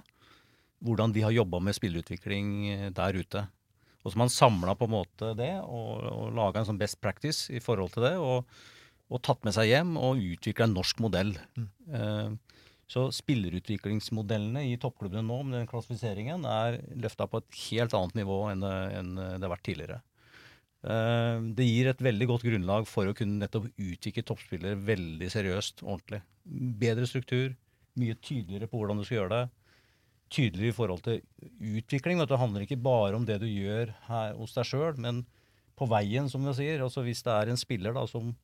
[0.84, 3.44] Hvordan de har jobba med spilleutvikling eh, der ute.
[4.02, 7.00] Og så har man samla på en måte det og, og laga en sånn best
[7.00, 8.16] practice i forhold til det.
[8.20, 8.44] og
[9.12, 11.34] og tatt med seg hjem og utvikla en norsk modell.
[11.56, 12.30] Eh,
[12.94, 18.40] så spillerutviklingsmodellene i toppklubbene nå med den klassifiseringen er løfta på et helt annet nivå
[18.52, 20.00] enn det, enn det har vært tidligere.
[20.84, 25.84] Eh, det gir et veldig godt grunnlag for å kunne nettopp utvikle toppspillere veldig seriøst,
[25.84, 26.20] ordentlig.
[26.84, 27.54] Bedre struktur,
[28.00, 29.44] mye tydeligere på hvordan du skal gjøre det.
[30.34, 31.22] Tydeligere i forhold til
[31.78, 32.20] utvikling.
[32.20, 35.22] Det handler ikke bare om det du gjør her hos deg sjøl, men
[35.78, 36.84] på veien, som vi sier.
[36.84, 38.34] Altså Hvis det er en spiller da som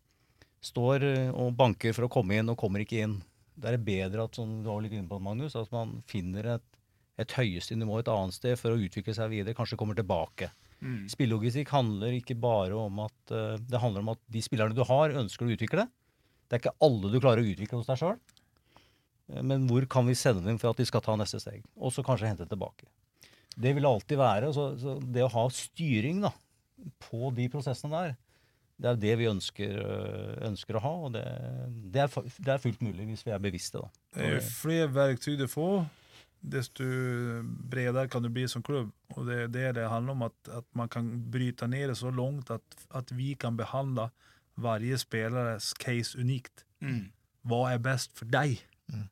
[0.65, 3.21] står eh, og banker for å komme inn og kommer ikke inn.
[3.59, 6.67] Da er bedre at som du var litt inne på, Magnus, at man finner et,
[7.21, 10.51] et høyeste nivå et annet sted for å utvikle seg videre, kanskje kommer tilbake.
[10.81, 11.09] Mm.
[11.13, 15.17] Spillelogistikk handler ikke bare om at eh, det handler om at de spillerne du har,
[15.23, 15.87] ønsker å utvikle.
[16.49, 18.17] Det er ikke alle du klarer å utvikle hos deg sjøl.
[19.47, 21.63] Men hvor kan vi sende dem for at de skal ta neste steg?
[21.79, 22.89] Og så kanskje hente tilbake.
[23.61, 24.51] Det vil alltid være.
[24.57, 26.33] Så, så det å ha styring da,
[27.07, 28.17] på de prosessene der,
[28.81, 30.93] det er det vi ønsker, øh, ønsker å ha.
[31.07, 31.25] Og det,
[31.93, 33.83] det, er, det er fullt mulig hvis vi er bevisste.
[33.83, 33.91] da.
[34.25, 35.85] Jo flere verktyg du får,
[36.41, 36.87] desto
[37.71, 38.93] bredere kan du bli som klubb.
[39.17, 42.13] Og det er det det handler om, at, at man kan bryte ned det så
[42.15, 44.09] langt at, at vi kan behandle
[44.61, 46.65] hver spillers case unikt.
[46.81, 47.11] Mm.
[47.49, 48.61] Hva er best for deg?
[48.93, 49.07] Mm.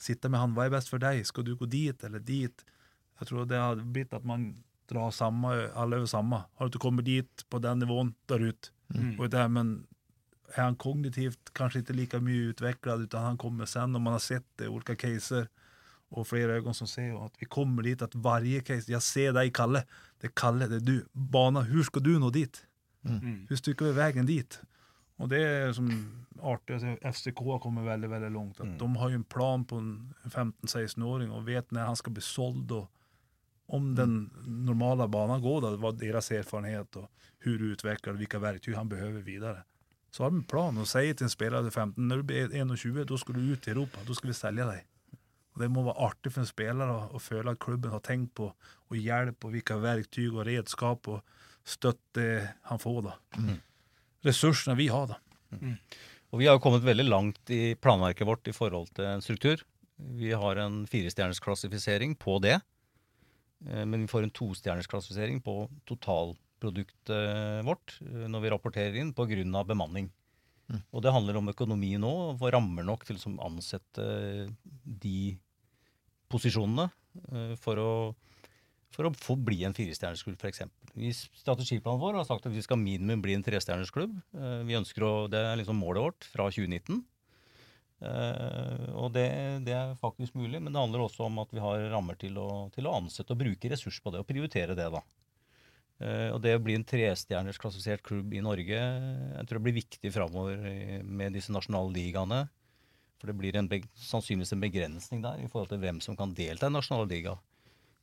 [0.00, 1.24] Sitte med han, hva er best for deg?
[1.26, 2.64] Skal du gå dit eller dit?
[3.20, 4.52] Jeg tror det har blitt at man
[4.90, 6.44] drar samme, alle over samme.
[6.56, 8.70] Har du ikke kommet dit på den nivåen, drar ut.
[8.94, 9.20] Mm.
[9.20, 9.74] Og det men
[10.54, 14.22] er han kognitivt kanske inte lika mye utvecklad utan han kommer sen om man har
[14.22, 15.48] sett det i olika caser
[16.14, 19.32] og flere ögon som ser at att vi kommer dit at varje case, jeg ser
[19.32, 19.84] deg Kalle,
[20.20, 22.66] det er Kalle, det er du, bana, hur skal du nå dit?
[23.02, 23.46] Mm.
[23.48, 24.60] Hur stycker vi vägen dit?
[25.18, 25.88] Og det er som
[26.42, 28.58] artig, FCK har veldig, veldig langt.
[28.58, 28.70] långt.
[28.70, 28.78] Mm.
[28.78, 32.72] De har jo en plan på en 15-16-åring og vet når han skal bli såld
[32.72, 32.90] och
[33.66, 37.76] om den normala banan går då, vad deras erfarenhet och hur
[38.06, 39.64] och vilka verktyg han behöver vidare.
[40.10, 43.04] Så har de en plan och säger till en spelare 15, när du blir 1,20
[43.04, 44.86] då ska du ut i Europa, då ska vi sälja dig.
[45.52, 48.34] Och det må vara artig för en spelare att- att följa att klubben har tänkt
[48.34, 51.24] på och hjälp och vilka verktyg och redskap och
[51.64, 53.14] støtte han får da.
[53.36, 53.56] Mm.
[54.22, 55.16] Ressursene vi har da.
[56.32, 59.62] Og vi har kommet veldig langt i planverket vårt i forhold til en struktur.
[59.96, 62.60] Vi har en firestjerners klassifisering på det.
[63.66, 69.14] Eh, Men vi får en tostjerners klassifisering på totalproduktet vårt eh, når vi rapporterer inn
[69.16, 69.64] pga.
[69.64, 70.10] bemanning.
[70.70, 70.80] Mm.
[70.92, 74.04] Og det handler om økonomi nå, og få rammer nok til å ansette
[74.84, 75.36] de
[76.32, 76.88] posisjonene
[77.32, 77.90] eh, for å,
[78.94, 80.64] for å få bli en firestjernersklubb, f.eks.
[80.96, 84.14] I strategiplanen vår har sagt at vi skal minimum bli en trestjernersklubb.
[84.38, 87.02] Eh, Vi ønsker å, Det er liksom målet vårt fra 2019.
[88.04, 89.26] Eh, og det,
[89.64, 92.48] det er faktisk mulig, men det handler også om at vi har rammer til å,
[92.74, 95.00] til å ansette og bruke ressurs på det, og prioritere det, da.
[96.02, 99.78] Eh, og det å bli en trestjerners klassifisert klubb i Norge, jeg tror det blir
[99.78, 100.68] viktig framover
[101.06, 102.44] med disse nasjonale ligaene.
[103.20, 106.68] For det blir en, sannsynligvis en begrensning der i forhold til hvem som kan delta
[106.68, 107.38] i nasjonale liga.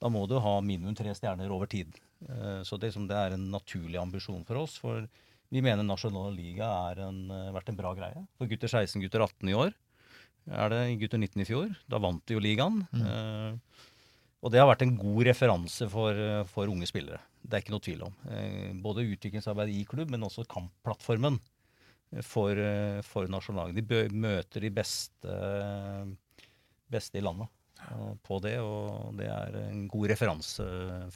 [0.02, 1.94] Da må du ha minimum tre stjerner over tid.
[2.26, 4.80] Eh, Så det, som det er en naturlig ambisjon for oss.
[4.82, 5.06] For
[5.52, 7.00] Vi mener Nasjonal liga har
[7.52, 9.74] vært en bra greie for gutter 16, gutter 18 i år.
[10.50, 11.74] Er det gutter 19 i fjor?
[11.92, 12.82] Da vant de jo ligaen.
[12.90, 13.04] Mm.
[13.06, 13.82] Eh,
[14.42, 16.18] og det har vært en god referanse for,
[16.50, 17.22] for unge spillere.
[17.42, 18.20] Det er ikke noe tvil om.
[18.34, 21.38] Eh, både utviklingsarbeid i klubb, men også kampplattformen
[22.26, 23.86] for, eh, for nasjonallaget.
[23.88, 25.38] De møter de beste,
[26.92, 27.50] beste i landet
[27.86, 30.66] eh, på det, og det er en god referanse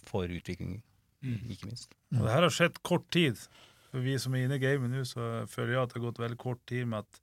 [0.05, 0.77] for utvikling,
[1.25, 1.97] ikke minst.
[2.13, 3.41] Og det her har skjedd kort tid.
[3.89, 6.21] For vi som er inne i gamet nå, så føler jeg at det har gått
[6.21, 7.21] veldig kort tid med att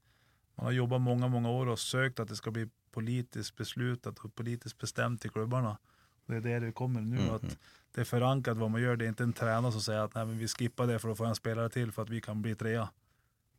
[0.55, 4.35] man har jobbat många, många år och sökt att det ska bli politiskt beslutat och
[4.35, 5.79] politiskt bestämt i klubbarna.
[6.27, 7.17] Det är det det kommer nu.
[7.21, 7.31] Mhm.
[7.35, 7.59] Att
[7.95, 8.97] det är förankrat vad man gör.
[8.97, 11.19] Det är inte en tränare som säger att Nej, men vi skippar det för att
[11.19, 12.89] få en spelare till för att vi kan bli trea.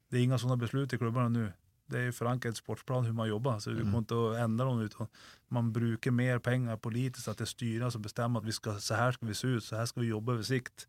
[0.10, 1.52] Det är inga sådana beslut i klubbarna nu.
[1.86, 3.60] Det är förankrat i sportsplan hur man jobbar.
[3.60, 3.92] Så du Mm.
[3.92, 5.08] går inte att ändra någon utan
[5.48, 7.28] man brukar mer pengar politiskt.
[7.28, 9.64] Att det är styrelsen som bestämmer att vi ska, så här ska vi se ut,
[9.64, 10.88] så här ska vi jobba över sikt.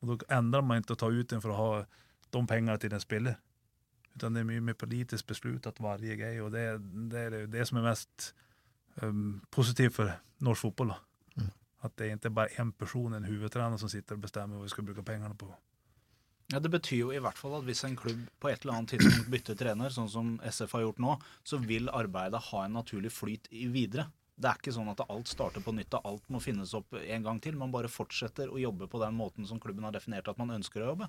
[0.00, 1.86] Och då ändrar man inte å ta ut den för att ha
[2.30, 3.38] de pengarna till den spiller.
[4.18, 6.78] Utan det är mycket mer politiskt beslutat varje grej och det, är-
[7.10, 8.34] det är det, som är mest
[8.94, 10.92] um, positivt för norsk fotboll.
[11.36, 11.50] Mm.
[11.80, 14.68] Att det är inte bara en person, en huvudtränare som sitter och bestämmer vad vi
[14.68, 15.54] ska bruka pengarna på.
[16.46, 18.90] Ja, Det betyr jo i hvert fall at hvis en klubb på et eller annet
[18.90, 21.14] tidspunkt bytter trener, sånn som SF har gjort nå,
[21.44, 24.08] så vil arbeidet ha en naturlig flyt i videre.
[24.34, 27.22] Det er ikke sånn at alt starter på nytt og alt må finnes opp en
[27.22, 27.54] gang til.
[27.58, 30.82] Man bare fortsetter å jobbe på den måten som klubben har definert at man ønsker
[30.82, 31.08] å jobbe.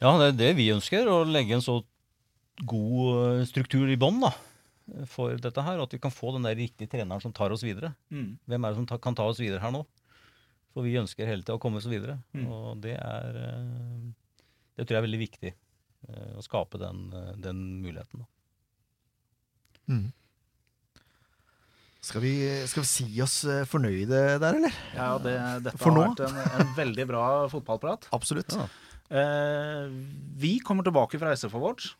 [0.00, 1.80] Ja, det er det vi ønsker, å legge en så
[2.68, 4.22] god eh, struktur i bånn
[5.06, 7.92] for dette her, at vi kan få den der riktige treneren som tar oss videre.
[8.10, 8.32] Mm.
[8.50, 9.84] Hvem er det som ta, kan ta oss videre her nå?
[10.74, 12.16] For vi ønsker hele tida å komme oss videre.
[12.34, 12.46] Mm.
[12.50, 14.08] Og det er eh,
[14.78, 15.52] Det tror jeg er veldig viktig.
[16.08, 17.04] eh, Å skape den,
[17.44, 18.24] den muligheten.
[18.24, 18.28] Da.
[19.94, 20.08] Mm.
[22.00, 22.34] Skal, vi,
[22.70, 24.76] skal vi si oss fornøyde der, eller?
[24.96, 25.34] Ja, det,
[25.66, 26.04] dette For har nå?
[26.14, 28.08] vært en, en veldig bra fotballprat.
[28.16, 28.56] Absolutt.
[28.56, 28.66] Ja.
[29.10, 29.86] Eh,
[30.38, 31.94] vi kommer tilbake fra SF Awards.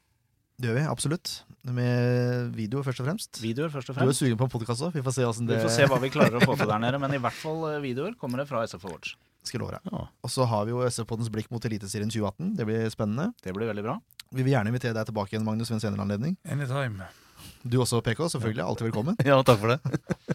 [0.61, 0.85] Det gjør vi.
[0.93, 1.31] Absolutt.
[1.65, 3.41] Med videoer, først og fremst.
[3.43, 4.21] Videoer først og Du er fremst.
[4.23, 4.93] sugen på en podkast òg.
[4.95, 7.01] Vi får se åssen Vi får se hva vi klarer å få til der nede,
[7.01, 9.17] men i hvert fall eh, videoer kommer det fra SF Awards.
[9.43, 9.91] skal love deg.
[9.93, 10.05] Ja.
[10.23, 12.57] Og så har vi jo SF-poddens blikk mot Eliteserien 2018.
[12.59, 13.33] Det blir spennende.
[13.43, 13.97] Det blir veldig bra.
[14.31, 16.37] Vi vil gjerne invitere deg tilbake igjen, Magnus, ved en senere anledning.
[16.45, 17.09] Anytime.
[17.65, 18.21] Du også, PK.
[18.37, 18.63] Selvfølgelig.
[18.69, 19.17] Alltid velkommen.
[19.25, 19.81] ja, takk for det.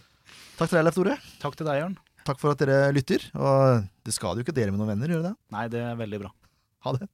[0.57, 1.15] Takk til deg, Leif Tore.
[1.41, 1.95] Takk til deg, Jørn.
[2.25, 3.21] Takk for at dere lytter.
[3.37, 5.37] Og det skal jo ikke dere med noen venner, gjør det det?
[5.53, 6.31] Nei, det er veldig bra.
[6.85, 7.07] Ha det.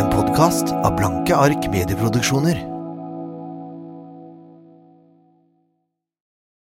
[0.00, 2.79] En podkast av Blanke ark medieproduksjoner.